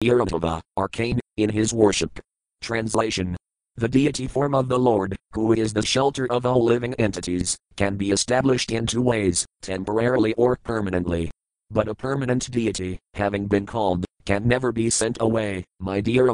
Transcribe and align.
Irritava, 0.00 0.60
arcane, 0.76 1.18
in 1.36 1.50
his 1.50 1.74
worship. 1.74 2.20
Translation 2.60 3.36
The 3.76 3.88
deity 3.88 4.26
form 4.26 4.54
of 4.54 4.68
the 4.68 4.78
Lord, 4.78 5.16
who 5.32 5.52
is 5.52 5.72
the 5.72 5.82
shelter 5.82 6.30
of 6.30 6.46
all 6.46 6.62
living 6.62 6.94
entities, 6.94 7.56
can 7.76 7.96
be 7.96 8.10
established 8.10 8.70
in 8.70 8.86
two 8.86 9.02
ways, 9.02 9.44
temporarily 9.62 10.34
or 10.34 10.56
permanently. 10.56 11.30
But 11.70 11.88
a 11.88 11.94
permanent 11.94 12.50
deity, 12.50 12.98
having 13.14 13.46
been 13.46 13.66
called, 13.66 14.04
can 14.24 14.46
never 14.46 14.72
be 14.72 14.88
sent 14.88 15.18
away, 15.20 15.64
my 15.80 16.00
dear. 16.00 16.32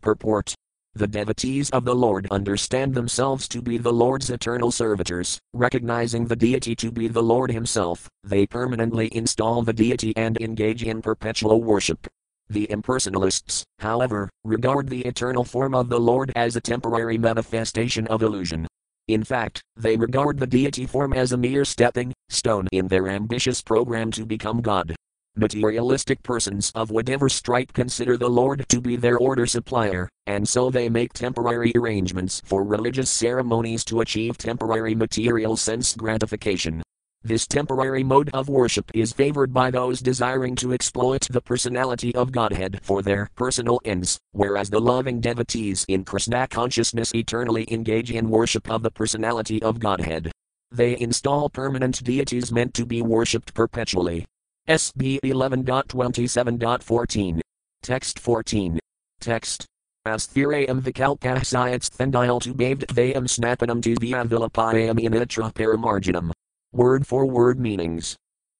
Purport 0.00 0.54
the 0.94 1.06
devotees 1.06 1.70
of 1.70 1.86
the 1.86 1.94
Lord 1.94 2.28
understand 2.30 2.94
themselves 2.94 3.48
to 3.48 3.62
be 3.62 3.78
the 3.78 3.92
Lord's 3.92 4.28
eternal 4.28 4.70
servitors, 4.70 5.38
recognizing 5.54 6.26
the 6.26 6.36
deity 6.36 6.76
to 6.76 6.90
be 6.90 7.08
the 7.08 7.22
Lord 7.22 7.50
Himself, 7.50 8.10
they 8.22 8.46
permanently 8.46 9.08
install 9.16 9.62
the 9.62 9.72
deity 9.72 10.14
and 10.16 10.38
engage 10.38 10.82
in 10.82 11.00
perpetual 11.00 11.62
worship. 11.62 12.06
The 12.52 12.66
impersonalists, 12.66 13.62
however, 13.78 14.28
regard 14.44 14.90
the 14.90 15.00
eternal 15.06 15.42
form 15.42 15.74
of 15.74 15.88
the 15.88 15.98
Lord 15.98 16.30
as 16.36 16.54
a 16.54 16.60
temporary 16.60 17.16
manifestation 17.16 18.06
of 18.08 18.20
illusion. 18.20 18.66
In 19.08 19.24
fact, 19.24 19.62
they 19.74 19.96
regard 19.96 20.38
the 20.38 20.46
deity 20.46 20.84
form 20.84 21.14
as 21.14 21.32
a 21.32 21.38
mere 21.38 21.64
stepping 21.64 22.12
stone 22.28 22.68
in 22.70 22.88
their 22.88 23.08
ambitious 23.08 23.62
program 23.62 24.10
to 24.10 24.26
become 24.26 24.60
God. 24.60 24.94
Materialistic 25.34 26.22
persons 26.22 26.70
of 26.74 26.90
whatever 26.90 27.30
stripe 27.30 27.72
consider 27.72 28.18
the 28.18 28.28
Lord 28.28 28.66
to 28.68 28.82
be 28.82 28.96
their 28.96 29.16
order 29.16 29.46
supplier, 29.46 30.06
and 30.26 30.46
so 30.46 30.68
they 30.68 30.90
make 30.90 31.14
temporary 31.14 31.72
arrangements 31.74 32.42
for 32.44 32.64
religious 32.64 33.08
ceremonies 33.08 33.82
to 33.86 34.02
achieve 34.02 34.36
temporary 34.36 34.94
material 34.94 35.56
sense 35.56 35.96
gratification. 35.96 36.81
This 37.24 37.46
temporary 37.46 38.02
mode 38.02 38.30
of 38.30 38.48
worship 38.48 38.90
is 38.94 39.12
favored 39.12 39.54
by 39.54 39.70
those 39.70 40.00
desiring 40.00 40.56
to 40.56 40.72
exploit 40.72 41.28
the 41.30 41.40
personality 41.40 42.12
of 42.16 42.32
Godhead 42.32 42.80
for 42.82 43.00
their 43.00 43.30
personal 43.36 43.80
ends, 43.84 44.18
whereas 44.32 44.70
the 44.70 44.80
loving 44.80 45.20
devotees 45.20 45.84
in 45.86 46.04
Krishna 46.04 46.48
consciousness 46.48 47.14
eternally 47.14 47.64
engage 47.70 48.10
in 48.10 48.28
worship 48.28 48.68
of 48.68 48.82
the 48.82 48.90
personality 48.90 49.62
of 49.62 49.78
Godhead. 49.78 50.32
They 50.72 50.98
install 50.98 51.48
permanent 51.48 52.02
deities 52.02 52.50
meant 52.50 52.74
to 52.74 52.84
be 52.84 53.02
worshipped 53.02 53.54
perpetually. 53.54 54.26
SB 54.68 55.20
11.27.14. 55.22 57.40
Text 57.84 58.18
14. 58.18 58.80
Text. 59.20 59.64
Asthirayam 60.04 60.80
vikalkahsyats 60.80 61.88
thendile 61.88 62.40
to 62.40 62.52
baved 62.52 62.84
thayam 62.88 63.28
snapanam 63.28 63.80
to 63.80 63.94
viavilapayam 63.94 64.98
initra 64.98 65.54
paramarginum. 65.54 66.31
Word 66.74 67.06
for 67.06 67.26
word 67.26 67.60
meanings. 67.60 68.16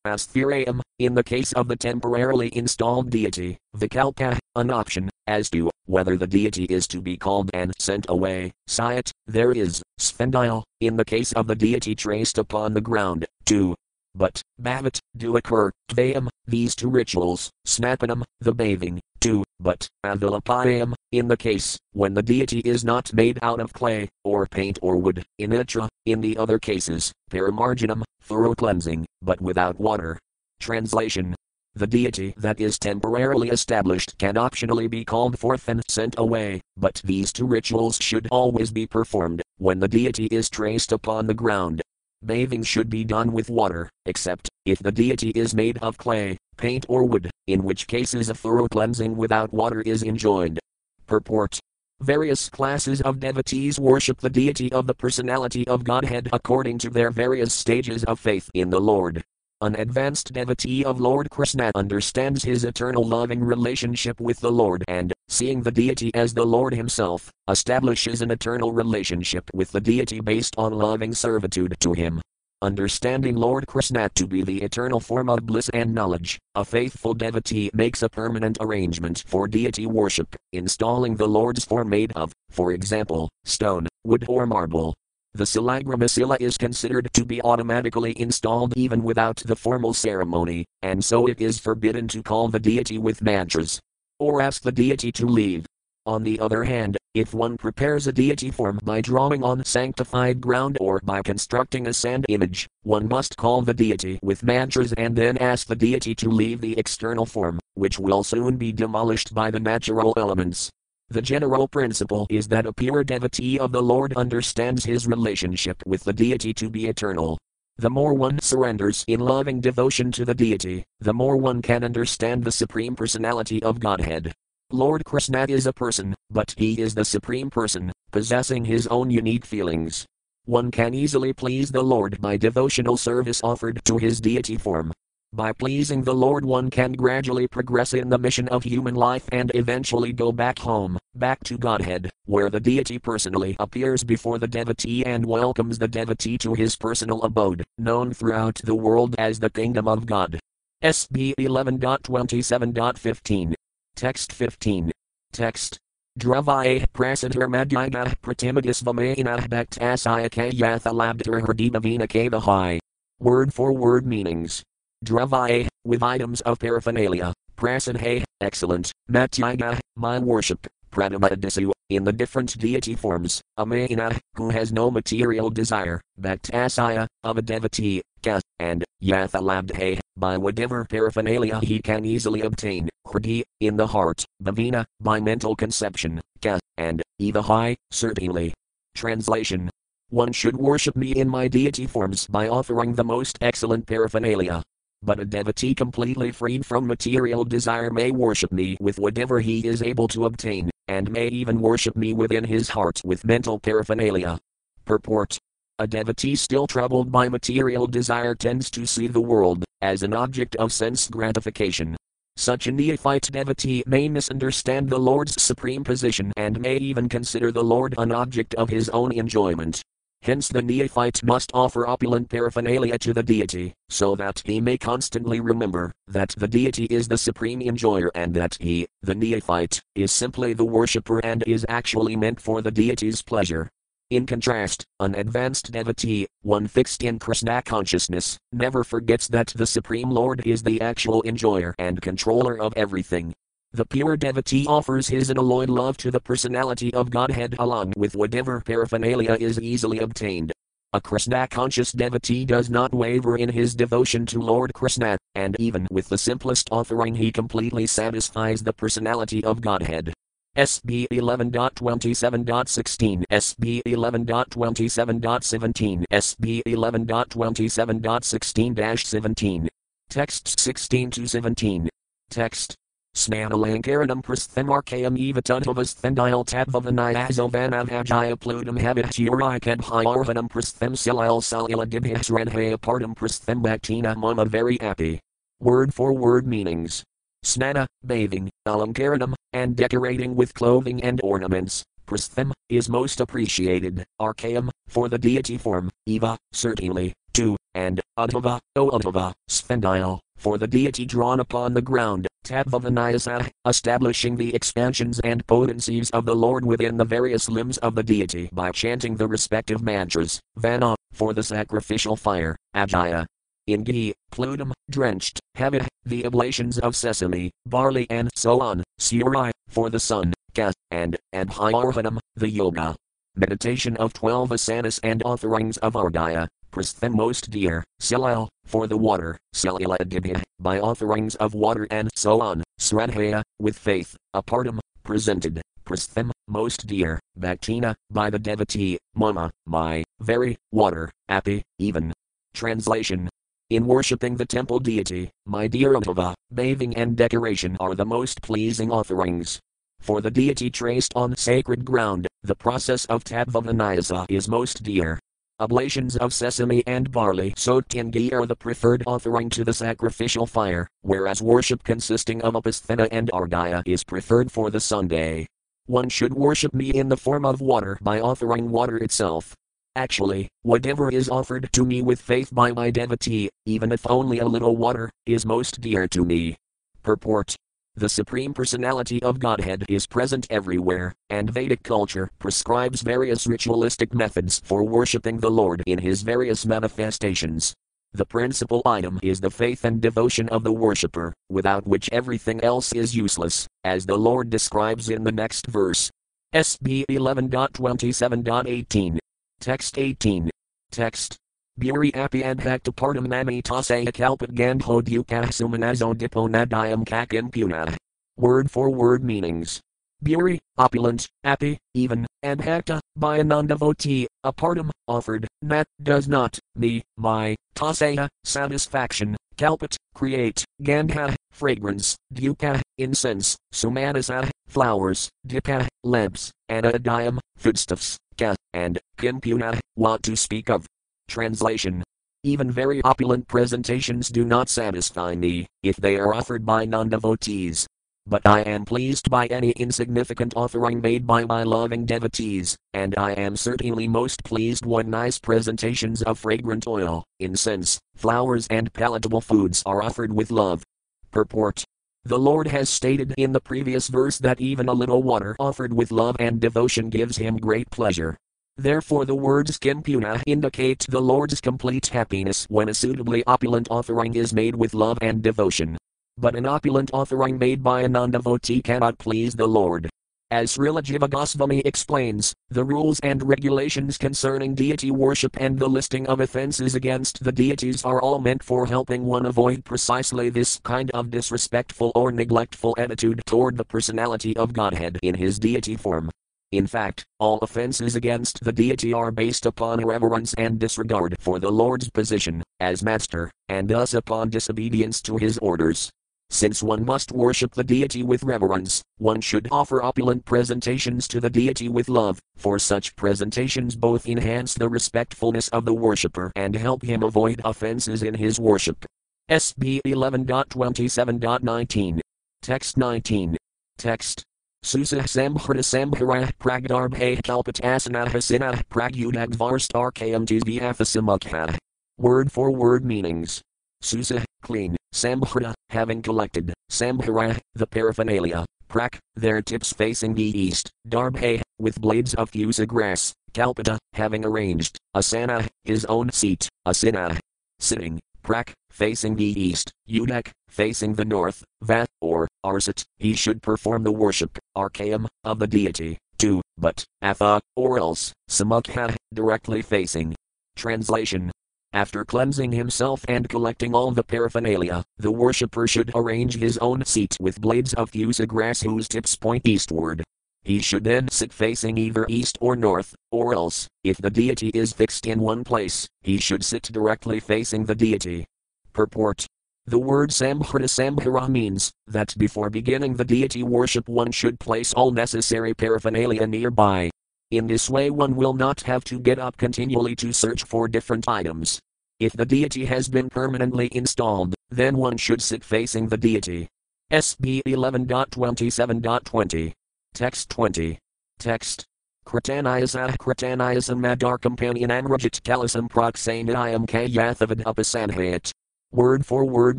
Asthirayam, 0.07 0.83
in 0.99 1.15
the 1.15 1.25
case 1.25 1.55
of 1.55 1.67
the 1.67 1.77
temporarily 1.77 2.55
installed 2.55 3.09
deity, 3.09 3.57
the 3.73 3.89
vikalka, 3.89 4.37
an 4.55 4.71
option, 4.71 5.09
as 5.27 5.49
to 5.49 5.71
whether 5.87 6.19
the 6.19 6.27
deity 6.27 6.65
is 6.65 6.87
to 6.89 7.01
be 7.01 7.17
called 7.17 7.51
and 7.55 7.73
sent 7.79 8.05
away, 8.11 8.53
Syat, 8.67 9.11
there 9.27 9.53
is, 9.53 9.83
sphendile, 9.99 10.63
in 10.83 10.99
the 10.99 11.07
case 11.07 11.33
of 11.33 11.47
the 11.47 11.55
deity 11.55 11.95
traced 11.95 12.37
upon 12.37 12.75
the 12.75 12.83
ground, 12.83 13.25
to 13.47 13.75
but, 14.15 14.43
Bhavat, 14.61 14.99
do 15.17 15.37
occur, 15.37 15.71
Tvayam, 15.91 16.29
these 16.47 16.75
two 16.75 16.89
rituals, 16.89 17.51
Snapanam, 17.67 18.23
the 18.41 18.53
bathing, 18.53 19.01
do, 19.21 19.45
but, 19.61 19.89
Avilapayam, 20.05 20.95
in 21.13 21.29
the 21.29 21.37
case, 21.37 21.79
when 21.93 22.15
the 22.15 22.23
deity 22.23 22.61
is 22.61 22.85
not 22.85 23.13
made 23.13 23.39
out 23.43 23.61
of 23.61 23.73
clay, 23.73 24.09
or 24.25 24.47
paint 24.47 24.79
or 24.83 24.97
wood, 24.97 25.25
Initra, 25.41 25.89
in 26.07 26.21
the 26.21 26.37
other 26.37 26.59
cases, 26.59 27.13
Paramarjanam, 27.31 28.03
thorough 28.23 28.55
cleansing, 28.55 29.07
but 29.23 29.41
without 29.41 29.79
water. 29.79 30.19
Translation 30.61 31.35
the 31.75 31.87
deity 31.87 32.35
that 32.37 32.61
is 32.61 32.79
temporarily 32.79 33.49
established 33.49 34.19
can 34.19 34.35
optionally 34.35 34.91
be 34.91 35.07
called 35.07 35.39
forth 35.39 35.71
and 35.71 35.83
sent 35.89 36.15
away, 36.19 36.61
but 36.77 37.01
these 37.03 37.33
two 37.33 37.47
rituals 37.47 37.97
should 37.99 38.29
always 38.31 38.71
be 38.71 38.87
performed 38.87 39.41
when 39.57 39.79
the 39.79 39.89
deity 39.89 40.27
is 40.27 40.51
traced 40.51 40.93
upon 40.93 41.27
the 41.27 41.33
ground. 41.33 41.81
Bathing 42.25 42.62
should 42.62 42.88
be 42.88 43.03
done 43.03 43.33
with 43.33 43.50
water, 43.50 43.88
except 44.06 44.49
if 44.65 44.78
the 44.78 44.93
deity 44.93 45.31
is 45.31 45.55
made 45.55 45.78
of 45.78 45.99
clay, 45.99 46.38
paint, 46.56 46.87
or 46.88 47.03
wood, 47.03 47.31
in 47.49 47.65
which 47.65 47.88
cases 47.88 48.28
a 48.28 48.34
thorough 48.34 48.69
cleansing 48.69 49.16
without 49.16 49.53
water 49.53 49.81
is 49.81 50.05
enjoined. 50.05 50.60
Purport 51.06 51.59
Various 52.00 52.49
classes 52.49 53.00
of 53.00 53.19
devotees 53.19 53.81
worship 53.81 54.19
the 54.19 54.31
deity 54.31 54.72
of 54.72 54.87
the 54.87 54.94
personality 54.94 55.66
of 55.66 55.83
Godhead 55.83 56.28
according 56.33 56.78
to 56.78 56.91
their 56.91 57.10
various 57.10 57.53
stages 57.53 58.05
of 58.05 58.21
faith 58.21 58.49
in 58.54 58.71
the 58.71 58.81
Lord. 58.81 59.25
An 59.62 59.77
advanced 59.77 60.33
devotee 60.33 60.84
of 60.84 61.00
Lord 61.00 61.31
Krishna 61.31 61.71
understands 61.77 62.43
his 62.43 62.65
eternal 62.65 63.05
loving 63.05 63.45
relationship 63.45 64.21
with 64.21 64.41
the 64.41 64.50
Lord 64.50 64.83
and, 64.89 65.12
seeing 65.28 65.62
the 65.62 65.71
deity 65.71 66.11
as 66.15 66.34
the 66.34 66.45
Lord 66.45 66.75
himself, 66.75 67.31
establishes 67.49 68.22
an 68.22 68.33
eternal 68.33 68.72
relationship 68.72 69.49
with 69.55 69.71
the 69.71 69.81
deity 69.81 70.19
based 70.19 70.56
on 70.59 70.72
loving 70.72 71.15
servitude 71.15 71.77
to 71.78 71.93
him. 71.93 72.21
Understanding 72.61 73.37
Lord 73.37 73.69
Krishna 73.69 74.09
to 74.17 74.27
be 74.27 74.43
the 74.43 74.62
eternal 74.62 74.99
form 74.99 75.28
of 75.28 75.47
bliss 75.47 75.69
and 75.69 75.95
knowledge, 75.95 76.41
a 76.56 76.65
faithful 76.65 77.15
devotee 77.15 77.71
makes 77.72 78.03
a 78.03 78.09
permanent 78.09 78.59
arrangement 78.61 79.22
for 79.28 79.47
deity 79.47 79.87
worship, 79.87 80.34
installing 80.53 81.15
the 81.15 81.28
Lord's 81.28 81.65
form 81.65 81.89
made 81.89 82.11
of, 82.17 82.33
for 82.51 82.72
example, 82.72 83.28
stone, 83.45 83.87
wood, 84.03 84.25
or 84.27 84.45
marble, 84.45 84.93
the 85.34 85.44
Salagramasila 85.44 86.37
is 86.41 86.59
considered 86.59 87.09
to 87.15 87.25
be 87.25 87.41
automatically 87.43 88.19
installed 88.20 88.75
even 88.76 89.03
without 89.03 89.37
the 89.37 89.56
formal 89.56 89.94
ceremony, 89.94 90.66
and 90.82 91.03
so 91.03 91.26
it 91.26 91.41
is 91.41 91.59
forbidden 91.59 92.06
to 92.09 92.22
call 92.22 92.48
the 92.48 92.60
deity 92.60 92.98
with 92.98 93.22
mantras 93.22 93.81
or 94.19 94.42
ask 94.42 94.62
the 94.62 94.71
deity 94.71 95.10
to 95.10 95.26
leave. 95.26 95.65
On 96.04 96.22
the 96.22 96.38
other 96.38 96.65
hand, 96.65 96.98
if 97.15 97.32
one 97.32 97.56
prepares 97.56 98.06
a 98.06 98.12
deity 98.12 98.50
form 98.50 98.78
by 98.84 99.00
drawing 99.00 99.42
on 99.42 99.65
sanctified 99.65 100.41
ground 100.41 100.76
or 100.81 101.00
by 101.03 101.22
constructing 101.22 101.87
a 101.87 101.92
sand 101.92 102.26
image, 102.28 102.69
one 102.82 103.09
must 103.09 103.37
call 103.37 103.62
the 103.62 103.75
deity 103.75 104.19
with 104.22 104.42
mantras 104.42 104.92
and 104.94 105.16
then 105.16 105.38
ask 105.38 105.66
the 105.66 105.76
deity 105.76 106.15
to 106.16 106.28
leave 106.28 106.60
the 106.60 106.78
external 106.78 107.25
form, 107.25 107.59
which 107.75 107.98
will 107.98 108.22
soon 108.22 108.56
be 108.56 108.71
demolished 108.71 109.34
by 109.34 109.50
the 109.50 109.60
natural 109.60 110.12
elements. 110.16 110.71
The 111.12 111.21
general 111.21 111.69
principle 111.69 112.27
is 112.31 112.49
that 112.49 112.65
a 112.65 112.73
pure 112.73 113.05
devotee 113.05 113.59
of 113.59 113.71
the 113.71 113.83
Lord 113.83 114.15
understands 114.15 114.83
his 114.83 115.06
relationship 115.06 115.77
with 115.84 116.05
the 116.05 116.12
deity 116.15 116.55
to 116.55 116.71
be 116.71 116.87
eternal. 116.87 117.37
The 117.77 117.91
more 117.91 118.15
one 118.15 118.39
surrenders 118.39 119.05
in 119.06 119.21
loving 119.21 119.61
devotion 119.61 120.11
to 120.12 120.25
the 120.25 120.33
deity, 120.33 120.87
the 121.01 121.12
more 121.12 121.37
one 121.37 121.61
can 121.61 121.84
understand 121.84 122.43
the 122.43 122.51
Supreme 122.51 122.97
Personality 122.97 123.62
of 123.62 123.78
Godhead. 123.78 124.33
Lord 124.71 125.05
Krishna 125.05 125.45
is 125.51 125.67
a 125.67 125.72
person, 125.75 126.15
but 126.31 126.55
he 126.56 126.81
is 126.81 126.95
the 126.95 127.05
Supreme 127.05 127.51
Person, 127.51 127.93
possessing 128.11 128.65
his 128.65 128.87
own 128.87 129.11
unique 129.11 129.45
feelings. 129.45 130.06
One 130.47 130.71
can 130.71 130.95
easily 130.95 131.34
please 131.34 131.71
the 131.71 131.83
Lord 131.83 132.22
by 132.22 132.39
devotional 132.39 132.97
service 132.97 133.43
offered 133.45 133.84
to 133.84 133.99
his 133.99 134.19
deity 134.19 134.56
form. 134.56 134.91
By 135.34 135.54
pleasing 135.54 136.03
the 136.03 136.12
Lord, 136.12 136.44
one 136.44 136.69
can 136.69 136.93
gradually 136.93 137.48
progress 137.48 137.94
in 137.94 138.10
the 138.10 138.19
mission 138.19 138.48
of 138.48 138.65
human 138.65 138.94
life 138.94 139.26
and 139.32 139.50
eventually 139.54 140.12
go 140.12 140.31
back 140.31 140.59
home, 140.59 140.98
back 141.15 141.43
to 141.44 141.56
Godhead, 141.56 142.10
where 142.26 142.50
the 142.50 142.60
deity 142.60 142.98
personally 142.98 143.56
appears 143.59 144.04
before 144.04 144.38
the 144.38 144.47
devotee 144.47 145.06
and 145.06 145.25
welcomes 145.25 145.78
the 145.78 145.88
devotee 145.88 146.37
to 146.37 146.53
his 146.53 146.76
personal 146.76 147.22
abode, 147.22 147.65
known 147.78 148.12
throughout 148.12 148.60
the 148.62 148.75
world 148.75 149.15
as 149.16 149.41
the 149.41 149.48
Kingdom 149.48 149.88
of 149.88 150.04
God. 150.04 150.38
SB 150.84 151.32
11.27.15. 151.38 153.54
Text 153.97 154.34
15. 154.34 154.92
Text. 155.32 155.78
Dravae 156.21 156.84
prasadir 156.92 157.48
madhyaya 157.48 158.15
pratimidis 158.21 158.82
vamaina 158.82 159.48
bhaktasaya 159.48 160.28
kayatha 160.28 160.92
labdhar 160.92 161.41
hardibavina 161.41 162.06
kavahai. 162.06 162.81
Word 163.19 163.54
for 163.54 163.72
word 163.72 164.06
meanings. 164.06 164.62
Dravae, 165.05 165.67
with 165.85 166.03
items 166.03 166.41
of 166.43 166.61
paraphernalia, 166.61 167.33
prasadhe, 167.57 168.23
excellent, 168.41 168.93
matyaga, 169.11 169.81
my 169.97 170.21
worship, 170.21 170.66
pranamadisu, 170.93 171.72
in 171.91 172.04
the 172.04 172.13
different 172.13 172.57
deity 172.59 172.95
forms, 172.95 173.41
Amayana, 173.59 174.16
who 174.37 174.51
has 174.51 174.72
no 174.72 174.93
material 174.93 175.51
desire, 175.51 176.01
Bhaktasaya, 176.21 177.09
of 177.25 177.37
a 177.37 177.43
devotee, 177.43 178.01
Ka, 178.22 178.41
and 178.60 178.84
Yathalabdhe, 179.03 179.99
by 180.16 180.37
whatever 180.39 180.84
paraphernalia 180.84 181.59
he 181.60 181.81
can 181.81 182.05
easily 182.05 182.43
obtain, 182.43 182.89
Hrdi, 183.09 183.43
in 183.60 183.77
the 183.77 183.89
heart, 183.89 184.25
Bhavina, 184.41 184.84
by 185.01 185.19
mental 185.19 185.57
conception, 185.57 186.21
Ka, 186.41 186.60
and 186.78 187.03
Evahai, 187.21 187.75
certainly. 187.91 188.55
Translation 188.95 189.69
One 190.10 190.33
should 190.33 190.57
worship 190.57 190.95
me 190.95 191.10
in 191.13 191.28
my 191.28 191.48
deity 191.48 191.87
forms 191.87 192.28
by 192.28 192.47
offering 192.48 192.95
the 192.95 193.05
most 193.05 193.39
excellent 193.41 193.87
paraphernalia, 193.87 194.63
but 195.03 195.21
a 195.21 195.25
devotee 195.25 195.75
completely 195.75 196.31
freed 196.31 196.65
from 196.65 196.87
material 196.87 197.45
desire 197.45 197.91
may 197.91 198.10
worship 198.10 198.53
me 198.53 198.77
with 198.81 198.99
whatever 198.99 199.41
he 199.41 199.66
is 199.66 199.83
able 199.83 200.09
to 200.09 200.27
obtain, 200.27 200.71
and 200.89 201.10
may 201.10 201.28
even 201.28 201.60
worship 201.60 201.97
me 201.97 202.13
within 202.13 202.45
his 202.45 202.69
heart 202.69 203.01
with 203.04 203.25
mental 203.25 203.59
paraphernalia. 203.59 204.39
Purport 204.84 205.39
A 205.78 205.87
devotee 205.87 206.37
still 206.37 206.66
troubled 206.66 207.10
by 207.10 207.28
material 207.28 207.87
desire 207.87 208.34
tends 208.34 208.71
to 208.71 208.87
see 208.87 209.07
the 209.07 209.21
world 209.21 209.65
as 209.81 210.03
an 210.03 210.15
object 210.15 210.54
of 210.57 210.72
sense 210.72 211.09
gratification. 211.09 211.97
Such 212.37 212.66
a 212.66 212.72
neophyte 212.72 213.31
devotee 213.31 213.83
may 213.87 214.09
misunderstand 214.09 214.89
the 214.89 214.98
Lord's 214.98 215.41
supreme 215.43 215.84
position 215.84 216.33
and 216.37 216.60
may 216.60 216.77
even 216.77 217.09
consider 217.09 217.53
the 217.53 217.65
Lord 217.65 217.95
an 217.98 218.10
object 218.10 218.55
of 218.55 218.71
his 218.71 218.89
own 218.89 219.13
enjoyment. 219.13 219.83
Hence 220.22 220.47
the 220.47 220.63
neophyte 220.63 221.24
must 221.24 221.51
offer 221.53 221.84
opulent 221.84 222.28
paraphernalia 222.28 222.97
to 222.98 223.13
the 223.13 223.24
deity, 223.24 223.74
so 223.89 224.15
that 224.15 224.41
he 224.45 224.60
may 224.60 224.78
constantly 224.78 225.41
remember 225.41 225.92
that 226.07 226.28
the 226.39 226.47
deity 226.47 226.84
is 226.84 227.09
the 227.09 227.19
supreme 227.19 227.60
enjoyer 227.60 228.09
and 228.15 228.33
that 228.34 228.57
he, 228.60 228.86
the 229.03 229.16
neophyte, 229.16 229.83
is 229.97 230.13
simply 230.13 230.53
the 230.53 230.65
worshipper 230.65 231.19
and 231.24 231.42
is 231.48 231.66
actually 231.69 232.15
meant 232.15 232.41
for 232.41 232.63
the 232.63 232.71
deity's 232.71 233.21
pleasure. 233.21 233.69
In 234.10 234.24
contrast, 234.27 234.84
an 235.01 235.16
advanced 235.16 235.72
devotee, 235.72 236.28
one 236.42 236.69
fixed 236.69 237.03
in 237.03 237.19
Krishna 237.19 237.60
consciousness, 237.63 238.39
never 238.53 238.84
forgets 238.84 239.27
that 239.27 239.48
the 239.57 239.66
Supreme 239.66 240.10
Lord 240.10 240.47
is 240.47 240.63
the 240.63 240.80
actual 240.80 241.22
enjoyer 241.22 241.74
and 241.78 242.01
controller 242.01 242.57
of 242.60 242.72
everything, 242.77 243.34
the 243.72 243.86
pure 243.86 244.16
devotee 244.16 244.66
offers 244.66 245.09
his 245.09 245.30
unalloyed 245.30 245.71
love 245.71 245.97
to 245.97 246.10
the 246.10 246.21
personality 246.21 246.92
of 246.92 247.10
Godhead 247.10 247.57
along 247.59 247.95
with 247.97 248.15
whatever 248.15 248.60
paraphernalia 248.60 249.39
is 249.41 249.59
easily 249.60 250.01
obtained. 250.01 250.53
A 250.92 251.01
Krishna 251.01 251.48
conscious 251.48 251.91
devotee 251.91 252.45
does 252.45 252.69
not 252.69 252.92
waver 252.92 253.36
in 253.36 253.48
his 253.48 253.74
devotion 253.74 254.27
to 254.27 254.41
Lord 254.41 254.74
Krishna, 254.74 255.16
and 255.34 255.57
even 255.59 255.89
with 255.91 256.11
the 256.11 256.19
simplest 256.19 256.69
offering 256.71 257.14
he 257.14 257.33
completely 257.33 257.87
satisfies 257.87 258.62
the 258.62 258.75
personality 258.75 259.42
of 259.42 259.62
Godhead. 259.62 260.12
SB 260.54 261.07
11.27.16 261.11 263.25
SB 263.33 263.83
11.27.17 263.87 266.04
SB 266.12 266.62
11.27.16 266.66 269.07
17 269.07 269.69
Texts 270.11 270.62
16 270.62 271.11
to 271.11 271.26
17 271.26 271.88
Text 272.28 272.76
Snanalankaranam 273.14 274.23
prasthamarkayam 274.23 275.18
evatudhavas 275.18 275.94
thendile 276.00 276.44
tadvavanayazovanavhajaya 276.52 278.37
plutam 278.37 278.78
habiturikedhyarvanam 278.80 280.49
prastham 280.49 280.97
silil 280.97 281.42
salila 281.44 281.87
dibhasredhaya 281.87 282.78
partam 282.78 283.14
prastham 283.14 283.62
bhaktina 283.62 284.16
mama 284.16 284.47
very 284.47 284.78
happy. 284.80 285.20
Word 285.61 285.92
for 285.92 286.14
word 286.14 286.47
meanings. 286.47 287.04
Snana, 287.44 287.87
bathing, 288.06 288.49
alankaranam, 288.66 289.35
and 289.52 289.76
decorating 289.76 290.35
with 290.35 290.54
clothing 290.54 291.02
and 291.04 291.20
ornaments. 291.23 291.85
Prastham, 292.06 292.52
is 292.70 292.88
most 292.88 293.20
appreciated, 293.20 294.04
archaeum, 294.18 294.70
for 294.88 295.11
the 295.11 295.18
deity 295.18 295.59
form, 295.59 295.90
eva, 296.06 296.38
certainly, 296.52 297.12
two, 297.35 297.56
and, 297.75 298.00
uddhava, 298.18 298.59
o 298.76 298.90
uddhava, 298.90 299.32
sphendile, 299.50 300.18
for 300.38 300.56
the 300.56 300.66
deity 300.66 301.04
drawn 301.04 301.40
upon 301.40 301.75
the 301.75 301.82
ground, 301.82 302.26
Tadvavanayasa, 302.44 303.49
ah, 303.64 303.68
establishing 303.68 304.37
the 304.37 304.54
expansions 304.54 305.21
and 305.21 305.47
potencies 305.47 306.11
of 306.11 306.25
the 306.25 306.35
Lord 306.35 306.64
within 306.64 306.97
the 306.97 307.04
various 307.04 307.49
limbs 307.49 307.78
of 307.78 307.94
the 307.94 308.02
deity 308.02 308.50
by 308.52 308.73
chanting 308.73 309.16
the 309.16 309.28
respective 309.28 309.83
mantras, 309.83 310.40
Vana, 310.56 310.97
for 311.12 311.33
the 311.33 311.42
sacrificial 311.42 312.16
fire, 312.16 312.56
Ajaya. 312.75 313.26
In 313.68 313.85
ghee, 313.85 314.14
plutum, 314.33 314.73
drenched, 314.90 315.38
Havit, 315.56 315.87
the 316.04 316.26
oblations 316.26 316.80
of 316.80 316.97
sesame, 316.97 317.52
barley 317.66 318.09
and 318.11 318.28
so 318.35 318.61
on, 318.61 318.83
Surai, 319.00 319.52
for 319.68 319.88
the 319.88 320.00
sun, 320.00 320.35
Ka, 320.54 320.73
and, 320.90 321.16
and 321.33 321.49
the 321.50 322.50
yoga. 322.50 322.97
Meditation 323.37 323.97
of 323.99 324.12
twelve 324.12 324.50
asanas 324.50 324.99
and 325.04 325.23
offerings 325.25 325.76
of 325.78 325.95
Arghya, 325.95 326.49
Prasthan 326.73 327.12
most 327.14 327.50
dear, 327.50 327.85
Silal, 328.00 328.49
for 328.64 328.87
the 328.87 328.97
water, 328.97 329.37
Saliladibya, 329.54 330.42
by 330.59 330.80
offerings 330.80 331.35
of 331.35 331.52
water 331.52 331.87
and 331.90 332.09
so 332.16 332.40
on, 332.40 332.62
Sradhaya, 332.80 333.42
with 333.61 333.78
faith, 333.78 334.16
Apartam, 334.35 334.78
presented, 335.04 335.61
Prastham, 335.85 336.30
most 336.49 336.87
dear, 336.87 337.21
Bhaktina, 337.38 337.95
by 338.11 338.30
the 338.30 338.38
devotee, 338.38 338.97
Mama, 339.14 339.50
my, 339.66 340.02
very, 340.21 340.57
water, 340.71 341.11
Api, 341.28 341.62
even. 341.78 342.12
Translation 342.54 343.28
in 343.69 343.87
worshipping 343.87 344.37
the 344.37 344.45
temple 344.45 344.78
deity, 344.78 345.30
my 345.47 345.66
dear 345.66 345.95
Uddhava, 345.95 346.35
bathing 346.52 346.95
and 346.95 347.16
decoration 347.16 347.75
are 347.80 347.95
the 347.95 348.04
most 348.04 348.42
pleasing 348.42 348.90
offerings. 348.90 349.59
For 350.00 350.21
the 350.21 350.30
deity 350.30 350.69
traced 350.69 351.12
on 351.16 351.37
sacred 351.37 351.83
ground, 351.83 352.26
the 352.42 352.54
process 352.54 353.07
of 353.07 353.25
Tadvavanayasa 353.25 354.26
is 354.28 354.47
most 354.47 354.83
dear, 354.83 355.19
Oblations 355.61 356.16
of 356.16 356.33
sesame 356.33 356.83
and 356.87 357.12
barley 357.12 357.52
soaked 357.57 357.95
in 357.95 358.11
ghee 358.11 358.33
are 358.33 358.47
the 358.47 358.57
preferred 358.57 359.02
offering 359.07 359.50
to 359.50 359.64
the 359.64 359.73
sacrificial 359.73 360.47
fire, 360.47 360.88
whereas 361.02 361.43
worship 361.43 361.85
consisting 361.85 362.40
of 362.43 362.54
upasthana 362.54 363.07
and 363.12 363.31
arghya 363.33 363.83
is 363.87 364.02
preferred 364.02 364.50
for 364.50 364.71
the 364.71 364.81
Sunday. 364.81 365.47
One 365.87 366.09
should 366.09 366.33
worship 366.33 366.73
me 366.73 366.90
in 366.90 367.09
the 367.09 367.16
form 367.16 367.45
of 367.45 367.61
water 367.61 367.99
by 368.00 368.19
offering 368.19 368.71
water 368.71 368.97
itself. 368.97 369.54
Actually, 369.95 370.49
whatever 370.62 371.11
is 371.11 371.28
offered 371.28 371.69
to 371.73 371.85
me 371.85 372.00
with 372.00 372.21
faith 372.21 372.49
by 372.52 372.73
my 372.73 372.90
devotee, 372.90 373.50
even 373.66 373.93
if 373.93 374.11
only 374.11 374.38
a 374.38 374.47
little 374.47 374.76
water, 374.76 375.11
is 375.26 375.45
most 375.45 375.81
dear 375.83 376.09
to 376.09 376.25
me. 376.25 376.57
Purport 377.02 377.57
the 377.94 378.09
Supreme 378.09 378.54
Personality 378.54 379.23
of 379.23 379.38
Godhead 379.38 379.85
is 379.87 380.06
present 380.06 380.47
everywhere, 380.49 381.12
and 381.28 381.50
Vedic 381.50 381.83
culture 381.83 382.30
prescribes 382.38 383.02
various 383.02 383.47
ritualistic 383.47 384.14
methods 384.14 384.62
for 384.64 384.83
worshipping 384.83 385.38
the 385.38 385.50
Lord 385.50 385.83
in 385.87 385.99
his 385.99 386.23
various 386.23 386.64
manifestations. 386.64 387.75
The 388.14 388.25
principal 388.25 388.80
item 388.87 389.21
is 389.23 389.40
the 389.40 389.50
faith 389.50 389.85
and 389.85 390.00
devotion 390.00 390.49
of 390.49 390.64
the 390.64 390.73
worshipper, 390.73 391.35
without 391.50 391.87
which 391.87 392.09
everything 392.12 392.64
else 392.64 392.92
is 392.92 393.14
useless, 393.14 393.66
as 393.85 394.06
the 394.06 394.16
Lord 394.16 394.49
describes 394.49 395.11
in 395.11 395.25
the 395.25 395.33
next 395.33 395.66
verse. 395.66 396.11
SB 396.54 397.04
11.27.18. 397.11 399.18
Text 399.61 399.99
18. 399.99 400.50
Text 400.90 401.37
Buri 401.83 402.14
api 402.14 402.43
adhaktapartam 402.43 403.26
nami 403.26 403.61
tasaya 403.61 404.12
kalpat 404.12 404.55
gandho 404.55 405.02
dukah 405.02 405.50
sumanazo 405.50 406.14
diponadayam 406.14 407.05
kakin 407.05 407.50
puna. 407.50 407.97
Word 408.37 408.71
for 408.71 408.88
word 408.88 409.25
meanings. 409.25 409.81
Buri, 410.23 410.61
opulent, 410.79 411.26
api, 411.43 411.76
even, 411.95 412.25
and 412.45 412.61
hacta, 412.61 413.00
by 413.17 413.38
a 413.38 413.43
non-devotee, 413.43 414.29
apartam, 414.47 414.90
offered, 415.09 415.49
nat, 415.61 415.85
does 416.00 416.29
not, 416.29 416.57
me, 416.76 417.02
my, 417.17 417.57
tasaya, 417.75 418.29
satisfaction, 418.45 419.37
kalpat, 419.57 419.97
create, 420.14 420.64
gandha, 420.85 421.35
fragrance, 421.50 422.14
duka, 422.33 422.81
incense, 422.99 423.57
sumanasa, 423.75 424.49
flowers, 424.69 425.29
dipa, 425.49 425.88
lamps, 426.05 426.53
anadayam, 426.71 427.41
foodstuffs, 427.57 428.17
ka, 428.39 428.55
and, 428.73 429.01
kimpuna, 429.19 429.81
what 429.97 430.23
to 430.23 430.37
speak 430.37 430.71
of. 430.71 430.87
Translation 431.33 432.05
Even 432.45 432.71
very 432.71 433.01
opulent 433.05 433.49
presentations 433.49 434.29
do 434.29 434.45
not 434.45 434.69
satisfy 434.69 435.35
me, 435.35 435.67
if 435.83 435.97
they 435.97 436.17
are 436.17 436.35
offered 436.35 436.67
by 436.67 436.85
non 436.85 437.09
devotees. 437.09 437.87
But 438.27 438.43
I 438.45 438.61
am 438.61 438.85
pleased 438.85 439.31
by 439.31 439.47
any 439.47 439.71
insignificant 439.71 440.53
offering 440.55 441.01
made 441.01 441.27
by 441.27 441.47
my 441.47 441.62
loving 441.62 442.05
devotees, 442.05 442.77
and 442.93 443.15
I 443.17 443.33
am 443.33 443.57
certainly 443.57 444.07
most 444.07 444.45
pleased 444.45 444.85
when 444.85 445.09
nice 445.09 445.39
presentations 445.39 446.21
of 446.21 446.39
fragrant 446.39 446.87
oil, 446.87 447.25
incense, 447.41 447.99
flowers, 448.15 448.67
and 448.69 448.93
palatable 448.93 449.41
foods 449.41 449.83
are 449.87 450.03
offered 450.03 450.35
with 450.35 450.51
love. 450.51 450.83
Purport 451.31 451.83
the 452.25 452.39
Lord 452.39 452.69
has 452.69 452.91
stated 452.91 453.35
in 453.39 453.53
the 453.53 453.61
previous 453.61 454.07
verse 454.07 454.39
that 454.39 454.61
even 454.61 454.87
a 454.89 454.93
little 454.93 455.23
water 455.25 455.57
offered 455.59 455.95
with 455.95 456.12
love 456.12 456.37
and 456.39 456.61
devotion 456.61 457.09
gives 457.09 457.39
him 457.39 457.57
great 457.57 457.91
pleasure. 457.91 458.37
Therefore, 458.76 459.26
the 459.26 459.35
words 459.35 459.79
kimpuna 459.79 460.43
indicate 460.47 461.07
the 461.09 461.21
Lord's 461.21 461.61
complete 461.61 462.07
happiness 462.07 462.67
when 462.71 462.88
a 462.88 462.95
suitably 462.95 463.45
opulent 463.47 463.88
offering 463.91 464.35
is 464.35 464.55
made 464.55 464.75
with 464.75 464.95
love 464.95 465.19
and 465.21 465.43
devotion. 465.43 465.99
But 466.38 466.57
an 466.57 466.64
opulent 466.64 467.11
offering 467.12 467.59
made 467.59 467.83
by 467.83 468.02
a 468.02 468.09
non 468.09 468.31
devotee 468.31 468.81
cannot 468.81 469.19
please 469.19 469.55
the 469.55 469.69
Lord. 469.69 470.09
As 470.50 470.76
Srila 470.76 471.02
Jiva 471.02 471.31
Goswami 471.31 471.81
explains, 471.81 472.55
the 472.71 472.85
rules 472.85 473.21
and 473.21 473.43
regulations 473.47 474.19
concerning 474.19 474.75
deity 474.75 475.11
worship 475.11 475.57
and 475.61 475.79
the 475.79 475.88
listing 475.88 476.26
of 476.26 476.41
offenses 476.41 476.95
against 476.95 477.43
the 477.43 477.52
deities 477.52 478.05
are 478.05 478.21
all 478.21 478.38
meant 478.38 478.62
for 478.62 478.85
helping 478.85 479.25
one 479.25 479.47
avoid 479.47 479.85
precisely 479.85 480.50
this 480.50 480.79
kind 480.83 481.11
of 481.12 481.31
disrespectful 481.31 482.12
or 482.14 482.33
neglectful 482.33 482.95
attitude 482.99 483.43
toward 483.47 483.76
the 483.76 483.85
personality 483.85 484.57
of 484.57 484.73
Godhead 484.73 485.19
in 485.23 485.35
his 485.35 485.59
deity 485.59 485.97
form. 485.97 486.31
In 486.73 486.87
fact, 486.87 487.26
all 487.38 487.59
offenses 487.59 488.17
against 488.17 488.64
the 488.64 488.73
deity 488.73 489.12
are 489.12 489.31
based 489.31 489.67
upon 489.67 490.00
irreverence 490.00 490.55
and 490.55 490.79
disregard 490.79 491.37
for 491.38 491.59
the 491.59 491.71
Lord's 491.71 492.11
position 492.11 492.62
as 492.81 493.02
master, 493.02 493.50
and 493.69 493.88
thus 493.88 494.14
upon 494.14 494.49
disobedience 494.49 495.21
to 495.23 495.37
his 495.37 495.59
orders. 495.59 496.11
Since 496.49 496.83
one 496.83 497.05
must 497.05 497.33
worship 497.33 497.75
the 497.75 497.85
deity 497.85 498.23
with 498.23 498.43
reverence, 498.43 499.02
one 499.19 499.41
should 499.41 499.69
offer 499.71 500.02
opulent 500.02 500.45
presentations 500.45 501.29
to 501.29 501.41
the 501.41 501.50
deity 501.50 501.88
with 501.88 502.09
love, 502.09 502.38
for 502.57 502.79
such 502.79 503.14
presentations 503.17 503.95
both 503.95 504.26
enhance 504.26 504.75
the 504.75 504.88
respectfulness 504.88 505.69
of 505.69 505.85
the 505.85 505.95
worshipper 505.95 506.50
and 506.57 506.75
help 506.75 507.02
him 507.02 507.23
avoid 507.23 507.61
offenses 507.64 508.23
in 508.23 508.35
his 508.35 508.59
worship. 508.59 509.05
SB 509.50 510.00
11.27.19 510.07 512.21
Text 512.62 512.97
19. 512.97 513.57
Text. 513.99 514.45
Susah 514.85 515.23
samhrita 515.23 515.85
samhara 515.85 516.51
pragdarbhe 516.59 517.41
kalpatasana 517.43 518.27
hasina 518.27 518.83
pragyudagvarstarkayam 518.91 520.45
tuvyafasamukha. 520.45 521.77
Word 522.19 522.51
for 522.51 522.73
word 522.73 523.05
meanings. 523.05 523.62
Susa, 524.01 524.45
clean, 524.62 524.97
samhrita, 525.15 525.73
having 525.91 526.21
collected, 526.21 526.75
samhara, 526.91 527.61
the 527.75 527.87
paraphernalia, 527.87 528.65
prak, 528.89 529.19
their 529.37 529.62
tips 529.62 529.93
facing 529.93 530.35
the 530.35 530.43
east, 530.43 530.91
darbhe, 531.09 531.62
with 531.79 532.01
blades 532.01 532.35
of 532.35 532.51
kusa 532.51 532.85
grass, 532.85 533.33
kalpata, 533.53 533.99
having 534.15 534.45
arranged, 534.45 534.99
asana, 535.15 535.69
his 535.85 536.05
own 536.07 536.33
seat, 536.33 536.69
asina, 536.85 537.39
sitting, 537.79 538.19
prak, 538.43 538.73
facing 538.93 539.37
the 539.37 539.61
east, 539.61 539.91
udak, 540.09 540.51
facing 540.69 541.15
the 541.15 541.25
north, 541.25 541.65
vat, 541.83 542.09
or, 542.21 542.47
arsat, 542.65 543.05
he 543.19 543.35
should 543.35 543.63
perform 543.63 544.03
the 544.03 544.13
worship, 544.13 544.59
archaeum, 544.77 545.27
of 545.45 545.59
the 545.59 545.67
deity, 545.67 546.19
to, 546.39 546.61
but, 546.79 547.05
atha, 547.23 547.61
or 547.75 547.99
else, 547.99 548.33
samukha, 548.49 549.17
directly 549.35 549.83
facing. 549.83 550.35
Translation 550.77 551.51
after 551.95 552.25
cleansing 552.25 552.73
himself 552.73 553.23
and 553.29 553.49
collecting 553.51 553.95
all 553.95 554.11
the 554.13 554.25
paraphernalia, 554.25 555.05
the 555.19 555.31
worshipper 555.31 555.87
should 555.87 556.11
arrange 556.15 556.57
his 556.57 556.79
own 556.79 557.05
seat 557.05 557.37
with 557.39 557.61
blades 557.61 557.93
of 557.95 558.11
kusa 558.11 558.47
grass 558.47 558.81
whose 558.81 559.09
tips 559.09 559.37
point 559.37 559.69
eastward. 559.69 560.25
He 560.65 560.81
should 560.81 561.05
then 561.05 561.29
sit 561.29 561.53
facing 561.53 561.99
either 561.99 562.25
east 562.31 562.57
or 562.61 562.77
north, 562.77 563.15
or 563.31 563.53
else, 563.53 563.89
if 564.05 564.17
the 564.17 564.31
deity 564.31 564.71
is 564.71 564.95
fixed 564.95 565.27
in 565.27 565.41
one 565.41 565.65
place, 565.65 566.09
he 566.23 566.39
should 566.39 566.65
sit 566.65 566.85
directly 566.85 567.41
facing 567.41 567.85
the 567.85 567.95
deity. 567.95 568.47
Purport 568.93 569.47
The 569.87 569.99
word 569.99 570.31
Samhrita 570.31 570.89
Samhara 570.89 571.49
means 571.49 571.93
that 572.07 572.35
before 572.39 572.71
beginning 572.71 573.15
the 573.15 573.25
deity 573.25 573.63
worship, 573.63 574.09
one 574.09 574.31
should 574.31 574.61
place 574.61 574.95
all 574.95 575.11
necessary 575.11 575.75
paraphernalia 575.75 576.47
nearby. 576.47 577.11
In 577.51 577.67
this 577.67 577.91
way, 577.91 578.11
one 578.11 578.35
will 578.35 578.55
not 578.55 578.83
have 578.83 579.05
to 579.05 579.19
get 579.19 579.39
up 579.39 579.57
continually 579.57 580.17
to 580.17 580.33
search 580.33 580.65
for 580.65 580.89
different 580.89 581.29
items. 581.29 581.81
If 582.19 582.33
the 582.33 582.47
deity 582.47 582.87
has 582.87 583.09
been 583.09 583.29
permanently 583.29 583.89
installed, 583.93 584.55
then 584.71 584.97
one 584.97 585.17
should 585.17 585.43
sit 585.43 585.65
facing 585.65 586.09
the 586.09 586.17
deity. 586.17 586.69
SB 587.13 587.63
11.27.20. 587.67 589.73
Text 590.15 590.49
20. 590.49 590.99
Text. 591.39 591.85
Krataniasa 592.25 593.17
Krataniasam 593.17 593.99
Madar 593.99 594.39
Companion 594.39 594.91
Anrajit 594.91 595.43
Kalasam 595.43 595.91
Proxanayam 595.91 596.87
Kayathavad 596.87 597.65
Upasanhayat. 597.65 598.53
Word 598.95 599.25
for 599.25 599.47
word 599.47 599.79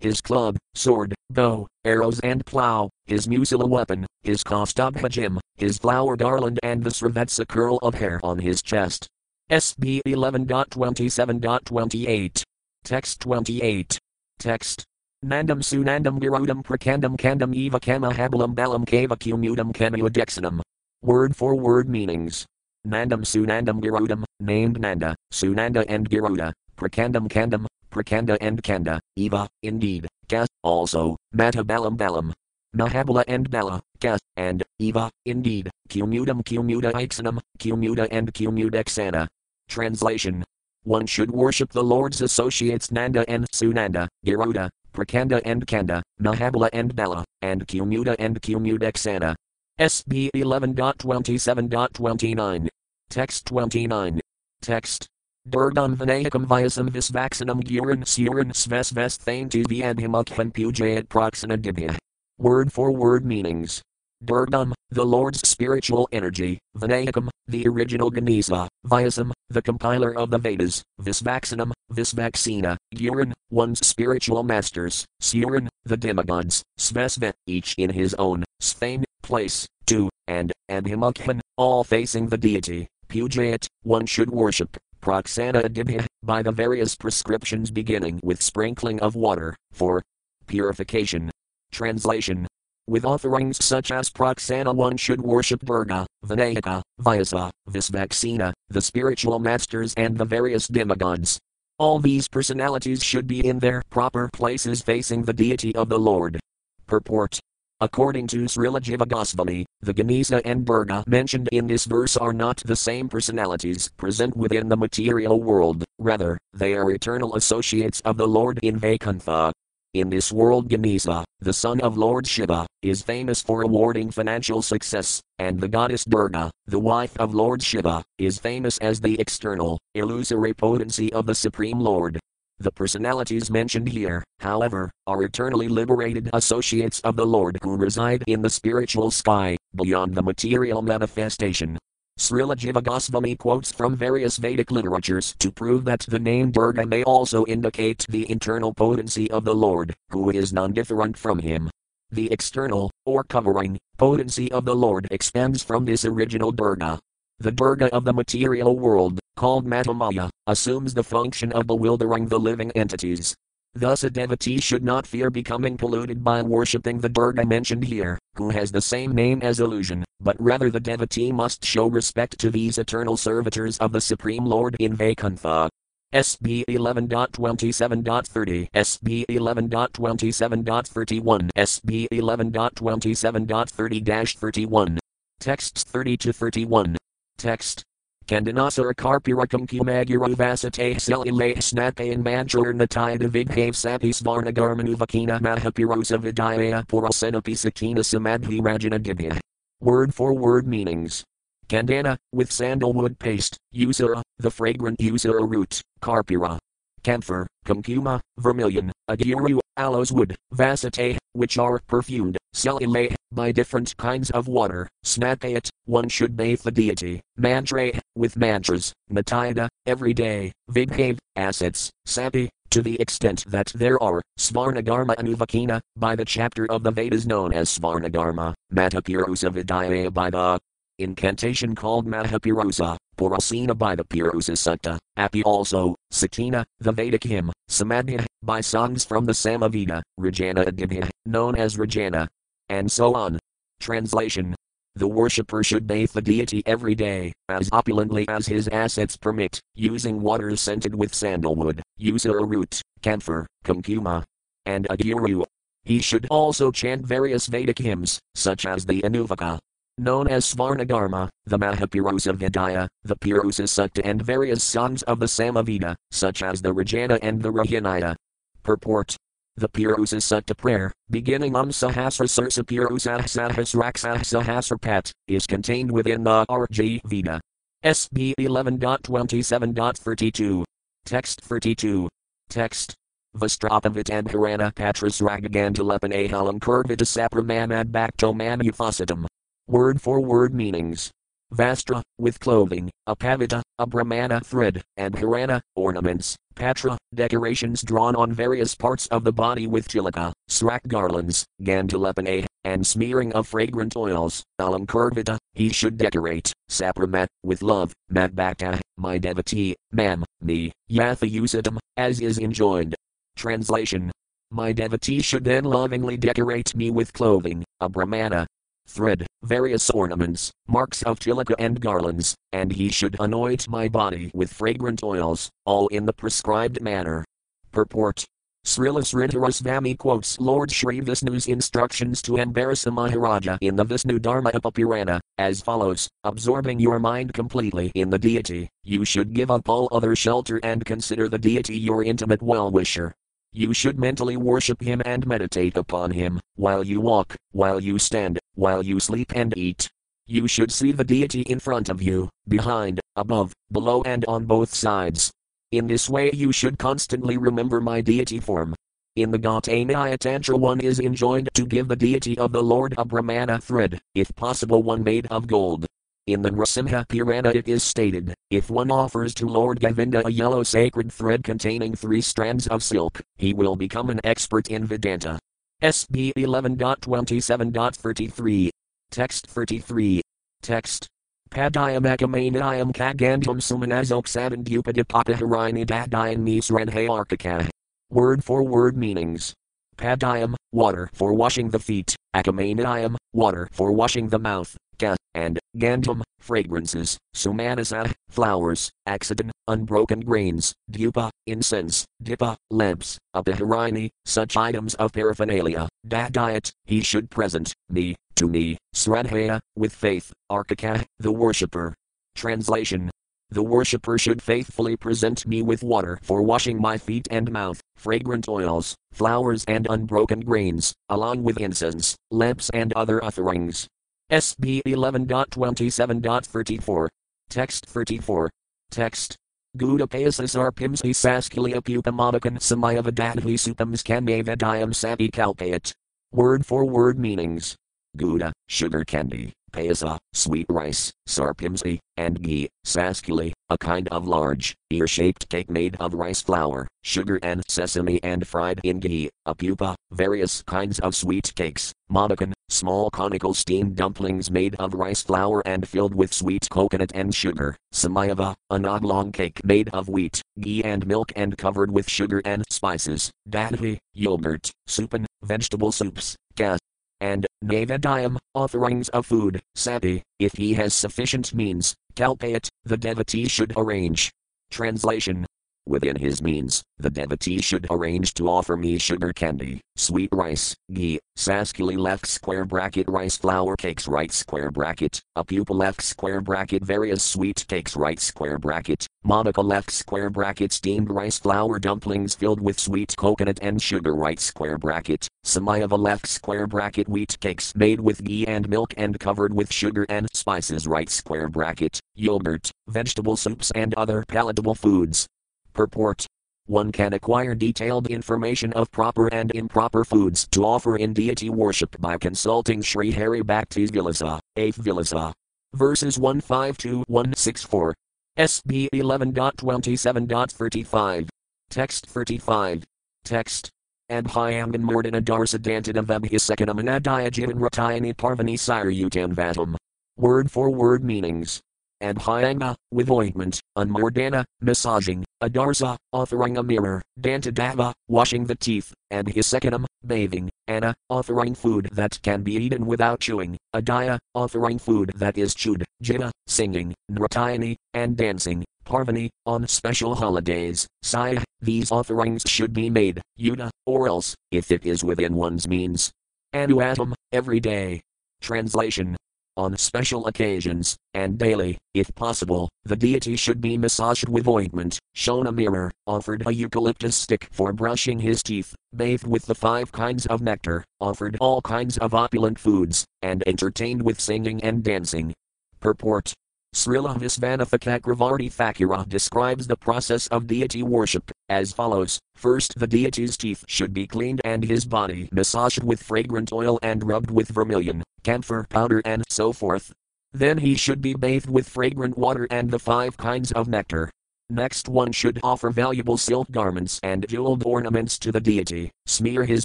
his 0.00 0.20
club, 0.20 0.56
sword, 0.74 1.14
bow, 1.30 1.68
arrows 1.84 2.18
and 2.20 2.44
plow, 2.44 2.90
his 3.04 3.28
musula 3.28 3.68
weapon, 3.68 4.04
his 4.24 4.42
Kostabhajim, 4.42 5.38
his 5.54 5.78
flower 5.78 6.16
garland 6.16 6.58
and 6.64 6.82
the 6.82 6.90
Srivatsa 6.90 7.46
curl 7.46 7.78
of 7.80 7.94
hair 7.94 8.18
on 8.24 8.38
his 8.38 8.60
chest. 8.60 9.06
SB 9.50 10.00
11.27.28. 10.04 12.42
Text 12.82 13.20
28. 13.20 13.98
Text. 14.40 14.84
Nandam 15.24 15.62
sunandam 15.62 16.18
girudam 16.18 16.64
prakandam 16.64 17.16
kandam 17.16 17.54
eva 17.54 17.78
kama 17.78 18.10
habalam 18.10 18.56
balam 18.56 18.84
kava 18.84 19.16
cumudam 19.16 19.72
kamayudexanam. 19.72 20.60
Word 21.02 21.36
for 21.36 21.54
word 21.54 21.88
meanings. 21.88 22.44
Nandam 22.86 23.24
sunandam 23.24 23.80
girudam, 23.80 24.24
named 24.38 24.80
Nanda, 24.80 25.16
Sunanda 25.32 25.84
and 25.88 26.08
Giruda, 26.08 26.52
prakandam 26.76 27.28
kandam, 27.28 27.66
prakanda 27.90 28.36
and 28.40 28.62
kanda, 28.62 29.00
eva, 29.16 29.48
indeed, 29.62 30.06
kas, 30.28 30.48
also, 30.62 31.16
mahabalam 31.34 31.96
balam. 31.96 32.32
Mahabala 32.76 33.24
and 33.26 33.50
Bala, 33.50 33.80
kas, 34.00 34.20
and, 34.36 34.62
eva, 34.78 35.10
indeed, 35.24 35.70
cumudam 35.88 36.44
cumuda 36.44 36.92
ixanam, 36.92 37.40
cumuda 37.58 38.06
and 38.10 38.32
cumudexana. 38.32 39.26
Translation 39.68 40.44
one 40.86 41.04
should 41.04 41.30
worship 41.32 41.72
the 41.72 41.82
Lord's 41.82 42.22
associates 42.22 42.92
Nanda 42.92 43.28
and 43.28 43.44
Sunanda, 43.50 44.06
Garuda, 44.24 44.70
Prakanda 44.94 45.42
and 45.44 45.66
Kanda, 45.66 46.00
Mahabala 46.22 46.70
and 46.72 46.94
Bala, 46.94 47.24
and 47.42 47.66
Kumuda 47.66 48.14
and 48.20 48.40
Kumudexana. 48.40 49.34
SB 49.80 50.30
11.27.29. 50.36 52.68
Text 53.08 53.46
29. 53.46 54.20
Text. 54.62 55.06
Durgam 55.48 55.96
Vinayakam 55.96 56.46
Vyasam 56.46 56.88
Visvaxanam 56.90 57.62
Guran 57.62 58.02
Suran 58.04 58.50
Svesvest 58.52 59.18
Thane 59.18 59.48
to 59.48 59.62
Vyadhimakhan 59.62 60.52
Pujayat 60.52 61.06
Proxana 61.06 61.56
Dibya. 61.56 61.96
Word 62.36 62.72
for 62.72 62.90
word 62.90 63.24
meanings. 63.24 63.80
Durgam, 64.24 64.74
the 64.90 65.04
Lord's 65.04 65.46
spiritual 65.46 66.08
energy, 66.10 66.58
Vinayakam, 66.76 67.28
the 67.46 67.66
original 67.68 68.10
Ganesha, 68.10 68.68
Vyasam, 68.86 69.30
the 69.50 69.62
compiler 69.62 70.16
of 70.16 70.30
the 70.30 70.38
Vedas, 70.38 70.82
Visvaxanam, 71.00 71.72
Visvaxina, 71.92 72.76
Guran, 72.94 73.32
one's 73.50 73.86
spiritual 73.86 74.42
masters, 74.42 75.04
Suran, 75.22 75.68
the 75.84 75.96
demigods, 75.96 76.62
Svesva, 76.78 77.32
each 77.46 77.74
in 77.78 77.90
his 77.90 78.14
own, 78.14 78.44
Sthane, 78.60 79.04
place, 79.22 79.66
to, 79.86 80.08
and, 80.26 80.50
and 80.68 80.86
Himukhan, 80.86 81.40
all 81.56 81.84
facing 81.84 82.28
the 82.28 82.38
deity, 82.38 82.88
Pujayat, 83.16 83.66
one 83.82 84.04
should 84.04 84.28
worship, 84.28 84.76
Proxana 85.00 86.06
by 86.22 86.42
the 86.42 86.52
various 86.52 86.94
prescriptions 86.94 87.70
beginning 87.70 88.20
with 88.22 88.42
sprinkling 88.42 89.00
of 89.00 89.14
water, 89.14 89.56
for 89.72 90.02
purification. 90.46 91.30
Translation 91.72 92.46
with 92.86 93.06
offerings 93.06 93.64
such 93.64 93.90
as 93.90 94.10
Praksana 94.10 94.74
one 94.74 94.98
should 94.98 95.22
worship 95.22 95.64
Durga, 95.64 96.06
Vinayaka, 96.26 96.82
Vyasa, 97.00 97.50
Visvaksina, 97.70 98.52
the 98.68 98.82
spiritual 98.82 99.38
masters 99.38 99.94
and 99.96 100.18
the 100.18 100.26
various 100.26 100.68
demigods. 100.68 101.38
All 101.78 101.98
these 101.98 102.28
personalities 102.28 103.02
should 103.02 103.26
be 103.26 103.46
in 103.46 103.60
their 103.60 103.82
proper 103.88 104.28
places 104.34 104.82
facing 104.82 105.22
the 105.22 105.32
deity 105.32 105.74
of 105.74 105.88
the 105.88 105.98
Lord. 105.98 106.38
Purport 106.86 107.40
According 107.78 108.28
to 108.28 108.44
Srila 108.44 108.80
Jiva 108.80 109.06
Goswami, 109.06 109.66
the 109.82 109.92
Ganesa 109.92 110.40
and 110.46 110.64
Durga 110.64 111.04
mentioned 111.06 111.50
in 111.52 111.66
this 111.66 111.84
verse 111.84 112.16
are 112.16 112.32
not 112.32 112.56
the 112.64 112.74
same 112.74 113.06
personalities 113.06 113.90
present 113.98 114.34
within 114.34 114.70
the 114.70 114.78
material 114.78 115.42
world, 115.42 115.84
rather, 115.98 116.38
they 116.54 116.72
are 116.72 116.90
eternal 116.90 117.34
associates 117.34 118.00
of 118.06 118.16
the 118.16 118.26
Lord 118.26 118.58
in 118.62 118.78
Vaikuntha. 118.78 119.52
In 119.92 120.08
this 120.08 120.32
world, 120.32 120.70
Ganesa, 120.70 121.24
the 121.40 121.52
son 121.52 121.82
of 121.82 121.98
Lord 121.98 122.26
Shiva, 122.26 122.66
is 122.80 123.02
famous 123.02 123.42
for 123.42 123.60
awarding 123.60 124.10
financial 124.10 124.62
success, 124.62 125.20
and 125.38 125.60
the 125.60 125.68
goddess 125.68 126.06
Durga, 126.06 126.50
the 126.66 126.78
wife 126.78 127.14
of 127.18 127.34
Lord 127.34 127.62
Shiva, 127.62 128.02
is 128.16 128.38
famous 128.38 128.78
as 128.78 129.02
the 129.02 129.20
external, 129.20 129.78
illusory 129.94 130.54
potency 130.54 131.12
of 131.12 131.26
the 131.26 131.34
Supreme 131.34 131.78
Lord. 131.78 132.18
The 132.58 132.72
personalities 132.72 133.50
mentioned 133.50 133.88
here, 133.88 134.24
however, 134.40 134.90
are 135.06 135.22
eternally 135.22 135.68
liberated 135.68 136.30
associates 136.32 137.00
of 137.00 137.14
the 137.14 137.26
Lord 137.26 137.58
who 137.62 137.76
reside 137.76 138.24
in 138.26 138.40
the 138.40 138.48
spiritual 138.48 139.10
sky, 139.10 139.58
beyond 139.74 140.14
the 140.14 140.22
material 140.22 140.80
manifestation. 140.80 141.78
Srila 142.18 142.56
Jiva 142.56 142.82
Goswami 142.82 143.36
quotes 143.36 143.70
from 143.70 143.94
various 143.94 144.38
Vedic 144.38 144.70
literatures 144.70 145.34
to 145.38 145.52
prove 145.52 145.84
that 145.84 146.00
the 146.08 146.18
name 146.18 146.50
Durga 146.50 146.86
may 146.86 147.04
also 147.04 147.44
indicate 147.44 148.06
the 148.08 148.28
internal 148.30 148.72
potency 148.72 149.30
of 149.30 149.44
the 149.44 149.54
Lord, 149.54 149.94
who 150.08 150.30
is 150.30 150.54
non 150.54 150.72
different 150.72 151.18
from 151.18 151.38
him. 151.38 151.68
The 152.10 152.32
external, 152.32 152.90
or 153.04 153.22
covering, 153.22 153.76
potency 153.98 154.50
of 154.50 154.64
the 154.64 154.74
Lord 154.74 155.08
expands 155.10 155.62
from 155.62 155.84
this 155.84 156.06
original 156.06 156.52
Durga. 156.52 156.98
The 157.38 157.52
Durga 157.52 157.94
of 157.94 158.04
the 158.06 158.14
material 158.14 158.78
world, 158.78 159.20
called 159.36 159.66
Mahamaya, 159.66 160.30
assumes 160.46 160.94
the 160.94 161.04
function 161.04 161.52
of 161.52 161.66
bewildering 161.66 162.26
the 162.26 162.38
living 162.38 162.70
entities, 162.72 163.36
Thus, 163.76 164.02
a 164.04 164.10
devotee 164.10 164.58
should 164.58 164.82
not 164.82 165.06
fear 165.06 165.28
becoming 165.28 165.76
polluted 165.76 166.24
by 166.24 166.40
worshipping 166.40 166.98
the 166.98 167.10
Durga 167.10 167.44
mentioned 167.44 167.84
here, 167.84 168.18
who 168.36 168.48
has 168.48 168.72
the 168.72 168.80
same 168.80 169.14
name 169.14 169.42
as 169.42 169.60
illusion, 169.60 170.02
but 170.18 170.34
rather 170.40 170.70
the 170.70 170.80
devotee 170.80 171.30
must 171.30 171.62
show 171.62 171.86
respect 171.86 172.38
to 172.38 172.48
these 172.48 172.78
eternal 172.78 173.18
servitors 173.18 173.76
of 173.76 173.92
the 173.92 174.00
Supreme 174.00 174.46
Lord 174.46 174.76
in 174.80 174.94
Vaikuntha. 174.94 175.68
SB 176.14 176.64
11.27.30, 176.70 178.70
SB 178.70 179.26
11.27.31, 179.28 181.50
SB 181.54 182.08
11.27.30 182.10 184.38
31. 184.38 184.98
Texts 185.38 185.82
30 185.82 186.16
to 186.16 186.32
31. 186.32 186.96
Text 187.36 187.84
Kandanasar 188.26 188.92
karpirakam 188.94 189.68
kumagiruvasate 189.68 190.96
selile 190.98 191.56
snapayan 191.58 192.24
manjur 192.24 192.74
natayada 192.74 193.30
vidhave 193.30 193.70
sapis 193.70 194.20
varnagarmanuvakina 194.20 195.38
mahapirosa 195.40 196.18
vidaya 196.18 196.84
purasenapi 196.88 197.54
sakina 197.54 198.02
samadhi 198.02 198.60
rajana 198.60 198.98
dibya. 198.98 199.38
Word 199.80 200.12
for 200.12 200.34
word 200.34 200.66
meanings. 200.66 201.22
Kandana, 201.68 202.16
with 202.32 202.50
sandalwood 202.50 203.16
paste, 203.20 203.58
usura, 203.72 204.22
the 204.38 204.50
fragrant 204.50 204.98
usura 204.98 205.48
root, 205.48 205.80
karpira. 206.00 206.58
Camphor, 207.04 207.46
kumkuma, 207.64 208.20
vermilion, 208.38 208.90
aguru, 209.08 209.60
aloes 209.76 210.12
wood, 210.12 210.34
vasate, 210.52 211.18
which 211.32 211.58
are 211.58 211.80
perfumed, 211.86 212.36
cellulae, 212.54 213.14
by 213.32 213.52
different 213.52 213.96
kinds 213.96 214.30
of 214.30 214.48
water, 214.48 214.88
snapayat, 215.04 215.68
one 215.84 216.08
should 216.08 216.36
bathe 216.36 216.60
the 216.62 216.70
deity, 216.70 217.20
mantra, 217.36 217.92
with 218.14 218.36
mantras, 218.36 218.92
matayada, 219.12 219.68
every 219.86 220.14
day, 220.14 220.52
vibhave, 220.70 221.18
assets, 221.36 221.90
sapi, 222.06 222.48
to 222.70 222.82
the 222.82 223.00
extent 223.00 223.44
that 223.46 223.72
there 223.74 224.02
are, 224.02 224.22
Svarnagarma 224.38 225.16
Anuvakina, 225.16 225.80
by 225.96 226.16
the 226.16 226.24
chapter 226.24 226.66
of 226.70 226.82
the 226.82 226.90
Vedas 226.90 227.26
known 227.26 227.52
as 227.52 227.68
Svarnagarma, 227.68 228.54
Mahapurusa 228.72 229.52
Vidya 229.52 230.10
by 230.10 230.30
the 230.30 230.58
incantation 230.98 231.74
called 231.74 232.06
Mahapurusa, 232.06 232.96
Purasena 233.16 233.76
by 233.76 233.94
the 233.94 234.04
Purusa 234.04 234.98
Api 235.16 235.42
also, 235.44 235.94
Satina, 236.12 236.64
the 236.80 236.92
Vedic 236.92 237.24
hymn, 237.24 237.50
Samadhi, 237.68 238.18
by 238.42 238.60
songs 238.60 239.04
from 239.04 239.24
the 239.24 239.32
Samaveda, 239.32 240.02
Rajana 240.20 240.66
Adibhya, 240.66 241.08
known 241.24 241.56
as 241.56 241.76
Rajana, 241.76 242.28
and 242.68 242.90
so 242.90 243.14
on. 243.14 243.38
Translation 243.80 244.54
the 244.96 245.06
worshipper 245.06 245.62
should 245.62 245.86
bathe 245.86 246.10
the 246.12 246.22
deity 246.22 246.62
every 246.64 246.94
day, 246.94 247.30
as 247.50 247.68
opulently 247.70 248.26
as 248.28 248.46
his 248.46 248.66
assets 248.68 249.14
permit, 249.14 249.60
using 249.74 250.22
water 250.22 250.56
scented 250.56 250.94
with 250.94 251.14
sandalwood, 251.14 251.82
usura 252.00 252.48
root, 252.48 252.80
camphor, 253.02 253.46
kumkuma, 253.62 254.24
and 254.64 254.88
aguru. 254.88 255.44
He 255.84 256.00
should 256.00 256.26
also 256.30 256.70
chant 256.70 257.04
various 257.04 257.46
Vedic 257.46 257.78
hymns, 257.78 258.18
such 258.34 258.64
as 258.64 258.86
the 258.86 259.02
Anuvaka, 259.02 259.58
known 259.98 260.28
as 260.28 260.44
Svarnagarma, 260.44 261.28
the 261.46 261.58
Mahapurusa 261.58 262.34
Vidya, 262.34 262.86
the 263.04 263.16
Purusa 263.16 263.64
Sukta, 263.64 264.02
and 264.04 264.22
various 264.22 264.62
songs 264.62 265.02
of 265.04 265.18
the 265.20 265.26
Samaveda, 265.26 265.94
such 266.10 266.42
as 266.42 266.60
the 266.62 266.74
Rajana 266.74 267.18
and 267.22 267.42
the 267.42 267.52
Rahanaya. 267.52 268.14
Purport 268.62 269.16
the 269.56 269.68
Purusa 269.68 270.18
Sukta 270.18 270.56
prayer, 270.56 270.92
beginning 271.08 271.56
Om 271.56 271.70
Sahasra 271.70 272.28
Sursa 272.28 272.62
Purusa 272.62 273.20
Sahasraksah 273.20 274.20
Sahasrapat, 274.20 275.10
is 275.28 275.46
contained 275.46 275.90
within 275.90 276.24
the 276.24 276.44
RG 276.50 277.00
Veda. 277.06 277.40
SB 277.82 278.34
11.27.32. 278.38 280.64
Text 281.06 281.40
32. 281.40 282.08
Text. 282.50 282.94
Vastrapavit 283.36 284.10
and 284.10 284.28
Harana 284.28 284.74
Patras 284.74 285.20
Ragagandalepane 285.20 286.30
Halam 286.30 286.58
Kurvita 286.58 287.04
Sapramamad 287.04 287.90
Bhakto 287.90 288.32
Manufasitam. 288.32 289.26
Word 289.68 290.00
for 290.00 290.20
word 290.20 290.54
meanings. 290.54 291.10
Vastra, 291.52 292.00
with 292.18 292.38
clothing, 292.38 292.88
Apavita, 293.08 293.62
a 293.80 293.86
brahmana 293.86 294.40
thread, 294.40 294.80
and 294.96 295.12
Harana, 295.12 295.60
ornaments, 295.74 296.36
Patra, 296.54 296.96
decorations 297.12 297.82
drawn 297.82 298.14
on 298.14 298.30
various 298.30 298.76
parts 298.76 299.08
of 299.08 299.24
the 299.24 299.32
body 299.32 299.66
with 299.66 299.88
tilaka, 299.88 300.30
srak 300.48 300.86
garlands, 300.86 301.44
gandalepane, 301.62 302.46
and 302.62 302.86
smearing 302.86 303.32
of 303.32 303.48
fragrant 303.48 303.96
oils, 303.96 304.44
alam 304.60 304.86
kurvita, 304.86 305.36
he 305.54 305.68
should 305.68 305.98
decorate, 305.98 306.52
sapramat, 306.70 307.26
with 307.42 307.60
love, 307.60 307.92
madbhakta, 308.12 308.78
my 308.96 309.18
devotee, 309.18 309.74
mam, 309.90 310.24
me, 310.40 310.70
yatha 310.88 311.78
as 311.96 312.20
is 312.20 312.38
enjoined. 312.38 312.94
Translation. 313.34 314.12
My 314.52 314.70
devotee 314.70 315.20
should 315.22 315.42
then 315.42 315.64
lovingly 315.64 316.16
decorate 316.16 316.72
me 316.76 316.90
with 316.90 317.12
clothing, 317.12 317.64
a 317.80 317.88
brahmana, 317.88 318.46
thread, 318.86 319.26
various 319.42 319.90
ornaments, 319.90 320.50
marks 320.66 321.02
of 321.02 321.18
tilaka 321.18 321.54
and 321.58 321.80
garlands, 321.80 322.34
and 322.52 322.72
he 322.72 322.88
should 322.88 323.16
anoint 323.20 323.68
my 323.68 323.88
body 323.88 324.30
with 324.34 324.52
fragrant 324.52 325.02
oils, 325.02 325.50
all 325.64 325.88
in 325.88 326.06
the 326.06 326.12
prescribed 326.12 326.80
manner. 326.80 327.24
Purport 327.72 328.24
Srila 328.66 329.02
Sridharasvami 329.02 329.96
quotes 329.96 330.40
Lord 330.40 330.72
Sri 330.72 330.98
Vishnu's 331.00 331.46
instructions 331.46 332.20
to 332.22 332.32
Ambarisa 332.32 332.92
Maharaja 332.92 333.58
in 333.60 333.76
the 333.76 333.84
Vishnu 333.84 334.18
Dharma 334.18 334.50
Purana, 334.50 335.20
as 335.38 335.60
follows 335.60 336.08
Absorbing 336.24 336.80
your 336.80 336.98
mind 336.98 337.32
completely 337.32 337.92
in 337.94 338.10
the 338.10 338.18
deity, 338.18 338.68
you 338.82 339.04
should 339.04 339.32
give 339.32 339.52
up 339.52 339.68
all 339.68 339.88
other 339.92 340.16
shelter 340.16 340.58
and 340.64 340.84
consider 340.84 341.28
the 341.28 341.38
deity 341.38 341.78
your 341.78 342.02
intimate 342.02 342.42
well 342.42 342.68
wisher. 342.72 343.14
You 343.52 343.72
should 343.72 344.00
mentally 344.00 344.36
worship 344.36 344.82
him 344.82 345.00
and 345.04 345.24
meditate 345.26 345.76
upon 345.76 346.10
him, 346.10 346.40
while 346.56 346.82
you 346.82 347.00
walk, 347.00 347.36
while 347.52 347.78
you 347.78 348.00
stand, 348.00 348.40
while 348.56 348.82
you 348.82 348.98
sleep 348.98 349.32
and 349.34 349.56
eat. 349.56 349.88
You 350.26 350.48
should 350.48 350.72
see 350.72 350.90
the 350.90 351.04
deity 351.04 351.42
in 351.42 351.60
front 351.60 351.88
of 351.88 352.02
you, 352.02 352.28
behind, 352.48 353.00
above, 353.14 353.52
below, 353.70 354.02
and 354.02 354.24
on 354.26 354.44
both 354.44 354.74
sides. 354.74 355.30
In 355.70 355.86
this 355.86 356.10
way, 356.10 356.30
you 356.32 356.50
should 356.50 356.78
constantly 356.78 357.36
remember 357.36 357.80
my 357.80 358.00
deity 358.00 358.40
form. 358.40 358.74
In 359.16 359.30
the 359.30 359.38
Gautamiya 359.38 360.18
Tantra, 360.18 360.56
one 360.56 360.80
is 360.80 361.00
enjoined 361.00 361.48
to 361.54 361.64
give 361.64 361.88
the 361.88 361.96
deity 361.96 362.36
of 362.38 362.52
the 362.52 362.62
Lord 362.62 362.94
a 362.98 363.04
Brahmana 363.04 363.60
thread, 363.60 364.00
if 364.14 364.34
possible, 364.34 364.82
one 364.82 365.02
made 365.02 365.26
of 365.28 365.46
gold. 365.46 365.86
In 366.26 366.42
the 366.42 366.50
Rasimha 366.50 367.06
Purana 367.08 367.50
it 367.50 367.68
is 367.68 367.84
stated, 367.84 368.34
if 368.50 368.68
one 368.68 368.90
offers 368.90 369.32
to 369.34 369.46
Lord 369.46 369.80
Govinda 369.80 370.26
a 370.26 370.30
yellow 370.30 370.64
sacred 370.64 371.12
thread 371.12 371.44
containing 371.44 371.94
three 371.94 372.20
strands 372.20 372.66
of 372.66 372.82
silk, 372.82 373.22
he 373.36 373.54
will 373.54 373.76
become 373.76 374.10
an 374.10 374.20
expert 374.24 374.68
in 374.68 374.84
Vedanta. 374.84 375.38
SB 375.82 376.32
11.27.33. 376.38 378.70
Text 379.10 379.46
33. 379.46 380.22
Text. 380.62 381.06
Padayamakamaniam 381.50 382.92
kagandam 382.92 383.60
sumanazok 383.60 384.26
savandupadipataharini 384.26 385.84
dadayan 385.86 386.42
misranhayarkaka. 386.42 387.68
Word 388.10 388.42
for 388.42 388.62
word 388.62 388.96
meanings. 388.96 389.52
Padayam, 389.96 390.54
water 390.72 391.10
for 391.12 391.34
washing 391.34 391.68
the 391.70 391.78
feet, 391.78 392.16
akamanayam, 392.34 393.16
water 393.32 393.68
for 393.72 393.92
washing 393.92 394.28
the 394.28 394.38
mouth, 394.38 394.76
ka, 394.98 395.14
and 395.34 395.58
gandham, 395.78 396.22
fragrances, 396.38 397.18
sumanasa, 397.34 398.12
flowers, 398.28 398.90
accident, 399.06 399.52
unbroken 399.68 400.20
grains, 400.20 400.74
dupa, 400.90 401.30
incense, 401.46 402.04
dipa, 402.22 402.56
lamps, 402.70 403.18
apaharini, 403.34 404.10
such 404.24 404.56
items 404.56 404.94
of 404.94 405.12
paraphernalia, 405.12 405.88
da 406.06 406.28
diet, 406.28 406.72
he 406.84 407.00
should 407.00 407.30
present, 407.30 407.72
me, 407.88 408.14
to 408.34 408.48
me, 408.48 408.76
sradhaya, 408.94 409.60
with 409.76 409.92
faith, 409.92 410.32
arkaka, 410.50 411.04
the 411.18 411.32
worshipper. 411.32 411.94
Translation 412.34 413.10
the 413.50 413.62
worshipper 413.62 414.18
should 414.18 414.42
faithfully 414.42 414.96
present 414.96 415.46
me 415.46 415.62
with 415.62 415.84
water 415.84 416.18
for 416.20 416.42
washing 416.42 416.80
my 416.80 416.98
feet 416.98 417.28
and 417.30 417.52
mouth, 417.52 417.80
fragrant 417.96 418.48
oils, 418.48 418.96
flowers, 419.12 419.64
and 419.68 419.86
unbroken 419.88 420.40
grains, 420.40 420.92
along 421.08 421.44
with 421.44 421.60
incense, 421.60 422.16
lamps, 422.32 422.70
and 422.70 422.92
other 422.94 423.22
offerings. 423.22 423.86
SB 424.30 424.82
11.27.34. 424.86 427.08
Text 427.48 427.86
34. 427.86 428.50
Text. 428.90 429.36
Gudapayasas 429.76 430.56
arpimsi 430.56 431.14
saskilia 431.14 431.80
pupamadakan 431.80 432.58
samayavadadhi 432.58 433.58
supams 433.58 434.02
kamavadayam 434.02 434.92
sapi 434.92 435.30
kalpayat. 435.30 435.92
Word 436.32 436.66
for 436.66 436.84
word 436.84 437.18
meanings. 437.18 437.76
Gouda, 438.16 438.52
sugar 438.66 439.04
candy, 439.04 439.52
payasa, 439.72 440.18
sweet 440.32 440.66
rice, 440.70 441.12
sarpimsi, 441.28 442.00
and 442.16 442.42
ghee, 442.42 442.68
saskuli, 442.84 443.52
a 443.68 443.78
kind 443.78 444.08
of 444.08 444.26
large, 444.26 444.74
ear-shaped 444.90 445.48
cake 445.48 445.70
made 445.70 445.96
of 445.96 446.14
rice 446.14 446.40
flour, 446.40 446.86
sugar 447.02 447.38
and 447.42 447.62
sesame 447.68 448.20
and 448.22 448.46
fried 448.46 448.80
in 448.84 449.00
ghee, 449.00 449.30
a 449.44 449.54
pupa, 449.54 449.96
various 450.12 450.62
kinds 450.62 450.98
of 451.00 451.14
sweet 451.14 451.52
cakes, 451.56 451.92
modakan, 452.10 452.52
small 452.68 453.10
conical 453.10 453.54
steamed 453.54 453.96
dumplings 453.96 454.50
made 454.50 454.74
of 454.76 454.94
rice 454.94 455.22
flour 455.22 455.62
and 455.66 455.88
filled 455.88 456.14
with 456.14 456.32
sweet 456.32 456.68
coconut 456.70 457.12
and 457.14 457.34
sugar, 457.34 457.76
samayava, 457.92 458.54
an 458.70 458.84
oblong 458.84 459.32
cake 459.32 459.64
made 459.64 459.88
of 459.90 460.08
wheat, 460.08 460.40
ghee 460.60 460.84
and 460.84 461.06
milk 461.06 461.32
and 461.36 461.58
covered 461.58 461.90
with 461.90 462.08
sugar 462.08 462.40
and 462.44 462.64
spices, 462.70 463.30
dadhi, 463.48 463.98
yogurt, 464.14 464.70
soupan, 464.86 465.26
vegetable 465.42 465.92
soups, 465.92 466.36
gas, 466.54 466.78
and 467.20 467.46
Navadayam, 467.64 468.36
offerings 468.54 469.08
of 469.08 469.26
food, 469.26 469.60
Sati, 469.74 470.22
if 470.38 470.52
he 470.52 470.74
has 470.74 470.94
sufficient 470.94 471.54
means, 471.54 471.94
Kalpayat, 472.16 472.68
the 472.84 472.96
devotee 472.96 473.46
should 473.46 473.74
arrange. 473.76 474.32
Translation 474.70 475.45
Within 475.88 476.16
his 476.16 476.42
means, 476.42 476.82
the 476.98 477.10
devotee 477.10 477.60
should 477.60 477.86
arrange 477.90 478.34
to 478.34 478.48
offer 478.48 478.76
me 478.76 478.98
sugar 478.98 479.32
candy, 479.32 479.80
sweet 479.94 480.30
rice, 480.32 480.74
ghee, 480.92 481.20
saskuli 481.38 481.96
left 481.96 482.26
square 482.26 482.64
bracket 482.64 483.06
rice 483.08 483.36
flour 483.36 483.76
cakes 483.76 484.08
right 484.08 484.32
square 484.32 484.72
bracket, 484.72 485.22
a 485.36 485.44
pupa 485.44 485.72
left 485.72 486.02
square 486.02 486.40
bracket 486.40 486.82
various 486.82 487.22
sweet 487.22 487.64
cakes 487.68 487.94
right 487.94 488.18
square 488.18 488.58
bracket, 488.58 489.06
monica 489.22 489.60
left 489.60 489.92
square 489.92 490.28
bracket 490.28 490.72
steamed 490.72 491.08
rice 491.08 491.38
flour 491.38 491.78
dumplings 491.78 492.34
filled 492.34 492.60
with 492.60 492.80
sweet 492.80 493.14
coconut 493.16 493.60
and 493.62 493.80
sugar 493.80 494.16
right 494.16 494.40
square 494.40 494.78
bracket, 494.78 495.28
samayava 495.44 495.96
left 495.96 496.26
square 496.26 496.66
bracket 496.66 497.08
wheat 497.08 497.38
cakes 497.38 497.72
made 497.76 498.00
with 498.00 498.24
ghee 498.24 498.44
and 498.48 498.68
milk 498.68 498.92
and 498.96 499.20
covered 499.20 499.54
with 499.54 499.72
sugar 499.72 500.04
and 500.08 500.26
spices 500.34 500.88
right 500.88 501.10
square 501.10 501.48
bracket, 501.48 502.00
yogurt, 502.16 502.72
vegetable 502.88 503.36
soups 503.36 503.70
and 503.76 503.94
other 503.94 504.24
palatable 504.26 504.74
foods 504.74 505.28
Purport 505.76 506.26
one 506.64 506.90
can 506.90 507.12
acquire 507.12 507.54
detailed 507.54 508.08
information 508.08 508.72
of 508.72 508.90
proper 508.90 509.28
and 509.28 509.54
improper 509.54 510.04
foods 510.04 510.48
to 510.48 510.64
offer 510.64 510.96
in 510.96 511.12
deity 511.12 511.48
worship 511.50 511.94
by 512.00 512.18
consulting 512.18 512.82
Sri 512.82 513.12
Hari 513.12 513.42
Bhakti's 513.42 513.92
Vilasa, 513.92 514.40
8th 514.56 514.78
Vilasa. 514.78 515.32
Verses 515.74 516.18
152 516.18 517.04
164. 517.08 517.94
SB 518.38 518.88
11.27.35. 518.94 521.28
Text 521.68 522.06
35. 522.06 522.84
Text. 523.24 523.68
Abhyangan 524.10 524.82
Mordana 524.82 525.22
Darsadantana 525.22 526.02
Vabhisakanamana 526.02 527.02
Jivan 527.30 527.60
Ratayani 527.60 528.14
Parvani 528.14 528.54
Sayutan 528.54 529.34
Vatam. 529.34 529.76
Word 530.16 530.50
for 530.50 530.70
word 530.70 531.04
meanings. 531.04 531.60
Abhyanga, 532.02 532.74
with 532.90 533.10
ointment, 533.10 533.62
unmordana, 533.76 534.44
massaging, 534.60 535.24
adarsa, 535.42 535.96
offering 536.12 536.58
a 536.58 536.62
mirror, 536.62 537.00
dantadava, 537.18 537.92
washing 538.08 538.44
the 538.44 538.54
teeth, 538.54 538.92
and 539.10 539.26
hisekanam, 539.28 539.86
bathing, 540.06 540.50
anna, 540.66 540.94
offering 541.08 541.54
food 541.54 541.88
that 541.92 542.20
can 542.22 542.42
be 542.42 542.54
eaten 542.54 542.84
without 542.84 543.20
chewing, 543.20 543.56
adaya, 543.74 544.18
offering 544.34 544.78
food 544.78 545.10
that 545.16 545.38
is 545.38 545.54
chewed, 545.54 545.84
jita, 546.02 546.30
singing, 546.46 546.94
nratayani, 547.10 547.76
and 547.94 548.16
dancing, 548.16 548.62
parvani, 548.84 549.30
on 549.46 549.66
special 549.66 550.14
holidays, 550.14 550.86
saya, 551.02 551.42
these 551.62 551.90
offerings 551.90 552.42
should 552.46 552.74
be 552.74 552.90
made, 552.90 553.22
yuda, 553.40 553.70
or 553.86 554.06
else, 554.06 554.34
if 554.50 554.70
it 554.70 554.84
is 554.84 555.02
within 555.02 555.34
one's 555.34 555.66
means. 555.66 556.12
Anuatam, 556.54 557.14
every 557.32 557.60
day. 557.60 558.02
Translation 558.42 559.16
on 559.56 559.76
special 559.76 560.26
occasions, 560.26 560.96
and 561.14 561.38
daily, 561.38 561.78
if 561.94 562.14
possible, 562.14 562.68
the 562.84 562.96
deity 562.96 563.36
should 563.36 563.60
be 563.60 563.78
massaged 563.78 564.28
with 564.28 564.46
ointment, 564.46 564.98
shown 565.14 565.46
a 565.46 565.52
mirror, 565.52 565.90
offered 566.06 566.42
a 566.46 566.52
eucalyptus 566.52 567.16
stick 567.16 567.48
for 567.52 567.72
brushing 567.72 568.18
his 568.18 568.42
teeth, 568.42 568.74
bathed 568.94 569.26
with 569.26 569.46
the 569.46 569.54
five 569.54 569.90
kinds 569.92 570.26
of 570.26 570.40
nectar, 570.40 570.84
offered 571.00 571.36
all 571.40 571.60
kinds 571.62 571.98
of 571.98 572.14
opulent 572.14 572.58
foods, 572.58 573.04
and 573.22 573.42
entertained 573.46 574.02
with 574.02 574.20
singing 574.20 574.62
and 574.62 574.82
dancing. 574.82 575.32
Purport 575.80 576.34
Srila 576.74 577.16
Visvanatha 577.16 577.78
Visvanathakakravarti 577.78 578.52
Thakura 578.52 579.08
describes 579.08 579.66
the 579.66 579.76
process 579.76 580.26
of 580.28 580.46
deity 580.46 580.82
worship 580.82 581.30
as 581.48 581.72
follows 581.72 582.18
First, 582.36 582.78
the 582.78 582.86
deity's 582.86 583.36
teeth 583.38 583.64
should 583.66 583.94
be 583.94 584.06
cleaned 584.06 584.42
and 584.44 584.62
his 584.62 584.84
body 584.84 585.28
massaged 585.32 585.82
with 585.82 586.02
fragrant 586.02 586.52
oil 586.52 586.78
and 586.82 587.02
rubbed 587.02 587.30
with 587.30 587.48
vermilion, 587.48 588.02
camphor 588.22 588.66
powder, 588.68 589.00
and 589.06 589.24
so 589.30 589.54
forth. 589.54 589.92
Then 590.32 590.58
he 590.58 590.74
should 590.74 591.00
be 591.00 591.14
bathed 591.14 591.48
with 591.48 591.66
fragrant 591.66 592.18
water 592.18 592.46
and 592.50 592.70
the 592.70 592.78
five 592.78 593.16
kinds 593.16 593.52
of 593.52 593.68
nectar. 593.68 594.10
Next, 594.50 594.86
one 594.88 595.12
should 595.12 595.40
offer 595.42 595.70
valuable 595.70 596.18
silk 596.18 596.50
garments 596.50 597.00
and 597.02 597.26
jeweled 597.26 597.64
ornaments 597.64 598.18
to 598.18 598.30
the 598.30 598.40
deity, 598.40 598.90
smear 599.06 599.44
his 599.44 599.64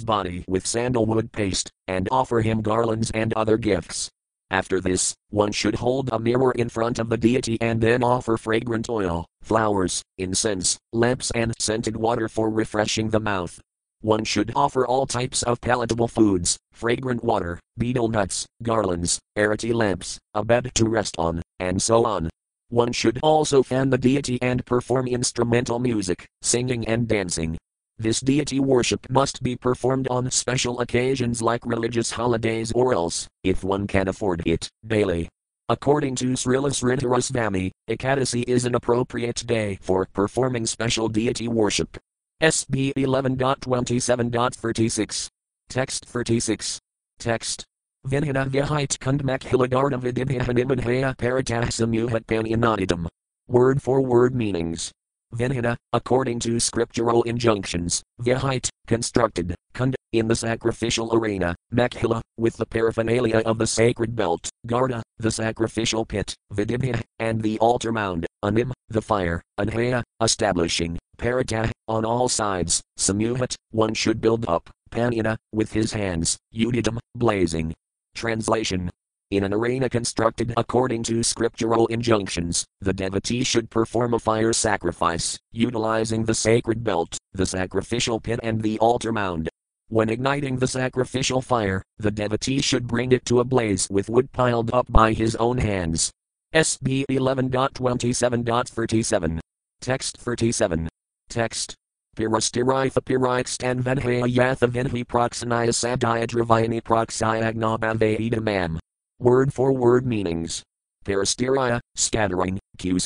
body 0.00 0.44
with 0.48 0.66
sandalwood 0.66 1.30
paste, 1.30 1.70
and 1.86 2.08
offer 2.10 2.40
him 2.40 2.62
garlands 2.62 3.10
and 3.12 3.34
other 3.34 3.58
gifts. 3.58 4.10
After 4.52 4.82
this, 4.82 5.14
one 5.30 5.50
should 5.50 5.76
hold 5.76 6.10
a 6.12 6.18
mirror 6.18 6.52
in 6.52 6.68
front 6.68 6.98
of 6.98 7.08
the 7.08 7.16
deity 7.16 7.56
and 7.62 7.80
then 7.80 8.04
offer 8.04 8.36
fragrant 8.36 8.90
oil, 8.90 9.24
flowers, 9.40 10.02
incense, 10.18 10.76
lamps, 10.92 11.30
and 11.34 11.54
scented 11.58 11.96
water 11.96 12.28
for 12.28 12.50
refreshing 12.50 13.08
the 13.08 13.18
mouth. 13.18 13.58
One 14.02 14.24
should 14.24 14.52
offer 14.54 14.86
all 14.86 15.06
types 15.06 15.42
of 15.42 15.62
palatable 15.62 16.08
foods, 16.08 16.58
fragrant 16.70 17.24
water, 17.24 17.60
betel 17.78 18.08
nuts, 18.08 18.44
garlands, 18.62 19.18
arati 19.38 19.72
lamps, 19.72 20.18
a 20.34 20.44
bed 20.44 20.70
to 20.74 20.86
rest 20.86 21.14
on, 21.16 21.40
and 21.58 21.80
so 21.80 22.04
on. 22.04 22.28
One 22.68 22.92
should 22.92 23.20
also 23.22 23.62
fan 23.62 23.88
the 23.88 23.96
deity 23.96 24.38
and 24.42 24.66
perform 24.66 25.06
instrumental 25.06 25.78
music, 25.78 26.26
singing 26.42 26.86
and 26.86 27.08
dancing. 27.08 27.56
This 27.98 28.20
deity 28.20 28.60
worship 28.60 29.06
must 29.10 29.42
be 29.42 29.56
performed 29.56 30.08
on 30.08 30.30
special 30.30 30.80
occasions 30.80 31.42
like 31.42 31.66
religious 31.66 32.10
holidays 32.10 32.72
or 32.72 32.94
else, 32.94 33.28
if 33.44 33.62
one 33.62 33.86
can 33.86 34.08
afford 34.08 34.42
it, 34.46 34.70
daily. 34.86 35.28
According 35.68 36.16
to 36.16 36.32
Srila 36.32 36.70
Sridharasvami, 36.70 37.70
Ekadasi 37.88 38.42
is 38.48 38.64
an 38.64 38.74
appropriate 38.74 39.46
day 39.46 39.78
for 39.80 40.08
performing 40.12 40.66
special 40.66 41.08
deity 41.08 41.46
worship. 41.48 41.96
SB 42.42 42.92
11.27.36. 42.94 45.28
Text 45.68 46.04
36. 46.04 46.80
Text. 47.18 47.64
Vinhana 48.06 48.50
Vyahit 48.50 48.98
Kundmak 48.98 49.42
Hiladarna 49.42 50.00
Vidibhahanibadhaya 50.00 51.16
Paratahsamuhat 51.16 52.24
Panyanadidam. 52.24 53.06
Word 53.46 53.80
for 53.80 54.00
word 54.00 54.34
meanings. 54.34 54.90
Vinhana, 55.34 55.76
according 55.92 56.38
to 56.40 56.60
scriptural 56.60 57.22
injunctions, 57.22 58.02
Vyahite, 58.20 58.68
constructed, 58.86 59.54
Kund, 59.72 59.96
in 60.12 60.28
the 60.28 60.36
sacrificial 60.36 61.14
arena, 61.14 61.54
Makhila, 61.72 62.20
with 62.36 62.56
the 62.58 62.66
paraphernalia 62.66 63.38
of 63.38 63.58
the 63.58 63.66
sacred 63.66 64.14
belt, 64.14 64.50
Garda, 64.66 65.02
the 65.18 65.30
sacrificial 65.30 66.04
pit, 66.04 66.34
Vidibha, 66.52 67.02
and 67.18 67.42
the 67.42 67.58
altar 67.60 67.92
mound, 67.92 68.26
Anim, 68.42 68.72
the 68.88 69.00
fire, 69.00 69.40
Anhaya, 69.58 70.02
establishing, 70.20 70.98
Paratah, 71.16 71.70
on 71.88 72.04
all 72.04 72.28
sides, 72.28 72.82
Samuhat, 72.98 73.54
one 73.70 73.94
should 73.94 74.20
build 74.20 74.46
up, 74.46 74.68
Panina, 74.90 75.36
with 75.52 75.72
his 75.72 75.92
hands, 75.92 76.36
Udidam, 76.54 76.98
blazing. 77.14 77.72
Translation 78.14 78.90
in 79.32 79.44
an 79.44 79.54
arena 79.54 79.88
constructed 79.88 80.52
according 80.58 81.02
to 81.04 81.22
scriptural 81.22 81.86
injunctions, 81.86 82.66
the 82.82 82.92
devotee 82.92 83.42
should 83.42 83.70
perform 83.70 84.12
a 84.12 84.18
fire 84.18 84.52
sacrifice, 84.52 85.38
utilizing 85.52 86.24
the 86.24 86.34
sacred 86.34 86.84
belt, 86.84 87.16
the 87.32 87.46
sacrificial 87.46 88.20
pit, 88.20 88.38
and 88.42 88.60
the 88.60 88.78
altar 88.78 89.10
mound. 89.10 89.48
When 89.88 90.10
igniting 90.10 90.58
the 90.58 90.66
sacrificial 90.66 91.40
fire, 91.40 91.82
the 91.96 92.10
devotee 92.10 92.60
should 92.60 92.86
bring 92.86 93.10
it 93.12 93.24
to 93.26 93.40
a 93.40 93.44
blaze 93.44 93.88
with 93.90 94.10
wood 94.10 94.30
piled 94.32 94.74
up 94.74 94.92
by 94.92 95.14
his 95.14 95.34
own 95.36 95.56
hands. 95.56 96.10
SB 96.54 97.06
11.27.37. 97.10 99.40
Text 99.80 100.18
37. 100.18 100.88
Text. 101.30 101.74
Pirastiritha 102.14 103.00
pirixtan 103.00 103.82
venhaya 103.82 104.28
yatha 104.28 104.68
venhi 104.68 105.04
proxanaya 105.04 105.72
sadaya 105.72 106.26
dravayani 106.26 106.82
proxyagnabhavayidamam. 106.82 108.78
Word 109.22 109.54
for 109.54 109.72
word 109.72 110.04
meanings. 110.04 110.64
Parasteria, 111.04 111.78
scattering, 111.94 112.58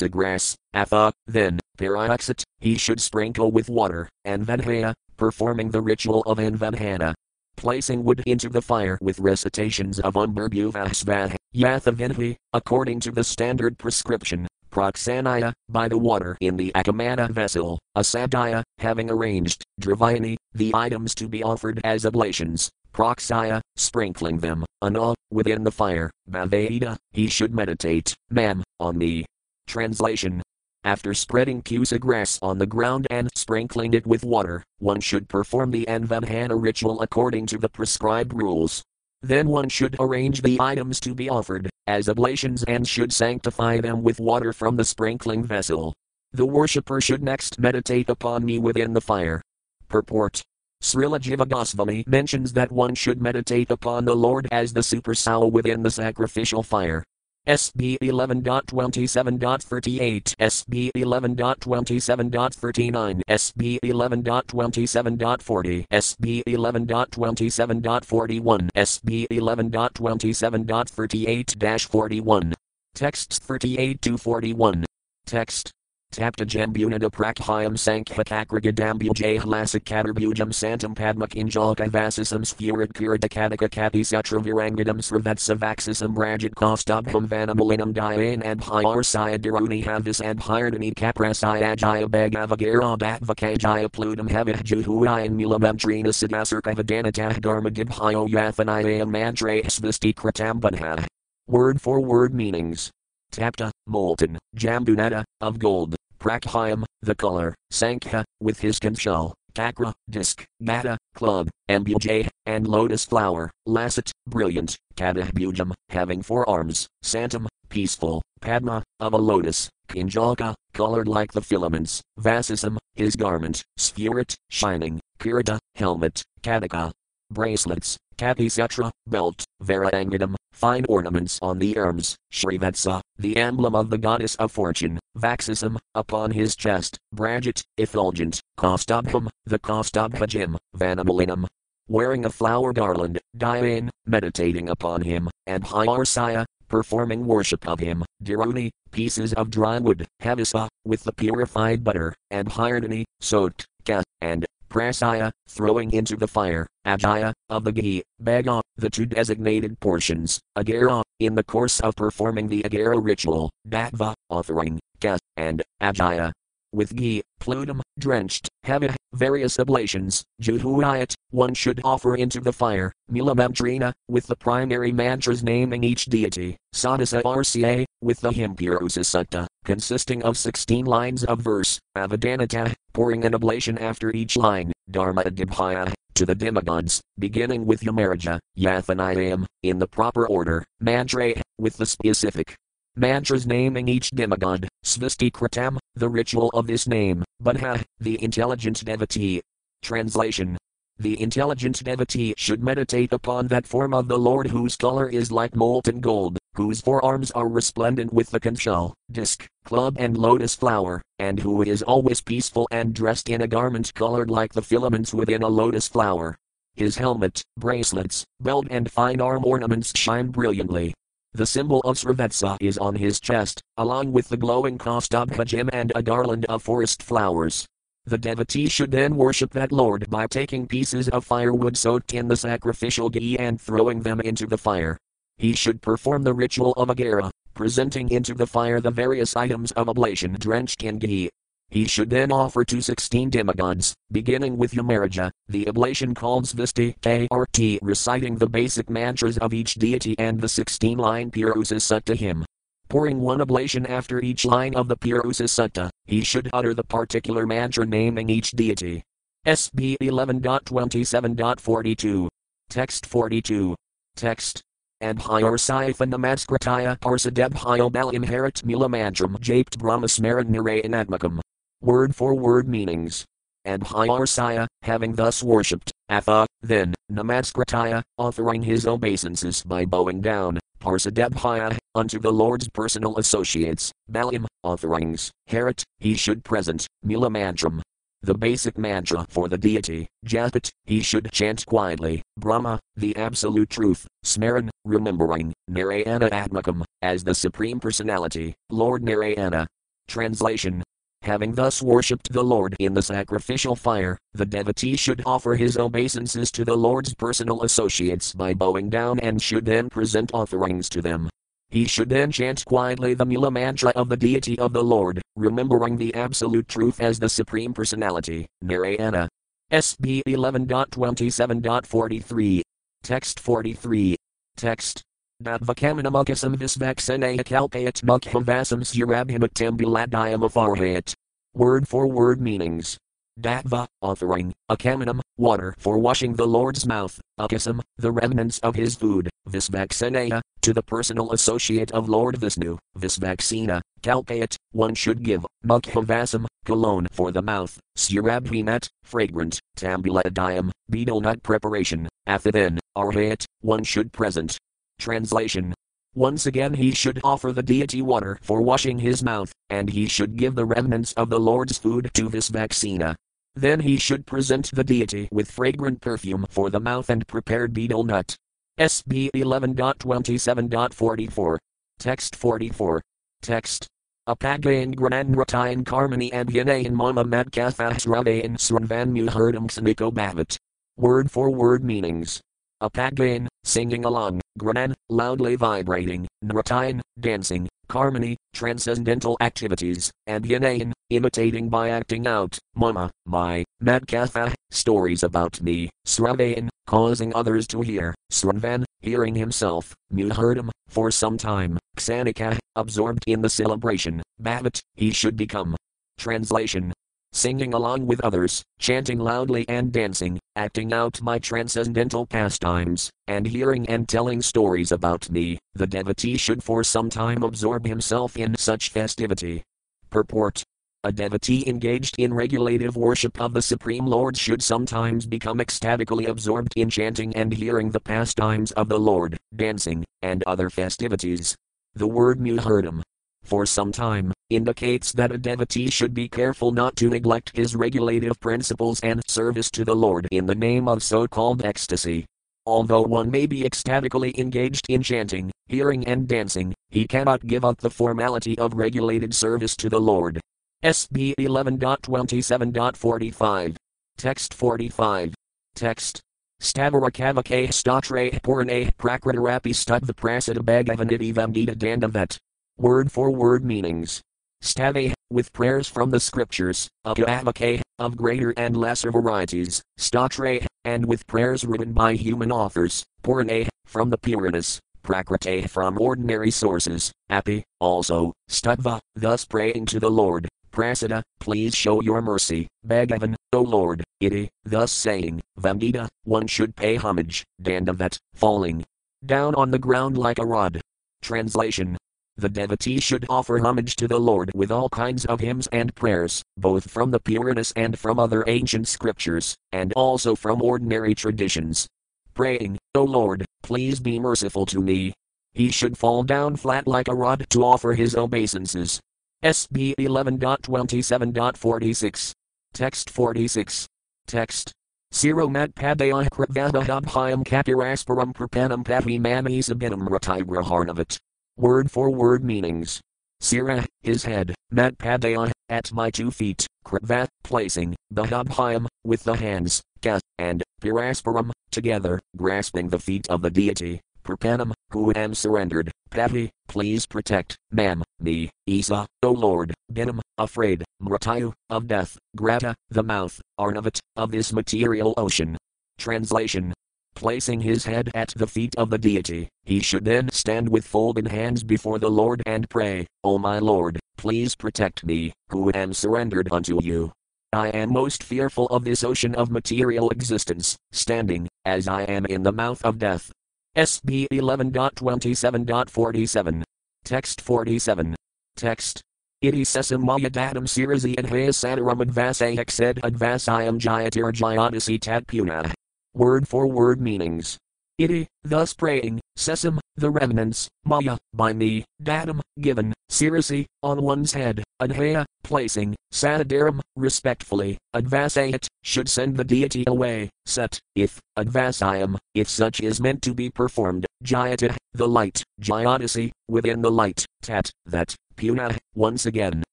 grass, 0.09 0.55
atha, 0.73 1.13
then, 1.27 1.59
parixit, 1.77 2.41
he 2.57 2.75
should 2.75 2.99
sprinkle 2.99 3.51
with 3.51 3.69
water, 3.69 4.09
and 4.25 4.43
vanhaya, 4.43 4.95
performing 5.15 5.69
the 5.69 5.79
ritual 5.79 6.21
of 6.21 6.39
anvanhana. 6.39 7.13
Placing 7.55 8.03
wood 8.03 8.23
into 8.25 8.49
the 8.49 8.63
fire 8.63 8.97
with 8.99 9.19
recitations 9.19 9.99
of 9.99 10.15
Umberbuvasvaha, 10.15 11.35
Yatha 11.53 11.93
Vinhi, 11.93 12.35
according 12.51 12.99
to 13.01 13.11
the 13.11 13.23
standard 13.23 13.77
prescription, 13.77 14.47
Proxanaya, 14.71 15.53
by 15.69 15.87
the 15.87 15.99
water 15.99 16.35
in 16.41 16.57
the 16.57 16.71
Akamana 16.73 17.29
vessel, 17.29 17.77
Asadaya, 17.95 18.63
having 18.79 19.11
arranged, 19.11 19.63
Dravayani, 19.79 20.35
the 20.55 20.71
items 20.73 21.13
to 21.13 21.27
be 21.27 21.43
offered 21.43 21.79
as 21.83 22.07
oblations, 22.07 22.71
Proxaya, 22.97 23.61
sprinkling 23.75 24.39
them, 24.39 24.65
Ana, 24.81 25.13
within 25.29 25.63
the 25.63 25.71
fire, 25.71 26.09
Bhaveda, 26.27 26.97
he 27.11 27.27
should 27.27 27.53
meditate, 27.53 28.15
Mam, 28.31 28.63
on 28.79 28.97
me. 28.97 29.23
Translation 29.67 30.41
after 30.83 31.13
spreading 31.13 31.61
kusa 31.61 31.99
grass 31.99 32.39
on 32.41 32.59
the 32.59 32.65
ground 32.65 33.07
and 33.09 33.29
sprinkling 33.35 33.93
it 33.93 34.07
with 34.07 34.23
water, 34.23 34.63
one 34.79 35.01
should 35.01 35.27
perform 35.27 35.69
the 35.69 35.85
Anvamhana 35.85 36.55
ritual 36.57 37.01
according 37.01 37.45
to 37.47 37.57
the 37.57 37.67
prescribed 37.67 38.33
rules. 38.33 38.81
Then 39.21 39.49
one 39.49 39.67
should 39.67 39.97
arrange 39.99 40.41
the 40.41 40.57
items 40.61 41.01
to 41.01 41.13
be 41.13 41.29
offered 41.29 41.69
as 41.87 42.07
oblations 42.07 42.63
and 42.69 42.87
should 42.87 43.11
sanctify 43.11 43.81
them 43.81 44.01
with 44.01 44.21
water 44.21 44.53
from 44.53 44.77
the 44.77 44.85
sprinkling 44.85 45.43
vessel. 45.43 45.93
The 46.31 46.45
worshipper 46.45 47.01
should 47.01 47.21
next 47.21 47.59
meditate 47.59 48.09
upon 48.09 48.45
me 48.45 48.57
within 48.57 48.93
the 48.93 49.01
fire. 49.01 49.41
Purport 49.89 50.41
Srila 50.81 51.19
Jiva 51.19 51.47
Goswami 51.47 52.03
mentions 52.07 52.53
that 52.53 52.71
one 52.71 52.95
should 52.95 53.21
meditate 53.21 53.69
upon 53.71 54.05
the 54.05 54.15
Lord 54.15 54.47
as 54.51 54.73
the 54.73 54.83
super 54.83 55.13
soul 55.13 55.51
within 55.51 55.83
the 55.83 55.91
sacrificial 55.91 56.63
fire. 56.63 57.03
SB 57.47 57.97
11.27.38, 57.99 60.35
SB 60.35 60.91
11.27.39, 60.95 63.21
SB 63.29 63.79
11.27.40, 63.83 65.87
SB 65.87 66.43
11.27.41, 66.45 68.69
SB 68.75 69.27
11.27.38 69.31 71.87
41. 71.87 72.53
Texts 72.93 73.39
38 73.39 74.01
to 74.01 74.17
41. 74.17 74.85
Text 75.25 75.71
Tapta 76.11 76.45
Jambunada 76.47 77.11
Prakhayam 77.11 77.77
Sankhakakragadambujay 77.77 79.39
Hlasak 79.39 79.83
Katarbujam 79.83 80.49
Santam 80.49 80.95
Padmak 80.95 81.35
Injalka 81.35 81.87
Vasisam 81.89 82.41
Sphurat 82.41 82.91
Kiradakadaka 82.93 83.69
Kathi 83.69 84.03
Sutra 84.03 84.39
Virangadam 84.39 84.97
Srivatsa 84.97 85.55
Vaxisam 85.57 86.15
Rajat 86.15 86.55
Kostabham 86.55 87.27
Vanamalinam 87.27 87.93
Diane 87.93 88.41
Abhyar 88.41 89.03
Sayadiruni 89.03 89.83
Havis 89.85 90.21
Abhyardani 90.21 90.93
Kaprasayajaya 90.95 92.07
Bhagavagara 92.07 92.97
Bhatvakajaya 92.97 93.87
Plutam 93.89 94.27
Havih 94.27 94.63
Juhuayan 94.63 95.35
Mulamam 95.35 95.77
Trina 95.77 96.09
Siddhasarkavadanatah 96.09 97.39
Dharma 97.41 97.69
Dibhyo 97.69 98.27
Yathanayam 98.27 99.09
Mantre 99.11 99.63
Svisti 99.65 100.15
Kratambadha. 100.15 101.05
Word 101.47 101.79
for 101.79 101.99
word 102.01 102.33
meanings. 102.33 102.91
Tapta, 103.31 103.71
molten, 103.85 104.37
Jambunata, 104.55 105.23
of 105.41 105.59
gold, 105.59 105.95
Prakhyam, 106.19 106.83
the 107.01 107.15
color, 107.15 107.53
Sankha, 107.71 108.23
with 108.39 108.59
his 108.59 108.79
conch 108.79 108.99
shell, 108.99 109.33
Kakra, 109.53 109.93
disc, 110.09 110.45
Mata, 110.59 110.97
club, 111.15 111.49
Ambujay, 111.69 112.27
and 112.45 112.67
lotus 112.67 113.05
flower, 113.05 113.51
Lasat, 113.67 114.11
brilliant, 114.27 114.77
Kadahbujam, 114.95 115.73
having 115.89 116.21
four 116.21 116.47
arms, 116.49 116.87
Santam, 117.03 117.47
peaceful, 117.69 118.21
Padma, 118.39 118.83
of 118.99 119.13
a 119.13 119.17
lotus, 119.17 119.69
Kinjalka, 119.89 120.53
colored 120.73 121.07
like 121.07 121.31
the 121.31 121.41
filaments, 121.41 122.01
Vasisam, 122.19 122.77
his 122.95 123.15
garment, 123.15 123.63
Sphurat, 123.79 124.35
shining, 124.49 124.99
Kirata, 125.19 125.59
helmet, 125.75 126.23
Kadaka, 126.41 126.91
bracelets, 127.31 127.97
Katisutra, 128.17 128.91
belt, 129.05 129.43
Varangadam, 129.63 130.35
fine 130.51 130.85
ornaments 130.89 131.39
on 131.41 131.59
the 131.59 131.77
arms, 131.77 132.15
Shrivatsa, 132.33 133.01
the 133.17 133.37
emblem 133.37 133.75
of 133.75 133.89
the 133.89 133.97
goddess 133.97 134.35
of 134.35 134.51
fortune, 134.51 134.99
Vaxisam, 135.17 135.77
upon 135.95 136.31
his 136.31 136.55
chest, 136.55 136.97
Brajit, 137.15 137.63
effulgent, 137.77 138.41
Kostabham, 138.57 139.27
the 139.45 139.59
Kostabha 139.59 140.27
gem, 140.27 140.57
Vanamalinam, 140.75 141.45
wearing 141.87 142.25
a 142.25 142.29
flower 142.29 142.73
garland, 142.73 143.19
Diane, 143.35 143.89
meditating 144.05 144.69
upon 144.69 145.01
him, 145.01 145.29
and 145.45 145.63
Hyarsaya, 145.63 146.45
performing 146.67 147.25
worship 147.25 147.67
of 147.67 147.79
him, 147.79 148.03
Diruni, 148.23 148.69
pieces 148.91 149.33
of 149.33 149.49
dry 149.49 149.79
wood, 149.79 150.05
Havisa, 150.21 150.67
with 150.85 151.03
the 151.03 151.13
purified 151.13 151.83
butter, 151.83 152.13
and 152.29 152.49
Hyrdani, 152.49 153.05
soaked, 153.19 153.65
Ka, 153.85 154.03
and 154.21 154.45
Prasaya, 154.69 155.31
throwing 155.47 155.91
into 155.91 156.15
the 156.15 156.27
fire, 156.27 156.67
Ajaya, 156.85 157.33
of 157.49 157.63
the 157.63 157.71
ghee, 157.71 158.03
Baga, 158.19 158.61
the 158.77 158.89
two 158.89 159.05
designated 159.05 159.79
portions, 159.79 160.39
Agara, 160.57 161.03
in 161.19 161.35
the 161.35 161.43
course 161.43 161.79
of 161.79 161.95
performing 161.95 162.47
the 162.47 162.63
Agara 162.63 163.03
ritual, 163.03 163.49
Bhatva, 163.67 164.13
offering, 164.29 164.79
Ka, 165.01 165.17
and 165.35 165.63
Ajaya. 165.81 166.31
With 166.73 166.95
ghee, 166.95 167.23
Plutum, 167.39 167.81
drenched, 167.97 168.49
Havah, 168.65 168.95
various 169.13 169.57
oblations, 169.57 170.25
Juhuayat, 170.41 171.13
one 171.31 171.53
should 171.53 171.79
offer 171.83 172.15
into 172.15 172.41
the 172.41 172.51
fire, 172.51 172.91
Mulamamtrina, 173.11 173.93
with 174.09 174.27
the 174.27 174.35
primary 174.35 174.91
mantras 174.91 175.43
naming 175.43 175.83
each 175.83 176.05
deity, 176.05 176.57
Sadasa 176.75 177.21
RCA, 177.23 177.85
with 178.01 178.19
the 178.19 178.31
hymn 178.31 178.55
Sukta, 178.55 179.46
consisting 179.67 180.23
of 180.23 180.37
16 180.37 180.85
lines 180.85 181.25
of 181.25 181.41
verse, 181.41 181.77
Avadanata, 181.97 182.73
pouring 182.93 183.25
an 183.25 183.35
oblation 183.35 183.77
after 183.77 184.11
each 184.11 184.37
line, 184.37 184.71
Dharma 184.89 185.23
Dibhaya, 185.25 185.93
to 186.15 186.25
the 186.25 186.33
demigods, 186.33 187.01
beginning 187.19 187.65
with 187.65 187.81
Yamaraja, 187.81 188.39
Yathanayam, 188.57 189.45
in 189.63 189.77
the 189.77 189.85
proper 189.85 190.25
order, 190.25 190.63
Mantra, 190.79 191.33
with 191.59 191.75
the 191.75 191.85
specific 191.85 192.55
mantras 192.95 193.45
naming 193.45 193.89
each 193.89 194.09
demigod, 194.11 194.69
Svisti 194.85 195.29
Kratam, 195.29 195.77
the 195.95 196.07
ritual 196.07 196.49
of 196.53 196.65
this 196.65 196.87
name, 196.87 197.25
Buddha, 197.41 197.83
the 197.99 198.23
intelligent 198.23 198.83
devotee. 198.85 199.41
Translation 199.83 200.57
the 200.99 201.21
intelligent 201.21 201.83
devotee 201.83 202.33
should 202.37 202.63
meditate 202.63 203.13
upon 203.13 203.47
that 203.47 203.67
form 203.67 203.93
of 203.93 204.07
the 204.07 204.17
Lord 204.17 204.47
whose 204.47 204.75
color 204.75 205.07
is 205.09 205.31
like 205.31 205.55
molten 205.55 205.99
gold, 205.99 206.37
whose 206.55 206.81
forearms 206.81 207.29
are 207.31 207.47
resplendent 207.47 208.11
with 208.11 208.31
the 208.31 208.39
conchal, 208.39 208.93
disc, 209.11 209.45
club, 209.63 209.95
and 209.99 210.17
lotus 210.17 210.55
flower, 210.55 211.01
and 211.19 211.39
who 211.39 211.61
is 211.61 211.83
always 211.83 212.21
peaceful 212.21 212.67
and 212.71 212.95
dressed 212.95 213.29
in 213.29 213.41
a 213.41 213.47
garment 213.47 213.93
colored 213.93 214.31
like 214.31 214.53
the 214.53 214.61
filaments 214.61 215.13
within 215.13 215.43
a 215.43 215.47
lotus 215.47 215.87
flower. 215.87 216.35
His 216.73 216.97
helmet, 216.97 217.43
bracelets, 217.57 218.25
belt, 218.39 218.67
and 218.69 218.91
fine 218.91 219.21
arm 219.21 219.45
ornaments 219.45 219.93
shine 219.95 220.29
brilliantly. 220.29 220.93
The 221.33 221.45
symbol 221.45 221.81
of 221.81 221.97
Srivatsa 221.97 222.57
is 222.59 222.79
on 222.79 222.95
his 222.95 223.19
chest, 223.19 223.61
along 223.77 224.11
with 224.11 224.29
the 224.29 224.37
glowing 224.37 224.79
Kostabha 224.79 225.45
gem 225.45 225.69
and 225.71 225.91
a 225.93 226.01
garland 226.01 226.45
of 226.45 226.63
forest 226.63 227.03
flowers. 227.03 227.67
The 228.07 228.17
devotee 228.17 228.69
should 228.69 228.91
then 228.91 229.17
worship 229.17 229.51
that 229.51 229.73
Lord 229.73 230.09
by 230.09 230.27
taking 230.27 230.65
pieces 230.65 231.09
of 231.09 231.25
firewood 231.25 231.75
soaked 231.75 232.13
in 232.13 232.29
the 232.29 232.37
sacrificial 232.37 233.09
ghee 233.09 233.37
and 233.37 233.59
throwing 233.59 233.99
them 233.99 234.21
into 234.21 234.47
the 234.47 234.57
fire. 234.57 234.97
He 235.37 235.51
should 235.51 235.81
perform 235.81 236.23
the 236.23 236.33
ritual 236.33 236.71
of 236.77 236.87
Agara, 236.87 237.29
presenting 237.53 238.09
into 238.09 238.33
the 238.33 238.47
fire 238.47 238.79
the 238.79 238.91
various 238.91 239.35
items 239.35 239.73
of 239.73 239.89
oblation 239.89 240.37
drenched 240.39 240.83
in 240.83 240.99
ghee. 240.99 241.29
He 241.69 241.83
should 241.83 242.09
then 242.09 242.31
offer 242.31 242.63
to 242.63 242.79
16 242.79 243.29
demigods, 243.29 243.93
beginning 244.09 244.55
with 244.55 244.71
Yamaraja, 244.71 245.29
the 245.49 245.67
oblation 245.67 246.15
called 246.15 246.45
Svisti 246.45 246.97
KRT, 247.01 247.79
reciting 247.81 248.37
the 248.37 248.47
basic 248.47 248.89
mantras 248.89 249.37
of 249.37 249.53
each 249.53 249.73
deity 249.73 250.15
and 250.17 250.39
the 250.39 250.47
16 250.47 250.97
line 250.97 251.29
Purusa 251.29 251.81
Sukta 251.81 252.15
hymn 252.15 252.45
pouring 252.87 253.19
one 253.19 253.41
oblation 253.41 253.85
after 253.85 254.21
each 254.21 254.45
line 254.45 254.73
of 254.75 254.87
the 254.87 254.95
Purusa 254.97 255.45
Sukta, 255.45 255.89
he 256.05 256.23
should 256.23 256.49
utter 256.53 256.73
the 256.73 256.83
particular 256.83 257.45
mantra 257.45 257.85
naming 257.85 258.29
each 258.29 258.51
deity. 258.51 259.03
SB 259.45 259.97
11.27.42. 260.01 262.27
Text 262.69 263.05
42. 263.05 263.75
Text. 264.15 264.61
Abhyar 265.01 265.57
Saiphanamatskritaya 265.59 266.97
Parsadebhyo 266.99 267.91
Balim 267.91 268.25
Harat 268.25 268.63
Mula 268.65 268.89
Mantram 268.89 269.37
Japt 269.37 269.77
Brahmasmaran 269.77 270.49
Nirayanatmakam. 270.49 271.39
Word 271.81 272.15
for 272.15 272.33
word 272.33 272.67
meanings. 272.67 273.23
Abhyarsaya, 273.67 274.65
having 274.81 275.13
thus 275.13 275.43
worshipped, 275.43 275.91
Atha, 276.09 276.47
then, 276.61 276.95
Namaskritaya, 277.11 278.01
offering 278.17 278.63
his 278.63 278.87
obeisances 278.87 279.61
by 279.63 279.85
bowing 279.85 280.21
down, 280.21 280.57
Parsadebhya, 280.79 281.77
unto 281.95 282.19
the 282.19 282.31
Lord's 282.31 282.69
personal 282.69 283.17
associates, 283.17 283.91
Balim, 284.11 284.45
offerings, 284.63 285.31
Harat, 285.49 285.83
he 285.99 286.15
should 286.15 286.43
present, 286.43 286.87
Mula 287.03 287.29
Mantram. 287.29 287.81
The 288.23 288.33
basic 288.33 288.77
mantra 288.77 289.25
for 289.29 289.47
the 289.47 289.57
deity, 289.57 290.07
Japat, 290.25 290.69
he 290.85 291.01
should 291.01 291.31
chant 291.31 291.65
quietly, 291.65 292.23
Brahma, 292.37 292.79
the 292.95 293.15
absolute 293.15 293.69
truth, 293.69 294.07
Smaran, 294.25 294.69
remembering, 294.85 295.53
Narayana 295.67 296.29
Atmakam, 296.29 296.83
as 297.01 297.23
the 297.23 297.35
Supreme 297.35 297.79
Personality, 297.79 298.55
Lord 298.69 299.03
Narayana. 299.03 299.67
Translation 300.07 300.83
Having 301.21 301.55
thus 301.55 301.81
worshipped 301.81 302.31
the 302.31 302.43
Lord 302.43 302.75
in 302.79 302.93
the 302.93 303.01
sacrificial 303.01 303.75
fire, 303.75 304.17
the 304.33 304.45
devotee 304.45 304.95
should 304.95 305.23
offer 305.25 305.55
his 305.55 305.77
obeisances 305.77 306.51
to 306.51 306.63
the 306.63 306.75
Lord's 306.75 307.13
personal 307.13 307.63
associates 307.63 308.33
by 308.33 308.53
bowing 308.53 308.89
down 308.89 309.19
and 309.19 309.41
should 309.41 309.65
then 309.65 309.89
present 309.89 310.31
offerings 310.33 310.87
to 310.89 311.01
them. 311.01 311.29
He 311.69 311.85
should 311.85 312.09
then 312.09 312.31
chant 312.31 312.63
quietly 312.65 313.13
the 313.13 313.25
Mula 313.25 313.51
mantra 313.51 313.91
of 313.91 314.07
the 314.07 314.15
deity 314.15 314.57
of 314.57 314.71
the 314.71 314.83
Lord, 314.83 315.21
remembering 315.35 315.97
the 315.97 316.13
absolute 316.13 316.69
truth 316.69 317.01
as 317.01 317.19
the 317.19 317.29
Supreme 317.29 317.73
Personality, 317.73 318.45
Narayana. 318.61 319.27
SB 319.71 320.21
11.27.43. 320.25 322.61
Text 323.03 323.39
43. 323.41 324.15
Text. 324.55 325.03
Dadvakamanamukasam 325.43 326.55
visvaksanaya 326.57 327.43
kalpayat 327.45 328.01
mukhavasam 328.01 328.81
surabhimaktambuladayam 328.81 330.41
afarhayat. 330.41 331.13
Word 331.53 331.87
for 331.87 332.07
word 332.07 332.41
meanings. 332.41 332.97
Datva, 333.39 333.85
offering, 334.01 334.51
akamanam, 334.71 335.21
water 335.37 335.75
for 335.77 335.99
washing 335.99 336.33
the 336.33 336.47
Lord's 336.47 336.87
mouth, 336.87 337.21
akasam, 337.39 337.81
the 337.97 338.11
remnants 338.11 338.57
of 338.59 338.73
his 338.73 338.95
food, 338.95 339.29
visvaksanaya, 339.47 340.41
to 340.61 340.73
the 340.73 340.81
personal 340.81 341.31
associate 341.31 341.91
of 341.91 342.09
Lord 342.09 342.35
Vishnu, 342.37 342.79
Visvaksena, 342.97 343.79
kalpayat, 344.01 344.55
one 344.71 344.95
should 344.95 345.21
give, 345.21 345.45
mukhavasam, 345.63 346.47
cologne 346.65 347.05
for 347.11 347.31
the 347.31 347.43
mouth, 347.43 347.79
surabhinat, 347.95 348.89
fragrant, 349.03 349.59
tambuladayam, 349.77 350.71
betel 350.89 351.21
nut 351.21 351.43
preparation, 351.43 352.09
athathin, 352.27 352.79
arhayat, 352.97 353.45
one 353.61 353.83
should 353.83 354.11
present, 354.11 354.57
Translation 354.99 355.73
once 356.17 356.45
again, 356.47 356.73
he 356.73 356.91
should 356.95 357.21
offer 357.23 357.53
the 357.53 357.61
deity 357.61 358.01
water 358.01 358.39
for 358.41 358.63
washing 358.63 358.97
his 358.97 359.23
mouth, 359.23 359.53
and 359.69 359.87
he 359.87 360.07
should 360.07 360.35
give 360.35 360.55
the 360.55 360.65
remnants 360.65 361.13
of 361.13 361.29
the 361.29 361.39
Lord's 361.39 361.77
food 361.77 362.09
to 362.15 362.27
this 362.27 362.49
vaccina. 362.49 363.13
Then 363.53 363.81
he 363.81 363.97
should 363.97 364.25
present 364.25 364.71
the 364.73 364.83
deity 364.83 365.29
with 365.31 365.51
fragrant 365.51 366.01
perfume 366.01 366.47
for 366.49 366.71
the 366.71 366.79
mouth 366.79 367.11
and 367.11 367.27
prepared 367.27 367.71
betel 367.71 368.03
nut. 368.03 368.35
SB 368.79 369.29
11.27.44. 369.35 371.57
Text 371.99 372.35
44. 372.35 372.99
Text. 373.43 373.87
Apagayan 374.27 374.95
Grananratayan 374.95 375.83
Karmani 375.83 376.31
Abhinayan 376.31 376.93
Mama 376.93 377.23
Madkathasravayan 377.25 378.57
Sranvan 378.57 379.11
Muhurdam 379.11 379.67
Saniko 379.67 380.11
Bhavat. 380.11 380.57
Word 380.97 381.29
for 381.29 381.51
word 381.51 381.83
meanings. 381.83 382.41
Apagayan, 382.81 383.47
singing 383.63 384.05
along, 384.05 384.39
Granan, 384.59 384.93
loudly 385.09 385.55
vibrating, 385.55 386.27
Nratayan, 386.45 387.01
dancing, 387.19 387.67
Karmani, 387.89 388.35
transcendental 388.53 389.35
activities, 389.41 390.11
and 390.27 390.45
Abhinayan, 390.45 390.91
imitating 391.09 391.69
by 391.69 391.89
acting 391.89 392.27
out, 392.27 392.59
Mama, 392.75 393.09
my, 393.25 393.63
Madkatha, 393.81 394.53
stories 394.69 395.23
about 395.23 395.59
me, 395.59 395.89
Sravayan, 396.05 396.69
causing 396.85 397.33
others 397.33 397.65
to 397.67 397.81
hear, 397.81 398.13
Sranvan, 398.31 398.83
hearing 399.01 399.33
himself, 399.33 399.95
Muhurdam, 400.13 400.69
for 400.87 401.09
some 401.09 401.37
time, 401.37 401.79
Xanika, 401.97 402.59
absorbed 402.75 403.23
in 403.25 403.41
the 403.41 403.49
celebration, 403.49 404.21
Bhavat, 404.39 404.79
he 404.93 405.09
should 405.09 405.35
become. 405.35 405.75
Translation 406.19 406.93
Singing 407.33 407.73
along 407.73 408.07
with 408.07 408.21
others, 408.21 408.63
chanting 408.79 409.19
loudly 409.19 409.67
and 409.67 409.91
dancing, 409.91 410.39
acting 410.57 410.91
out 410.91 411.21
my 411.21 411.39
transcendental 411.39 412.25
pastimes, 412.25 413.09
and 413.27 413.45
hearing 413.45 413.87
and 413.87 414.09
telling 414.09 414.41
stories 414.41 414.91
about 414.91 415.29
me, 415.29 415.59
the 415.75 415.87
devotee 415.87 416.35
should 416.35 416.61
for 416.61 416.83
some 416.83 417.09
time 417.09 417.43
absorb 417.43 417.85
himself 417.85 418.35
in 418.35 418.57
such 418.57 418.89
festivity. 418.89 419.63
Purport 420.09 420.63
a 421.03 421.11
devotee 421.11 421.63
engaged 421.69 422.19
in 422.19 422.33
regulative 422.33 422.97
worship 422.97 423.39
of 423.39 423.53
the 423.53 423.61
Supreme 423.61 424.05
Lord 424.05 424.35
should 424.35 424.61
sometimes 424.61 425.25
become 425.25 425.61
ecstatically 425.61 426.25
absorbed 426.25 426.73
in 426.75 426.89
chanting 426.89 427.33
and 427.35 427.53
hearing 427.53 427.91
the 427.91 427.99
pastimes 427.99 428.71
of 428.73 428.89
the 428.89 428.99
Lord, 428.99 429.37
dancing, 429.55 430.03
and 430.21 430.43
other 430.45 430.69
festivities. 430.69 431.55
The 431.93 432.07
word 432.07 432.39
muhurdam, 432.39 433.03
for 433.47 433.65
some 433.65 433.91
time, 433.91 434.31
indicates 434.49 435.11
that 435.13 435.31
a 435.31 435.37
devotee 435.37 435.89
should 435.89 436.13
be 436.13 436.27
careful 436.27 436.71
not 436.71 436.97
to 436.97 437.09
neglect 437.09 437.55
his 437.55 437.75
regulative 437.75 438.39
principles 438.39 438.99
and 439.01 439.21
service 439.27 439.71
to 439.71 439.85
the 439.85 439.95
Lord 439.95 440.27
in 440.31 440.45
the 440.45 440.55
name 440.55 440.87
of 440.87 441.01
so 441.01 441.27
called 441.27 441.65
ecstasy. 441.65 442.25
Although 442.65 443.03
one 443.03 443.31
may 443.31 443.45
be 443.45 443.65
ecstatically 443.65 444.37
engaged 444.37 444.87
in 444.89 445.01
chanting, 445.01 445.49
hearing, 445.67 446.05
and 446.05 446.27
dancing, 446.27 446.73
he 446.89 447.07
cannot 447.07 447.47
give 447.47 447.63
up 447.63 447.79
the 447.79 447.89
formality 447.89 448.59
of 448.59 448.73
regulated 448.73 449.33
service 449.33 449.77
to 449.77 449.87
the 449.87 450.01
Lord. 450.01 450.41
SB 450.83 451.33
11.27.45. 451.39 453.77
Text 454.17 454.53
45. 454.53 455.33
Text. 455.75 456.19
Stavarakavake 456.61 457.69
statre 457.69 458.41
purne 458.41 458.91
prakritarapi 458.97 459.73
stutva 459.73 460.13
prasada 460.13 460.59
bhagavaniti 460.59 461.33
vamdita 461.33 461.75
dandavat. 461.75 462.37
Word 462.79 463.11
for 463.11 463.31
word 463.31 463.65
meanings. 463.65 464.21
Stave, 464.61 465.15
with 465.31 465.51
prayers 465.51 465.87
from 465.87 466.11
the 466.11 466.19
scriptures, 466.19 466.87
akavake, 467.07 467.81
of 467.97 468.15
greater 468.15 468.53
and 468.55 468.77
lesser 468.77 469.11
varieties, 469.11 469.81
statre, 469.99 470.63
and 470.85 471.03
with 471.07 471.25
prayers 471.25 471.65
written 471.65 471.91
by 471.93 472.13
human 472.13 472.51
authors, 472.51 473.03
purne, 473.23 473.67
from 473.87 474.11
the 474.11 474.17
Puranas, 474.19 474.79
prakrite 475.03 475.67
from 475.67 475.99
ordinary 475.99 476.51
sources, 476.51 477.11
api, 477.31 477.63
also, 477.79 478.31
stutva, 478.47 478.99
thus 479.15 479.43
praying 479.43 479.87
to 479.87 479.99
the 479.99 480.11
Lord, 480.11 480.47
prasada, 480.71 481.23
please 481.39 481.73
show 481.73 482.03
your 482.03 482.21
mercy, 482.21 482.67
Bhagavan, 482.85 483.33
O 483.53 483.61
Lord, 483.61 484.03
iti, 484.21 484.49
thus 484.63 484.91
saying, 484.91 485.41
Vamdita, 485.59 486.07
one 486.25 486.45
should 486.45 486.75
pay 486.75 486.95
homage, 486.95 487.43
dandavat, 487.59 488.19
falling. 488.35 488.85
Down 489.25 489.55
on 489.55 489.71
the 489.71 489.79
ground 489.79 490.15
like 490.15 490.37
a 490.37 490.45
rod. 490.45 490.79
Translation 491.23 491.97
the 492.37 492.49
devotee 492.49 492.99
should 492.99 493.25
offer 493.29 493.59
homage 493.59 493.95
to 493.97 494.07
the 494.07 494.19
Lord 494.19 494.51
with 494.53 494.71
all 494.71 494.89
kinds 494.89 495.25
of 495.25 495.39
hymns 495.39 495.67
and 495.71 495.93
prayers, 495.95 496.43
both 496.55 496.89
from 496.89 497.11
the 497.11 497.19
Puranas 497.19 497.73
and 497.75 497.97
from 497.97 498.19
other 498.19 498.43
ancient 498.47 498.87
scriptures, 498.87 499.55
and 499.71 499.93
also 499.93 500.35
from 500.35 500.61
ordinary 500.61 501.15
traditions. 501.15 501.87
Praying, 502.33 502.77
O 502.95 503.03
Lord, 503.03 503.45
please 503.63 503.99
be 503.99 504.19
merciful 504.19 504.65
to 504.67 504.79
me. 504.79 505.13
He 505.53 505.71
should 505.71 505.97
fall 505.97 506.23
down 506.23 506.55
flat 506.55 506.87
like 506.87 507.07
a 507.07 507.15
rod 507.15 507.47
to 507.49 507.63
offer 507.63 507.93
his 507.93 508.15
obeisances. 508.15 508.99
SB 509.43 509.95
11.27.46. 509.97 512.31
Text 512.73 513.09
46. 513.09 513.87
Text. 514.27 514.71
Siromat 515.13 515.73
padayah 515.73 516.29
krivadabhyam 516.29 517.43
kapirasparam 517.43 518.33
prapanam 518.33 518.83
papi 518.83 519.19
mami 519.19 519.59
sabinam 519.59 520.07
ratigraharnavat. 520.07 521.17
Word 521.59 521.89
for 521.89 522.11
word 522.11 522.43
meanings. 522.43 523.01
Sira, 523.39 523.83
his 524.03 524.25
head, 524.25 524.53
Matpadaya, 524.71 525.51
at 525.69 525.91
my 525.91 526.11
two 526.11 526.29
feet, 526.29 526.67
Krivat, 526.85 527.29
placing, 527.43 527.95
the 528.11 528.25
Bahadhyam, 528.25 528.85
with 529.03 529.23
the 529.23 529.33
hands, 529.33 529.81
Ka, 530.03 530.19
and, 530.37 530.61
Pirasparam, 530.83 531.49
together, 531.71 532.19
grasping 532.35 532.89
the 532.89 532.99
feet 532.99 533.27
of 533.27 533.41
the 533.41 533.49
deity, 533.49 534.01
Prapanam, 534.23 534.71
who 534.91 535.11
am 535.15 535.33
surrendered, 535.33 535.91
Pati, 536.11 536.51
please 536.67 537.07
protect, 537.07 537.57
Mam, 537.71 538.03
me, 538.19 538.51
Isa, 538.67 539.07
O 539.23 539.31
Lord, 539.31 539.73
Binam, 539.91 540.19
afraid, 540.37 540.83
Mratayu, 541.01 541.53
of 541.71 541.87
death, 541.87 542.19
Grata, 542.35 542.75
the 542.91 543.01
mouth, 543.01 543.41
Arnavat, 543.59 543.97
of 544.15 544.29
this 544.29 544.53
material 544.53 545.15
ocean. 545.17 545.57
Translation 545.97 546.75
Placing 547.17 547.59
his 547.61 547.83
head 547.83 548.11
at 548.13 548.29
the 548.35 548.45
feet 548.45 548.75
of 548.77 548.91
the 548.91 548.99
deity, 548.99 549.49
he 549.63 549.79
should 549.79 550.05
then 550.05 550.29
stand 550.31 550.69
with 550.69 550.85
folded 550.85 551.27
hands 551.27 551.63
before 551.63 551.97
the 551.97 552.11
Lord 552.11 552.43
and 552.45 552.69
pray, 552.69 553.07
O 553.23 553.39
my 553.39 553.57
Lord, 553.57 553.99
please 554.17 554.53
protect 554.53 555.03
me, 555.03 555.33
who 555.49 555.71
am 555.73 555.93
surrendered 555.93 556.47
unto 556.51 556.79
you. 556.79 557.11
I 557.51 557.69
am 557.69 557.91
most 557.91 558.21
fearful 558.21 558.67
of 558.67 558.83
this 558.83 559.03
ocean 559.03 559.33
of 559.33 559.49
material 559.49 560.11
existence, 560.11 560.77
standing, 560.91 561.47
as 561.65 561.87
I 561.87 562.03
am 562.03 562.27
in 562.27 562.43
the 562.43 562.51
mouth 562.51 562.85
of 562.85 562.99
death. 562.99 563.31
SB 563.75 564.27
11.27.47. 564.31 566.61
Text 567.03 567.41
47. 567.41 568.15
Text. 568.55 569.01
Iti 569.41 569.63
sesam 569.63 570.03
mayadatam 570.03 570.67
sirizi 570.67 571.15
adhaya 571.15 571.49
sadaram 571.49 572.05
advasay 572.05 572.59
exed 572.59 573.01
advasayam 573.01 573.79
jayatir 573.79 574.31
jayadasi 574.31 575.01
tat 575.01 575.25
puna 575.25 575.73
word 576.17 576.47
for 576.47 576.67
word 576.67 576.99
meanings. 576.99 577.57
Iti, 577.97 578.27
thus 578.43 578.73
praying, 578.73 579.19
sesam, 579.37 579.79
the 579.95 580.09
remnants, 580.09 580.67
maya, 580.85 581.17
by 581.33 581.51
me, 581.53 581.83
datam, 582.03 582.41
given, 582.59 582.93
sirisi, 583.09 583.65
on 583.81 584.03
one's 584.03 584.33
head, 584.33 584.63
adhaya, 584.79 585.25
placing, 585.43 585.95
sadadaram, 586.13 586.79
respectfully, 586.95 587.77
advasayat, 587.95 588.67
should 588.83 589.09
send 589.09 589.35
the 589.35 589.43
deity 589.43 589.83
away, 589.87 590.29
set, 590.45 590.79
if, 590.95 591.19
advasayam, 591.37 592.17
if 592.35 592.47
such 592.47 592.81
is 592.81 593.01
meant 593.01 593.23
to 593.23 593.33
be 593.33 593.49
performed, 593.49 594.05
jayata, 594.23 594.75
the 594.93 595.07
light, 595.07 595.43
jayadasi, 595.59 596.31
within 596.47 596.81
the 596.83 596.91
light, 596.91 597.25
tat, 597.41 597.71
that, 597.87 598.13
puna, 598.35 598.77
once 598.93 599.25
again. 599.25 599.63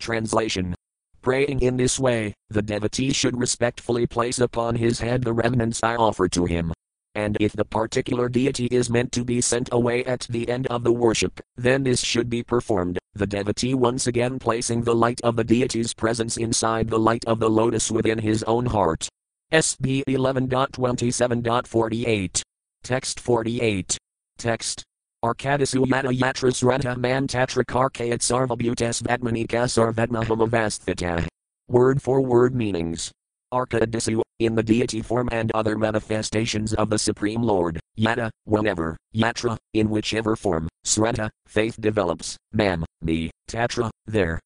Translation 0.00 0.74
Praying 1.22 1.60
in 1.60 1.76
this 1.76 2.00
way, 2.00 2.34
the 2.50 2.62
devotee 2.62 3.12
should 3.12 3.38
respectfully 3.38 4.08
place 4.08 4.40
upon 4.40 4.74
his 4.74 4.98
head 4.98 5.22
the 5.22 5.32
remnants 5.32 5.80
I 5.82 5.94
offer 5.94 6.26
to 6.28 6.46
him. 6.46 6.72
And 7.14 7.36
if 7.38 7.52
the 7.52 7.64
particular 7.64 8.28
deity 8.28 8.66
is 8.66 8.90
meant 8.90 9.12
to 9.12 9.24
be 9.24 9.40
sent 9.40 9.68
away 9.70 10.04
at 10.04 10.26
the 10.28 10.48
end 10.48 10.66
of 10.66 10.82
the 10.82 10.92
worship, 10.92 11.40
then 11.56 11.84
this 11.84 12.00
should 12.00 12.28
be 12.28 12.42
performed, 12.42 12.98
the 13.14 13.26
devotee 13.26 13.74
once 13.74 14.08
again 14.08 14.40
placing 14.40 14.82
the 14.82 14.96
light 14.96 15.20
of 15.22 15.36
the 15.36 15.44
deity's 15.44 15.94
presence 15.94 16.36
inside 16.36 16.88
the 16.88 16.98
light 16.98 17.24
of 17.26 17.38
the 17.38 17.50
lotus 17.50 17.88
within 17.90 18.18
his 18.18 18.42
own 18.44 18.66
heart. 18.66 19.08
SB 19.52 20.02
11.27.48. 20.08 22.42
Text 22.82 23.20
48. 23.20 23.98
Text. 24.38 24.82
Arkadisu 25.24 25.86
yata 25.86 26.10
yatras 26.10 26.64
rata 26.64 26.98
man 26.98 27.28
tatra 27.28 27.64
karkayat 27.64 28.18
sarvabhutas 28.18 29.02
vatmanika 29.04 29.68
sarvatmahamavasthita. 29.70 31.28
Word 31.68 32.02
for 32.02 32.20
word 32.20 32.56
meanings. 32.56 33.12
Arkadisu, 33.54 34.20
in 34.40 34.56
the 34.56 34.64
deity 34.64 35.00
form 35.00 35.28
and 35.30 35.52
other 35.52 35.78
manifestations 35.78 36.74
of 36.74 36.90
the 36.90 36.98
Supreme 36.98 37.40
Lord, 37.40 37.78
yata, 37.96 38.30
whenever, 38.46 38.96
yatra, 39.14 39.56
in 39.74 39.90
whichever 39.90 40.34
form, 40.34 40.68
srata, 40.84 41.30
faith 41.46 41.80
develops, 41.80 42.36
mam, 42.52 42.84
me, 43.00 43.30
tatra, 43.48 43.90
there, 44.06 44.40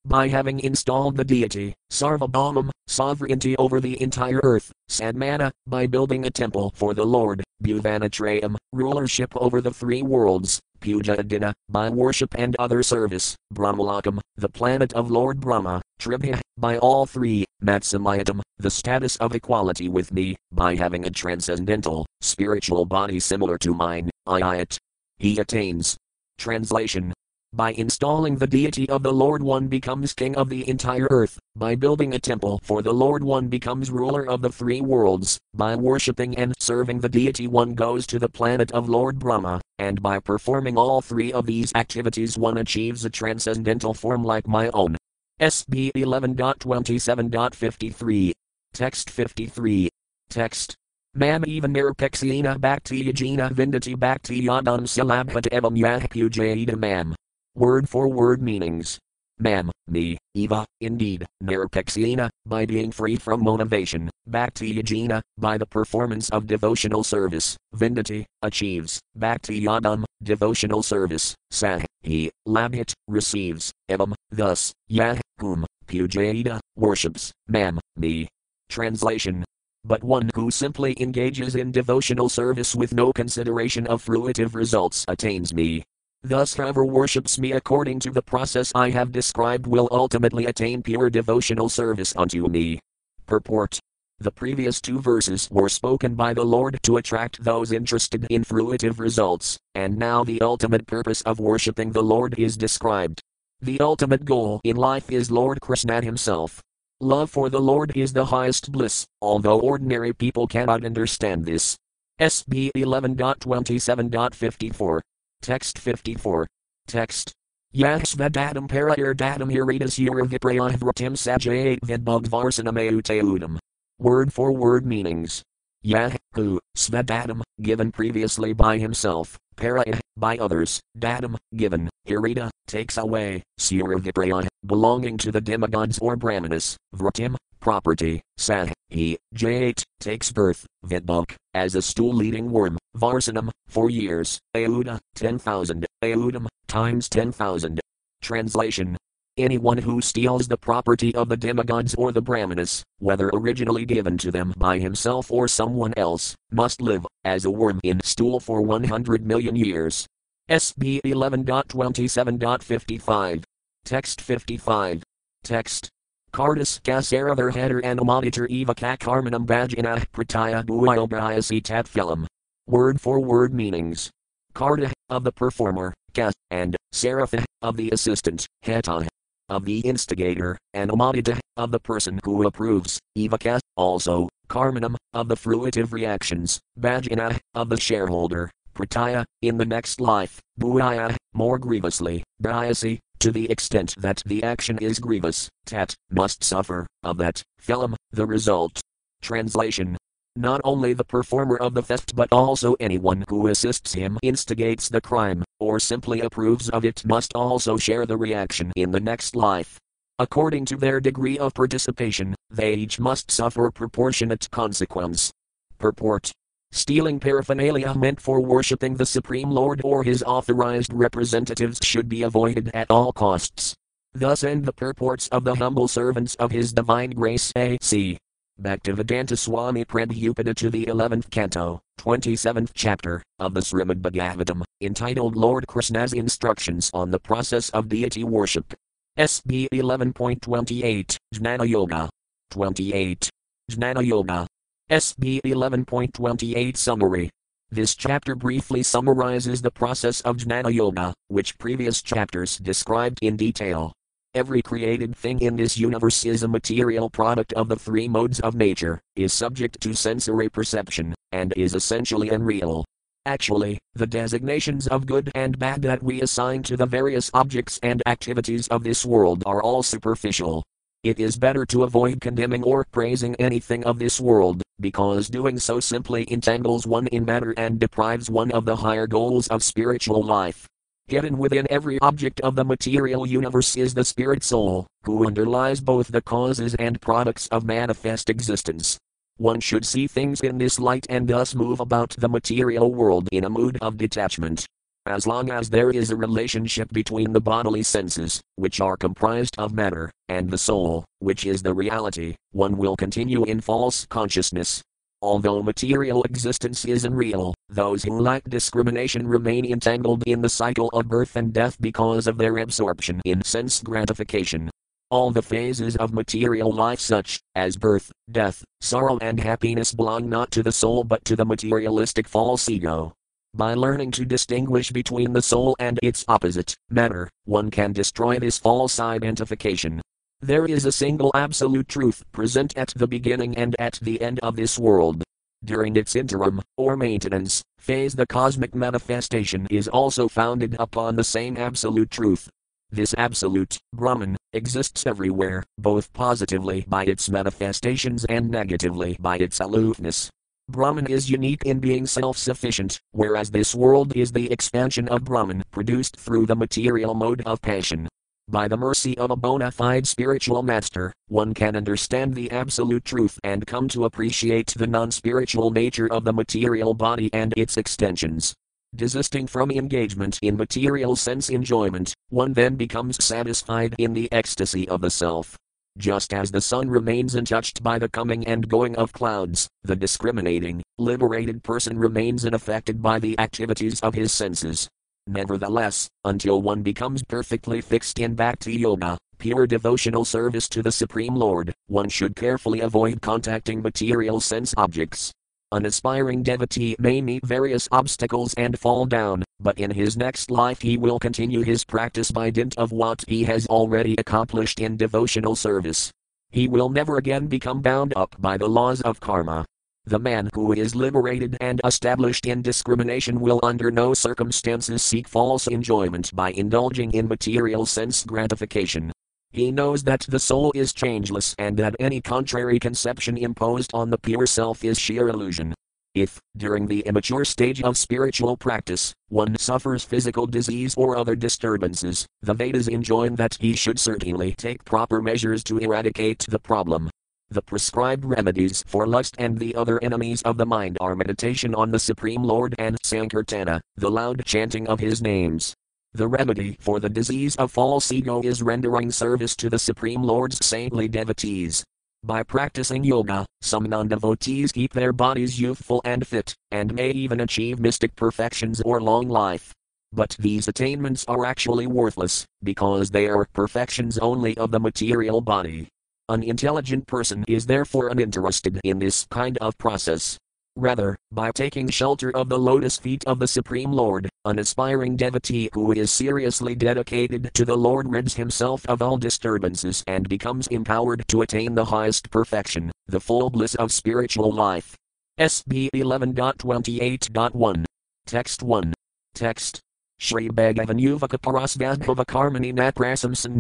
By 0.05 0.29
having 0.29 0.61
installed 0.61 1.17
the 1.17 1.25
deity, 1.25 1.75
Sarvabhaumam, 1.91 2.71
sovereignty 2.87 3.57
over 3.57 3.81
the 3.81 4.01
entire 4.01 4.41
earth, 4.45 4.71
Sadmana, 4.89 5.51
by 5.67 5.87
building 5.87 6.25
a 6.25 6.31
temple 6.31 6.73
for 6.77 6.95
the 6.95 7.05
Lord, 7.05 7.43
Bhuvanatrayam, 7.63 8.57
rulership 8.73 9.33
over 9.35 9.61
the 9.61 9.73
three 9.73 10.03
worlds, 10.03 10.61
Puja 10.81 11.53
by 11.69 11.91
worship 11.91 12.35
and 12.39 12.55
other 12.61 12.83
service, 12.83 13.35
Brahmalakam, 13.53 14.21
the 14.37 14.49
planet 14.49 14.93
of 14.93 15.11
Lord 15.11 15.41
Brahma, 15.41 15.83
Tribhya, 16.01 16.41
by 16.57 16.79
all 16.79 17.05
three, 17.05 17.45
Matsamayatam, 17.63 18.41
the 18.59 18.71
status 18.71 19.17
of 19.17 19.35
equality 19.35 19.89
with 19.89 20.13
me, 20.13 20.37
by 20.53 20.77
having 20.77 21.05
a 21.07 21.11
transcendental, 21.11 22.07
spiritual 22.21 22.85
body 22.85 23.19
similar 23.19 23.59
to 23.59 23.75
mine, 23.75 24.11
Ayat. 24.29 24.77
He 25.19 25.39
attains, 25.39 25.97
Translation 26.39 27.13
By 27.55 27.73
installing 27.73 28.37
the 28.37 28.47
deity 28.47 28.87
of 28.91 29.03
the 29.03 29.13
Lord, 29.13 29.43
one 29.43 29.69
becomes 29.69 30.13
king 30.13 30.37
of 30.37 30.51
the 30.51 30.69
entire 30.69 31.09
earth. 31.11 31.39
By 31.57 31.77
building 31.77 32.13
a 32.13 32.19
temple 32.19 32.61
for 32.63 32.83
the 32.83 32.93
Lord, 32.93 33.25
one 33.25 33.49
becomes 33.49 33.91
ruler 33.91 34.29
of 34.29 34.43
the 34.43 34.51
three 34.51 34.83
worlds. 34.83 35.39
By 35.55 35.75
worshipping 35.75 36.37
and 36.37 36.53
serving 36.61 37.01
the 37.01 37.09
deity, 37.09 37.47
one 37.47 37.73
goes 37.75 38.07
to 38.09 38.19
the 38.19 38.29
planet 38.29 38.71
of 38.73 38.91
Lord 38.91 39.19
Brahma. 39.19 39.63
And 39.79 40.03
by 40.03 40.19
performing 40.19 40.77
all 40.77 41.01
three 41.01 41.33
of 41.33 41.47
these 41.47 41.73
activities, 41.75 42.37
one 42.37 42.59
achieves 42.59 43.07
a 43.07 43.11
transcendental 43.11 43.95
form 43.95 44.23
like 44.23 44.47
my 44.47 44.69
own. 44.69 44.99
SB 45.41 45.93
11.27.53. 45.93 48.33
Text 48.75 49.09
53. 49.09 49.89
Text. 50.29 50.75
Mam 51.15 51.45
even 51.47 51.73
nirpexina 51.73 52.61
bhakti 52.61 53.11
yajina 53.11 53.51
vindati 53.51 53.99
bhakti 53.99 54.43
yadam 54.43 54.83
silabhat 54.83 55.49
evam 55.51 55.79
yah 55.79 56.01
pujaida 56.01 56.79
mam. 56.79 57.15
Word 57.59 57.89
for 57.89 58.07
word 58.07 58.41
meanings. 58.41 59.01
Mam, 59.41 59.73
me, 59.89 60.17
Eva, 60.35 60.65
indeed, 60.81 61.27
nirpexina, 61.43 62.31
by 62.47 62.65
being 62.65 62.93
free 62.93 63.17
from 63.17 63.43
motivation, 63.43 64.09
bhakti 64.29 64.77
yajina, 64.77 65.21
by 65.39 65.59
the 65.59 65.67
performance 65.67 66.31
of 66.31 66.47
devotional 66.47 67.03
service, 67.03 67.57
vindati, 67.75 68.25
achieves, 68.43 69.01
bhakti 69.17 69.61
yadam, 69.61 70.05
devotional 70.23 70.85
service, 70.85 71.35
sah, 71.51 71.81
he, 72.03 72.31
labhit, 72.47 72.93
receives, 73.09 73.73
evam, 73.91 74.15
thus, 74.31 74.73
yah, 74.87 75.17
whom, 75.41 75.67
pujaida, 75.89 76.61
worships, 76.77 77.33
mam, 77.49 77.81
me. 77.97 78.29
Translation 78.69 79.45
but 79.85 80.05
one 80.05 80.29
who 80.35 80.51
simply 80.51 80.95
engages 81.01 81.55
in 81.55 81.73
devotional 81.73 82.29
service 82.29 82.75
with 82.75 82.93
no 82.93 83.13
consideration 83.13 83.87
of 83.87 84.05
fruitive 84.05 84.55
results 84.55 85.05
attains 85.09 85.55
me. 85.55 85.83
Thus, 86.23 86.55
whoever 86.55 86.85
worships 86.85 87.39
me 87.39 87.53
according 87.53 88.01
to 88.01 88.11
the 88.11 88.23
process 88.23 88.73
I 88.75 88.91
have 88.91 89.13
described 89.13 89.69
will 89.69 89.89
ultimately 89.93 90.47
attain 90.47 90.83
pure 90.83 91.11
devotional 91.11 91.69
service 91.69 92.13
unto 92.17 92.49
me. 92.49 92.81
Purport 93.27 93.79
The 94.19 94.33
previous 94.33 94.81
two 94.81 95.01
verses 95.01 95.49
were 95.49 95.69
spoken 95.69 96.17
by 96.17 96.35
the 96.35 96.45
Lord 96.45 96.81
to 96.83 96.97
attract 96.97 97.45
those 97.45 97.71
interested 97.71 98.27
in 98.31 98.43
fruitive 98.43 98.99
results, 98.99 99.57
and 99.77 99.97
now 99.97 100.25
the 100.25 100.41
ultimate 100.41 100.89
purpose 100.89 101.23
of 101.23 101.39
worshipping 101.39 101.93
the 101.93 102.03
Lord 102.03 102.37
is 102.37 102.57
described. 102.57 103.21
The 103.61 103.81
ultimate 103.81 104.25
goal 104.25 104.61
in 104.65 104.77
life 104.77 105.13
is 105.13 105.31
Lord 105.31 105.61
Krishna 105.61 106.03
Himself. 106.03 106.61
Love 107.01 107.31
for 107.31 107.49
the 107.49 107.61
Lord 107.61 107.97
is 107.97 108.13
the 108.13 108.25
highest 108.25 108.73
bliss, 108.73 109.07
although 109.23 109.61
ordinary 109.61 110.13
people 110.13 110.49
cannot 110.49 110.85
understand 110.85 111.45
this. 111.45 111.77
SB 112.21 112.73
11.27.54. 112.75 115.01
Text 115.41 115.79
54. 115.79 116.47
Text. 116.87 117.33
Yasvadatam 117.75 118.69
parayurdatam 118.69 119.53
iridas 119.53 119.99
uraviprayavratim 119.99 121.15
sajayat 121.17 121.81
vidbhagvarsanamaeuteudam. 121.81 123.59
Word 123.99 124.33
for 124.33 124.53
word 124.53 124.87
meanings. 124.87 125.43
Yah, 125.83 126.11
who, 126.35 126.59
svadatam, 126.77 127.43
given 127.63 127.93
previously 127.93 128.53
by 128.53 128.79
himself, 128.79 129.39
para, 129.57 129.85
by 130.17 130.37
others, 130.39 130.81
datam, 130.99 131.37
given, 131.55 131.89
hirita, 132.07 132.47
uh, 132.47 132.51
takes 132.67 132.97
away, 132.97 133.43
suravipraya, 133.61 134.49
belonging 134.67 135.17
to 135.17 135.31
the 135.31 135.41
demigods 135.41 135.99
or 136.01 136.17
brahmanas, 136.17 136.77
vratim, 136.95 137.37
property, 137.61 138.23
sah, 138.37 138.67
he, 138.89 139.19
jait, 139.35 139.83
takes 140.01 140.33
birth, 140.33 140.67
vidbuk, 140.85 141.35
as 141.55 141.75
a 141.75 141.83
stool-eating 141.83 142.51
worm, 142.51 142.79
varsanam, 142.97 143.51
four 143.67 143.91
years, 143.91 144.39
auda, 144.57 144.99
ten 145.15 145.39
thousand, 145.39 145.87
audam, 146.03 146.47
times 146.67 147.09
ten 147.09 147.33
thousand. 147.33 147.81
Translation 148.21 148.97
Anyone 149.39 149.79
who 149.79 150.01
steals 150.01 150.49
the 150.49 150.59
property 150.59 151.15
of 151.15 151.29
the 151.29 151.37
demigods 151.37 151.95
or 151.95 152.11
the 152.11 152.21
brahmanas, 152.21 152.83
whether 152.99 153.31
originally 153.33 153.85
given 153.85 154.19
to 154.19 154.33
them 154.33 154.53
by 154.57 154.81
himself 154.81 155.31
or 155.31 155.47
someone 155.47 155.95
else, 155.97 156.35
must 156.51 156.83
live 156.83 157.07
as 157.25 157.45
a 157.45 157.51
worm 157.51 157.79
in 157.85 158.01
stool 158.03 158.41
for 158.41 158.61
100 158.63 159.25
million 159.25 159.55
years. 159.55 160.09
SB 160.51 161.01
11.27.55. 161.03 163.45
Text 163.85 164.21
55. 164.21 165.05
Text. 165.45 165.89
Cardus 166.33 166.81
Kasarather 166.83 167.55
header 167.55 167.81
animator 167.83 168.49
eva 168.51 168.75
kakarmanam 168.75 169.47
bhajana 169.47 170.05
prataya 170.13 170.65
buiobrayasi 170.65 171.63
tatphilam. 171.63 172.27
Word 172.67 173.01
for 173.01 173.19
word 173.19 173.55
meanings. 173.55 174.11
Karda, 174.55 174.93
of 175.09 175.25
the 175.25 175.33
performer, 175.33 175.95
kas, 176.15 176.35
and 176.51 176.77
Saratha, 176.93 177.45
of 177.63 177.77
the 177.77 177.91
assistant, 177.91 178.47
heta, 178.65 179.07
of 179.49 179.65
the 179.65 179.81
instigator, 179.81 180.59
and 180.75 180.91
amadita, 180.91 181.39
of 181.57 181.71
the 181.71 181.81
person 181.81 182.21
who 182.25 182.47
approves, 182.47 182.99
evaka, 183.17 183.61
also, 183.77 184.29
karmanam, 184.49 184.97
of 185.15 185.29
the 185.29 185.37
fruitive 185.37 185.93
reactions, 185.93 186.61
bhajana, 186.79 187.39
of 187.55 187.69
the 187.69 187.81
shareholder, 187.81 188.51
prataya, 188.75 189.25
in 189.43 189.59
the 189.59 189.65
next 189.65 190.01
life, 190.01 190.41
bhuaya, 190.61 191.17
more 191.33 191.59
grievously, 191.59 192.23
biasi, 192.43 192.99
to 193.21 193.31
the 193.31 193.51
extent 193.51 193.95
that 193.99 194.23
the 194.27 194.43
action 194.43 194.79
is 194.79 194.99
grievous, 194.99 195.49
tat, 195.67 195.95
must 196.11 196.43
suffer, 196.43 196.87
of 197.03 197.17
that, 197.19 197.43
phelam, 197.61 197.95
the 198.13 198.27
result. 198.27 198.81
Translation 199.21 199.97
not 200.39 200.61
only 200.63 200.93
the 200.93 201.05
performer 201.05 201.57
of 201.57 201.75
the 201.75 201.83
theft 201.83 202.15
but 202.15 202.29
also 202.31 202.77
anyone 202.79 203.25
who 203.29 203.49
assists 203.49 203.93
him 203.93 204.17
instigates 204.23 204.89
the 204.89 205.01
crime, 205.01 205.43
or 205.59 205.81
simply 205.81 206.21
approves 206.21 206.71
of 206.71 206.85
it 206.85 207.05
must 207.05 207.33
also 207.35 207.77
share 207.77 208.07
the 208.07 208.17
reaction 208.17 208.71
in 208.77 208.93
the 208.93 209.01
next 209.01 209.35
life. 209.35 209.79
According 210.21 210.65
to 210.67 210.77
their 210.77 211.01
degree 211.01 211.39
of 211.39 211.55
participation, 211.55 212.37
they 212.51 212.75
each 212.75 213.01
must 213.01 213.33
suffer 213.33 213.69
proportionate 213.73 214.49
consequence. 214.53 215.33
Purport 215.79 216.31
Stealing 216.73 217.19
paraphernalia 217.19 217.95
meant 217.95 218.21
for 218.21 218.41
worshipping 218.41 218.97
the 218.97 219.07
Supreme 219.07 219.51
Lord 219.51 219.81
or 219.85 220.03
his 220.03 220.23
authorized 220.23 220.93
representatives 220.93 221.79
should 221.83 222.09
be 222.09 222.23
avoided 222.23 222.71
at 222.75 222.91
all 222.91 223.13
costs. 223.13 223.75
Thus 224.15 224.43
end 224.43 224.65
the 224.65 224.73
purports 224.73 225.29
of 225.29 225.45
the 225.45 225.55
humble 225.55 225.87
servants 225.87 226.35
of 226.37 226.51
His 226.51 226.73
Divine 226.73 227.11
Grace 227.11 227.53
A.C. 227.57 228.19
Bhaktivedanta 228.61 229.39
Swami 229.39 229.85
Prabhupada 229.85 230.55
to 230.57 230.71
the 230.71 230.87
11th 230.87 231.31
canto, 231.31 231.81
27th 232.01 232.71
chapter, 232.75 233.23
of 233.39 233.55
the 233.55 233.61
Srimad 233.61 234.01
Bhagavatam, 234.01 234.65
entitled 234.81 235.37
Lord 235.37 235.67
Krishna's 235.69 236.13
Instructions 236.13 236.91
on 236.93 237.11
the 237.11 237.21
Process 237.21 237.71
of 237.71 237.89
Deity 237.89 238.25
Worship. 238.25 238.75
SB 239.17 239.69
11.28, 239.73 241.17
Jnana 241.35 241.69
Yoga. 241.69 242.11
28. 242.51 243.31
Jnana 243.71 244.05
Yoga. 244.05 244.47
SB 244.91 245.43
11.28 245.43 246.75
Summary. 246.75 247.29
This 247.71 247.95
chapter 247.95 248.35
briefly 248.35 248.83
summarizes 248.83 249.61
the 249.61 249.71
process 249.71 250.23
of 250.23 250.39
Jnana 250.39 250.73
Yoga, 250.73 251.13
which 251.27 251.59
previous 251.59 252.01
chapters 252.01 252.57
described 252.57 253.19
in 253.21 253.37
detail. 253.37 253.93
Every 254.33 254.63
created 254.63 255.15
thing 255.15 255.41
in 255.41 255.57
this 255.57 255.77
universe 255.77 256.25
is 256.25 256.43
a 256.43 256.49
material 256.49 257.11
product 257.11 257.53
of 257.53 257.69
the 257.69 257.77
three 257.77 258.09
modes 258.09 258.41
of 258.41 258.55
nature, 258.55 258.99
is 259.15 259.35
subject 259.35 259.79
to 259.83 259.93
sensory 259.93 260.49
perception, 260.49 261.15
and 261.33 261.53
is 261.55 261.75
essentially 261.75 262.31
unreal. 262.31 262.87
Actually, 263.27 263.79
the 263.93 264.07
designations 264.07 264.87
of 264.89 265.05
good 265.05 265.31
and 265.35 265.59
bad 265.59 265.83
that 265.83 266.03
we 266.03 266.23
assign 266.23 266.63
to 266.63 266.79
the 266.79 266.87
various 266.87 267.31
objects 267.35 267.79
and 267.83 268.03
activities 268.07 268.69
of 268.69 268.85
this 268.85 269.05
world 269.05 269.43
are 269.45 269.63
all 269.63 269.83
superficial. 269.83 270.65
It 271.05 271.21
is 271.21 271.39
better 271.39 271.65
to 271.67 271.85
avoid 271.85 272.21
condemning 272.21 272.65
or 272.65 272.85
praising 272.91 273.37
anything 273.37 273.85
of 273.85 274.01
this 274.01 274.21
world, 274.21 274.63
because 274.81 275.29
doing 275.29 275.57
so 275.61 275.79
simply 275.79 276.31
entangles 276.33 276.89
one 276.89 277.07
in 277.07 277.25
matter 277.25 277.55
and 277.57 277.79
deprives 277.79 278.29
one 278.29 278.51
of 278.51 278.65
the 278.65 278.75
higher 278.75 279.07
goals 279.07 279.47
of 279.47 279.63
spiritual 279.63 280.25
life. 280.25 280.67
Hidden 281.07 281.39
within 281.39 281.69
every 281.71 282.01
object 282.01 282.41
of 282.41 282.57
the 282.57 282.65
material 282.65 283.27
universe 283.27 283.77
is 283.77 283.95
the 283.95 284.05
spirit 284.05 284.43
soul, 284.43 284.89
who 285.05 285.25
underlies 285.25 285.81
both 285.81 286.09
the 286.09 286.21
causes 286.21 286.75
and 286.75 287.01
products 287.01 287.47
of 287.47 287.65
manifest 287.65 288.29
existence. 288.29 288.99
One 289.37 289.61
should 289.61 289.87
see 289.87 290.09
things 290.09 290.41
in 290.41 290.59
this 290.59 290.81
light 290.81 291.07
and 291.09 291.29
thus 291.29 291.55
move 291.55 291.79
about 291.79 292.11
the 292.19 292.29
material 292.29 292.93
world 292.93 293.29
in 293.31 293.45
a 293.45 293.51
mood 293.51 293.79
of 293.81 293.99
detachment. 293.99 294.67
As 295.09 295.27
long 295.27 295.51
as 295.51 295.71
there 295.71 295.91
is 295.91 296.11
a 296.11 296.17
relationship 296.17 296.93
between 296.93 297.33
the 297.33 297.41
bodily 297.41 297.83
senses, 297.83 298.43
which 298.57 298.79
are 298.79 298.95
comprised 298.95 299.55
of 299.57 299.73
matter, 299.73 300.11
and 300.29 300.51
the 300.51 300.59
soul, 300.59 301.07
which 301.19 301.47
is 301.47 301.63
the 301.63 301.73
reality, 301.73 302.35
one 302.53 302.77
will 302.77 302.95
continue 302.95 303.43
in 303.45 303.63
false 303.63 304.05
consciousness, 304.05 304.83
Although 305.21 305.65
material 305.65 306.23
existence 306.23 306.85
is 306.85 307.05
unreal, 307.05 307.53
those 307.69 308.05
who 308.05 308.21
lack 308.21 308.45
discrimination 308.45 309.27
remain 309.27 309.65
entangled 309.65 310.23
in 310.27 310.43
the 310.43 310.49
cycle 310.49 310.91
of 310.91 311.09
birth 311.09 311.35
and 311.35 311.53
death 311.53 311.77
because 311.81 312.29
of 312.29 312.39
their 312.39 312.59
absorption 312.59 313.21
in 313.25 313.43
sense 313.43 313.81
gratification. 313.81 314.71
All 315.11 315.33
the 315.33 315.43
phases 315.43 315.97
of 315.97 316.13
material 316.13 316.71
life, 316.71 317.01
such 317.01 317.41
as 317.57 317.77
birth, 317.77 318.13
death, 318.31 318.63
sorrow, 318.81 319.19
and 319.21 319.41
happiness, 319.41 319.93
belong 319.93 320.29
not 320.29 320.53
to 320.53 320.63
the 320.63 320.71
soul 320.71 321.03
but 321.03 321.25
to 321.25 321.35
the 321.35 321.47
materialistic 321.47 322.29
false 322.29 322.69
ego. 322.69 323.15
By 323.59 323.75
learning 323.75 324.13
to 324.13 324.25
distinguish 324.25 324.93
between 324.93 325.33
the 325.33 325.43
soul 325.43 325.75
and 325.81 325.99
its 326.01 326.25
opposite, 326.29 326.77
matter, 326.91 327.29
one 327.45 327.73
can 327.73 327.93
destroy 327.93 328.39
this 328.39 328.57
false 328.57 329.01
identification. 329.01 330.01
There 330.41 330.65
is 330.65 330.85
a 330.85 330.93
single 330.93 331.33
absolute 331.35 331.89
truth 331.89 332.23
present 332.31 332.79
at 332.79 332.93
the 332.95 333.09
beginning 333.09 333.59
and 333.59 333.75
at 333.81 333.95
the 334.01 334.23
end 334.23 334.39
of 334.45 334.55
this 334.55 334.79
world. 334.79 335.25
During 335.65 335.97
its 335.97 336.15
interim, 336.15 336.63
or 336.77 336.97
maintenance, 336.97 337.65
phase, 337.81 338.15
the 338.15 338.29
cosmic 338.29 338.77
manifestation 338.77 339.67
is 339.71 339.89
also 339.89 340.29
founded 340.29 340.77
upon 340.79 341.17
the 341.17 341.25
same 341.25 341.57
absolute 341.57 342.13
truth. 342.13 342.49
This 342.93 343.13
absolute, 343.19 343.77
Brahman, 343.93 344.37
exists 344.53 345.05
everywhere, 345.05 345.65
both 345.79 346.13
positively 346.13 346.85
by 346.87 347.07
its 347.07 347.29
manifestations 347.29 348.25
and 348.27 348.51
negatively 348.51 349.17
by 349.19 349.37
its 349.39 349.59
aloofness. 349.59 350.31
Brahman 350.71 351.07
is 351.07 351.31
unique 351.31 351.63
in 351.65 351.79
being 351.79 352.05
self 352.07 352.37
sufficient, 352.37 353.01
whereas 353.13 353.51
this 353.51 353.75
world 353.75 354.15
is 354.15 354.33
the 354.33 354.53
expansion 354.53 355.09
of 355.09 355.25
Brahman 355.25 355.63
produced 355.71 356.17
through 356.17 356.45
the 356.45 356.55
material 356.55 357.15
mode 357.15 357.41
of 357.47 357.63
passion. 357.63 358.07
By 358.51 358.69
the 358.69 358.77
mercy 358.77 359.17
of 359.17 359.31
a 359.31 359.37
bona 359.37 359.71
fide 359.71 360.07
spiritual 360.07 360.63
master, 360.63 361.15
one 361.29 361.55
can 361.55 361.75
understand 361.75 362.35
the 362.35 362.51
absolute 362.51 363.07
truth 363.07 363.39
and 363.45 363.67
come 363.67 363.89
to 363.89 364.05
appreciate 364.05 364.75
the 364.77 364.87
non 364.87 365.11
spiritual 365.11 365.71
nature 365.71 366.13
of 366.13 366.25
the 366.25 366.35
material 366.35 366.93
body 366.93 367.31
and 367.33 367.55
its 367.57 367.79
extensions. 367.79 368.53
Desisting 368.95 369.47
from 369.47 369.71
engagement 369.71 370.39
in 370.43 370.59
material 370.59 371.17
sense 371.17 371.49
enjoyment, 371.49 372.13
one 372.29 372.53
then 372.53 372.77
becomes 372.77 373.25
satisfied 373.25 373.95
in 373.97 374.13
the 374.13 374.31
ecstasy 374.33 374.87
of 374.87 375.01
the 375.01 375.11
self. 375.11 375.57
Just 375.99 376.33
as 376.33 376.53
the 376.53 376.61
sun 376.61 376.89
remains 376.89 377.35
untouched 377.35 377.83
by 377.83 377.99
the 377.99 378.09
coming 378.09 378.47
and 378.47 378.69
going 378.69 378.95
of 378.95 379.13
clouds, 379.13 379.69
the 379.83 379.97
discriminating, 379.97 380.81
liberated 380.97 381.65
person 381.65 381.99
remains 381.99 382.47
unaffected 382.47 383.03
by 383.03 383.19
the 383.19 383.37
activities 383.41 383.99
of 384.01 384.15
his 384.15 384.31
senses. 384.31 384.89
Nevertheless, 385.27 386.09
until 386.23 386.63
one 386.63 386.83
becomes 386.83 387.25
perfectly 387.25 387.81
fixed 387.81 388.21
in 388.21 388.37
bhakti 388.37 388.75
yoga, 388.75 389.19
pure 389.39 389.67
devotional 389.67 390.25
service 390.25 390.69
to 390.69 390.85
the 390.85 390.93
Supreme 390.93 391.35
Lord, 391.35 391.75
one 391.89 392.09
should 392.09 392.37
carefully 392.37 392.81
avoid 392.81 393.21
contacting 393.21 393.83
material 393.83 394.39
sense 394.39 394.73
objects. 394.77 395.33
An 395.71 395.85
aspiring 395.85 396.43
devotee 396.43 396.97
may 396.99 397.21
meet 397.21 397.45
various 397.45 397.91
obstacles 397.93 398.55
and 398.55 398.79
fall 398.79 399.05
down, 399.05 399.45
but 399.61 399.79
in 399.79 399.91
his 399.91 400.17
next 400.17 400.51
life 400.51 400.81
he 400.81 400.97
will 400.97 401.19
continue 401.19 401.61
his 401.61 401.85
practice 401.85 402.31
by 402.31 402.49
dint 402.49 402.79
of 402.79 402.91
what 402.91 403.23
he 403.29 403.45
has 403.45 403.67
already 403.67 404.15
accomplished 404.17 404.81
in 404.81 404.97
devotional 404.97 405.55
service. 405.55 406.11
He 406.51 406.69
will 406.69 406.89
never 406.89 407.19
again 407.19 407.49
become 407.49 407.83
bound 407.83 408.15
up 408.17 408.35
by 408.39 408.57
the 408.57 408.67
laws 408.67 409.03
of 409.03 409.21
karma. 409.21 409.67
The 410.07 410.19
man 410.19 410.49
who 410.55 410.73
is 410.73 410.95
liberated 410.95 411.59
and 411.61 411.83
established 411.85 412.47
in 412.47 412.63
discrimination 412.63 413.39
will 413.39 413.61
under 413.63 413.91
no 413.91 414.15
circumstances 414.15 415.03
seek 415.03 415.29
false 415.29 415.67
enjoyment 415.67 416.35
by 416.35 416.53
indulging 416.53 417.13
in 417.13 417.29
material 417.29 417.85
sense 417.85 418.25
gratification. 418.25 419.13
He 419.51 419.71
knows 419.71 420.03
that 420.05 420.27
the 420.29 420.39
soul 420.39 420.73
is 420.75 420.93
changeless 420.93 421.55
and 421.59 421.77
that 421.79 421.97
any 421.99 422.21
contrary 422.21 422.79
conception 422.79 423.37
imposed 423.39 423.91
on 423.95 424.11
the 424.11 424.19
pure 424.19 424.47
self 424.47 424.85
is 424.85 424.99
sheer 424.99 425.29
illusion. 425.29 425.75
If, 426.15 426.41
during 426.57 426.87
the 426.87 427.01
immature 427.01 427.45
stage 427.45 427.83
of 427.83 427.97
spiritual 427.97 428.57
practice, 428.57 429.13
one 429.29 429.57
suffers 429.57 430.05
physical 430.05 430.47
disease 430.47 430.95
or 430.97 431.17
other 431.17 431.37
disturbances, 431.37 432.27
the 432.43 432.55
Vedas 432.55 432.89
enjoin 432.89 433.37
that 433.37 433.57
he 433.61 433.75
should 433.75 433.99
certainly 433.99 434.55
take 434.55 434.85
proper 434.85 435.23
measures 435.23 435.63
to 435.65 435.79
eradicate 435.79 436.45
the 436.49 436.59
problem. 436.59 437.11
The 437.51 437.63
prescribed 437.63 438.25
remedies 438.25 438.85
for 438.87 439.07
lust 439.07 439.37
and 439.39 439.59
the 439.59 439.75
other 439.75 440.03
enemies 440.03 440.43
of 440.43 440.59
the 440.59 440.67
mind 440.67 440.99
are 441.01 441.15
meditation 441.15 441.75
on 441.75 441.91
the 441.91 441.99
Supreme 441.99 442.43
Lord 442.43 442.75
and 442.79 442.97
Sankirtana, 443.03 443.81
the 443.97 444.11
loud 444.11 444.45
chanting 444.45 444.87
of 444.89 445.01
his 445.01 445.23
names. 445.23 445.75
The 446.19 446.27
remedy 446.27 446.77
for 446.81 446.99
the 446.99 447.09
disease 447.09 447.55
of 447.55 447.71
false 447.71 448.11
ego 448.11 448.43
is 448.43 448.61
rendering 448.61 449.13
service 449.13 449.55
to 449.55 449.71
the 449.71 449.79
Supreme 449.79 450.21
Lord's 450.21 450.59
saintly 450.67 451.07
devotees. 451.07 451.85
By 452.25 452.43
practicing 452.43 453.05
yoga, 453.05 453.47
some 453.61 453.85
non 453.85 454.09
devotees 454.09 454.73
keep 454.73 454.93
their 454.93 455.13
bodies 455.13 455.61
youthful 455.61 456.01
and 456.05 456.27
fit, 456.27 456.57
and 456.73 456.93
may 456.93 457.13
even 457.13 457.39
achieve 457.39 457.79
mystic 457.79 458.17
perfections 458.17 458.81
or 458.81 459.01
long 459.01 459.29
life. 459.29 459.73
But 460.13 460.35
these 460.41 460.67
attainments 460.67 461.25
are 461.29 461.47
actually 461.47 461.87
worthless, 461.87 462.45
because 462.65 463.11
they 463.11 463.29
are 463.29 463.47
perfections 463.53 464.19
only 464.19 464.59
of 464.59 464.73
the 464.73 464.81
material 464.81 465.41
body. 465.41 465.87
An 466.29 466.43
intelligent 466.43 467.07
person 467.07 467.45
is 467.47 467.67
therefore 467.67 468.09
uninterested 468.09 468.81
in 468.83 468.99
this 468.99 469.25
kind 469.31 469.57
of 469.59 469.79
process. 469.79 470.37
Rather, 470.79 471.19
by 471.33 471.51
taking 471.51 471.89
shelter 471.89 472.31
of 472.37 472.49
the 472.49 472.57
lotus 472.57 472.97
feet 472.99 473.25
of 473.27 473.41
the 473.41 473.49
Supreme 473.49 473.91
Lord, 473.91 474.31
an 474.45 474.61
aspiring 474.61 475.17
devotee 475.17 475.69
who 475.73 475.91
is 475.91 476.13
seriously 476.13 476.77
dedicated 476.77 477.51
to 477.55 477.65
the 477.65 477.77
Lord 477.77 478.09
rids 478.13 478.35
himself 478.35 478.87
of 478.87 479.03
all 479.03 479.19
disturbances 479.19 480.05
and 480.07 480.29
becomes 480.29 480.69
empowered 480.69 481.25
to 481.27 481.43
attain 481.43 481.75
the 481.75 481.87
highest 481.87 482.31
perfection, 482.31 482.93
the 483.09 483.19
full 483.19 483.51
bliss 483.51 483.75
of 483.75 483.91
spiritual 483.91 484.53
life. 484.53 484.95
SB 485.41 485.91
11.28.1. 485.91 487.85
Text 488.27 488.63
1. 488.63 488.95
Text. 489.35 489.81
Shri 490.21 490.49
Bhagavan 490.49 491.01
Yuvaka 491.01 491.41
Parasvadbhava 491.41 492.25
Karmani 492.25 492.73
Naprasamsan 492.73 493.57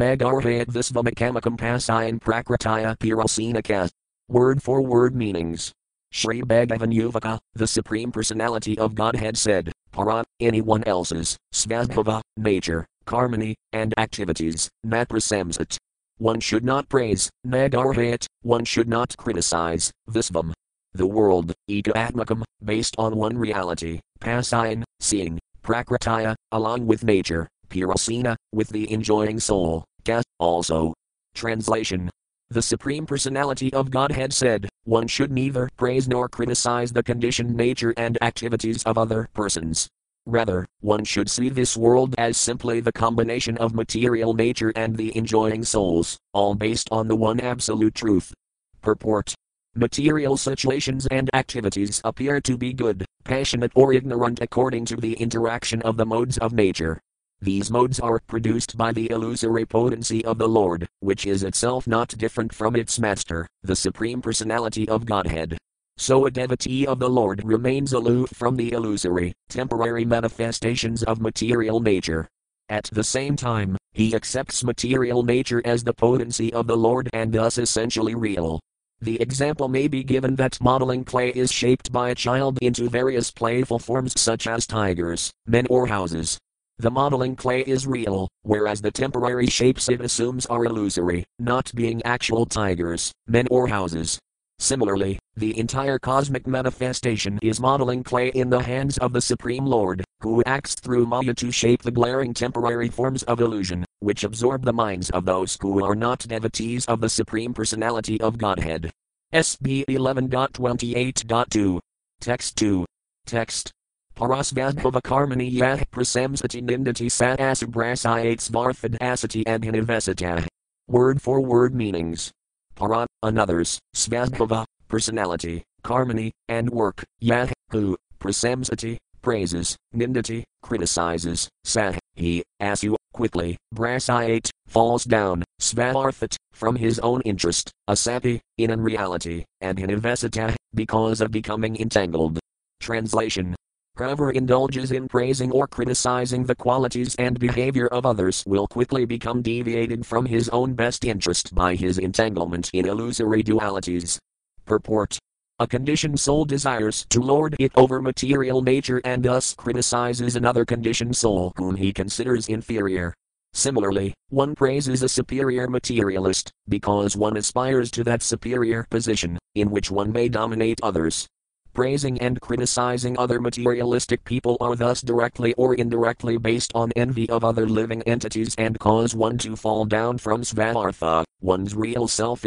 Pasayan 1.57 2.21
Prakritaya 2.21 2.97
Pirasinaka. 2.97 3.91
Word 4.29 4.63
for 4.63 4.83
word 4.83 5.17
meanings. 5.17 5.73
Sri 6.11 6.41
Bhagavan 6.41 6.93
Yuvaka, 6.93 7.39
the 7.55 7.67
Supreme 7.67 8.11
Personality 8.11 8.79
of 8.79 8.95
Godhead 8.95 9.37
said, 9.37 9.73
Para, 9.93 10.25
anyone 10.41 10.83
else's, 10.85 11.37
Svadbhava, 11.53 12.23
nature, 12.37 12.87
karmani, 13.07 13.55
and 13.73 13.93
activities, 13.99 14.69
naprasamsat. 14.87 15.77
One 16.19 16.41
should 16.41 16.65
not 16.65 16.89
praise, 16.89 17.31
nagarhayat, 17.47 18.27
one 18.43 18.65
should 18.65 18.89
not 18.89 19.17
criticize, 19.17 19.93
visvam. 20.11 20.53
The 20.95 21.07
world, 21.07 21.53
eka 21.71 21.93
atmakam, 21.93 22.43
based 22.65 22.97
on 22.99 23.17
one 23.17 23.37
reality, 23.37 24.01
pasayan, 24.21 24.85
seeing, 25.01 25.39
prakritaya, 25.63 26.35
along 26.51 26.87
with 26.87 27.05
nature, 27.05 27.47
pirasina, 27.69 28.35
with 28.53 28.71
the 28.71 28.91
enjoying 28.91 29.39
soul, 29.39 29.85
ka, 30.05 30.23
also. 30.39 30.95
Translation 31.35 32.11
the 32.51 32.63
Supreme 32.63 33.05
Personality 33.05 33.71
of 33.75 33.91
Godhead 33.91 34.33
said, 34.33 34.71
One 34.85 35.07
should 35.07 35.31
neither 35.31 35.69
praise 35.77 36.09
nor 36.09 36.31
criticize 36.31 36.91
the 36.93 37.03
conditioned 37.03 37.55
nature 37.55 37.93
and 37.99 38.17
activities 38.23 38.83
of 38.85 38.97
other 38.97 39.29
persons. 39.35 39.87
Rather, 40.25 40.67
one 40.81 41.05
should 41.05 41.31
see 41.31 41.51
this 41.51 41.77
world 41.77 42.15
as 42.17 42.39
simply 42.39 42.81
the 42.81 42.93
combination 42.93 43.59
of 43.59 43.75
material 43.75 44.33
nature 44.33 44.73
and 44.77 44.97
the 44.97 45.15
enjoying 45.15 45.63
souls, 45.63 46.17
all 46.33 46.55
based 46.55 46.89
on 46.91 47.07
the 47.07 47.17
one 47.17 47.39
absolute 47.41 47.95
truth. 47.95 48.33
Purport 48.81 49.35
Material 49.75 50.37
situations 50.37 51.07
and 51.11 51.29
activities 51.35 52.01
appear 52.03 52.41
to 52.41 52.57
be 52.57 52.73
good, 52.73 53.05
passionate, 53.25 53.73
or 53.75 53.93
ignorant 53.93 54.41
according 54.41 54.87
to 54.87 54.97
the 54.97 55.13
interaction 55.15 55.83
of 55.83 55.99
the 55.99 56.07
modes 56.07 56.39
of 56.39 56.55
nature. 56.55 56.99
These 57.41 57.71
modes 57.71 58.01
are 58.01 58.19
produced 58.19 58.77
by 58.77 58.91
the 58.91 59.11
illusory 59.11 59.65
potency 59.65 60.25
of 60.25 60.39
the 60.39 60.49
Lord, 60.49 60.89
which 60.99 61.25
is 61.25 61.45
itself 61.45 61.87
not 61.87 62.09
different 62.19 62.53
from 62.53 62.75
its 62.75 62.99
Master, 62.99 63.47
the 63.63 63.77
Supreme 63.77 64.21
Personality 64.21 64.89
of 64.89 65.07
Godhead. 65.07 65.57
So 65.97 66.27
a 66.27 66.31
devotee 66.31 66.87
of 66.87 66.99
the 66.99 67.09
Lord 67.09 67.43
remains 67.45 67.93
aloof 67.93 68.31
from 68.31 68.57
the 68.57 68.73
illusory, 68.73 69.35
temporary 69.49 70.05
manifestations 70.05 71.05
of 71.05 71.21
material 71.21 71.79
nature. 71.79 72.29
At 72.69 72.91
the 72.93 73.05
same 73.05 73.37
time, 73.37 73.77
he 73.93 74.17
accepts 74.17 74.65
material 74.65 75.23
nature 75.23 75.63
as 75.65 75.85
the 75.85 75.95
potency 75.95 76.53
of 76.53 76.67
the 76.67 76.77
Lord 76.77 77.09
and 77.13 77.33
thus 77.33 77.57
essentially 77.57 78.17
real. 78.17 78.61
The 79.01 79.21
example 79.21 79.69
may 79.69 79.87
be 79.87 80.03
given 80.03 80.35
that 80.37 80.61
modeling 80.61 81.05
clay 81.05 81.31
is 81.31 81.53
shaped 81.53 81.93
by 81.93 82.11
a 82.11 82.17
child 82.17 82.59
into 82.61 82.89
various 82.89 83.31
playful 83.31 83.79
forms 83.79 84.21
such 84.21 84.49
as 84.49 84.67
tigers, 84.67 85.31
men, 85.47 85.69
or 85.71 85.87
houses. 85.87 86.37
The 86.81 86.91
modeling 86.93 87.35
clay 87.35 87.63
is 87.63 87.89
real, 87.89 88.29
whereas 88.43 88.81
the 88.81 88.93
temporary 88.93 89.49
shapes 89.49 89.89
it 89.89 90.01
assumes 90.01 90.47
are 90.47 90.65
illusory, 90.65 91.25
not 91.41 91.73
being 91.75 92.01
actual 92.05 92.47
tigers, 92.47 93.13
men, 93.27 93.49
or 93.51 93.67
houses. 93.67 94.17
Similarly, 94.61 95.19
the 95.37 95.59
entire 95.59 95.99
cosmic 95.99 96.47
manifestation 96.47 97.41
is 97.43 97.61
modeling 97.61 98.05
clay 98.05 98.29
in 98.29 98.49
the 98.49 98.63
hands 98.63 98.97
of 98.99 99.13
the 99.13 99.21
Supreme 99.21 99.67
Lord, 99.67 100.05
who 100.21 100.41
acts 100.47 100.77
through 100.77 101.07
Maya 101.07 101.35
to 101.35 101.51
shape 101.51 101.83
the 101.83 101.91
glaring 101.91 102.33
temporary 102.33 102.89
forms 102.89 103.25
of 103.25 103.41
illusion, 103.41 103.85
which 103.99 104.23
absorb 104.23 104.65
the 104.65 104.73
minds 104.73 105.11
of 105.11 105.25
those 105.25 105.59
who 105.61 105.85
are 105.85 105.97
not 105.97 106.21
devotees 106.21 106.87
of 106.87 107.01
the 107.01 107.09
Supreme 107.09 107.53
Personality 107.53 108.21
of 108.21 108.39
Godhead. 108.39 108.93
SB 109.35 109.85
11.28.2. 109.87 111.81
Text 112.21 112.57
2. 112.57 112.85
Text. 113.27 113.73
Parasvadbhava 114.19 115.01
karmani 115.01 115.49
yah 115.49 115.77
prasamsati 115.93 116.61
nindati 116.61 117.09
sat 117.09 117.39
asati 117.39 119.43
and 119.47 119.63
hinivasita. 119.63 120.45
Word 120.89 121.23
for 121.23 121.41
word 121.41 121.73
meanings. 121.73 122.33
Para, 122.75 123.07
another's, 123.23 123.79
svadbhava, 123.95 124.65
personality, 124.89 125.63
karmani, 125.85 126.33
and 126.49 126.69
work, 126.69 127.05
yah, 127.21 127.47
who, 127.71 127.97
prasamsati, 128.19 128.97
praises, 129.23 129.77
nindati, 129.95 130.43
criticizes, 130.65 131.49
sah, 131.63 131.93
he, 132.17 132.43
asu, 132.61 132.97
quickly, 133.13 133.57
brasiate, 133.73 134.51
falls 134.67 135.05
down, 135.05 135.45
svarthat, 135.61 136.35
from 136.53 136.75
his 136.75 136.99
own 137.01 137.21
interest, 137.21 137.71
asapi, 137.89 138.41
in 138.57 138.73
unreality, 138.73 139.45
and 139.61 139.79
hinivesita, 139.79 140.57
because 140.75 141.21
of 141.21 141.31
becoming 141.31 141.77
entangled. 141.77 142.41
Translation 142.81 143.55
Whoever 143.99 144.31
indulges 144.31 144.93
in 144.93 145.09
praising 145.09 145.51
or 145.51 145.67
criticizing 145.67 146.45
the 146.45 146.55
qualities 146.55 147.17
and 147.17 147.37
behavior 147.37 147.89
of 147.89 148.07
others 148.07 148.45
will 148.47 148.69
quickly 148.69 149.05
become 149.05 149.43
deviated 149.43 150.07
from 150.07 150.25
his 150.25 150.49
own 150.51 150.75
best 150.75 151.05
interest 151.05 151.53
by 151.53 151.75
his 151.75 151.99
entanglement 151.99 152.71
in 152.73 152.87
illusory 152.87 153.43
dualities. 153.43 154.17
Purport 154.65 155.19
a 155.61 155.67
conditioned 155.67 156.21
soul 156.21 156.45
desires 156.45 157.05
to 157.11 157.21
lord 157.21 157.57
it 157.59 157.73
over 157.75 158.01
material 158.01 158.63
nature 158.63 159.01
and 159.05 159.25
thus 159.25 159.57
criticizes 159.57 160.37
another 160.37 160.65
conditioned 160.65 161.17
soul 161.17 161.53
whom 161.57 161.75
he 161.75 161.93
considers 161.93 162.47
inferior. 162.47 163.13
Similarly, 163.53 164.15
one 164.29 164.55
praises 164.55 165.03
a 165.03 165.09
superior 165.09 165.67
materialist 165.67 166.53
because 166.69 167.17
one 167.17 167.37
aspires 167.37 167.91
to 167.91 168.05
that 168.05 168.23
superior 168.23 168.87
position, 168.89 169.37
in 169.57 169.71
which 169.71 169.91
one 169.91 170.13
may 170.13 170.29
dominate 170.29 170.79
others. 170.85 171.27
Praising 171.73 172.21
and 172.21 172.41
criticizing 172.41 173.19
other 173.19 173.41
materialistic 173.41 174.25
people 174.25 174.57
are 174.61 174.75
thus 174.75 175.01
directly 175.01 175.55
or 175.55 175.75
indirectly 175.75 176.37
based 176.37 176.73
on 176.75 176.93
envy 176.97 177.29
of 177.31 177.45
other 177.45 177.67
living 177.67 178.03
entities 178.03 178.55
and 178.59 178.79
cause 178.79 179.15
one 179.15 179.39
to 179.39 179.55
fall 179.57 179.85
down 179.85 180.19
from 180.19 180.43
svartha, 180.43 181.25
one's 181.41 181.75
real 181.75 182.09
self. 182.09 182.45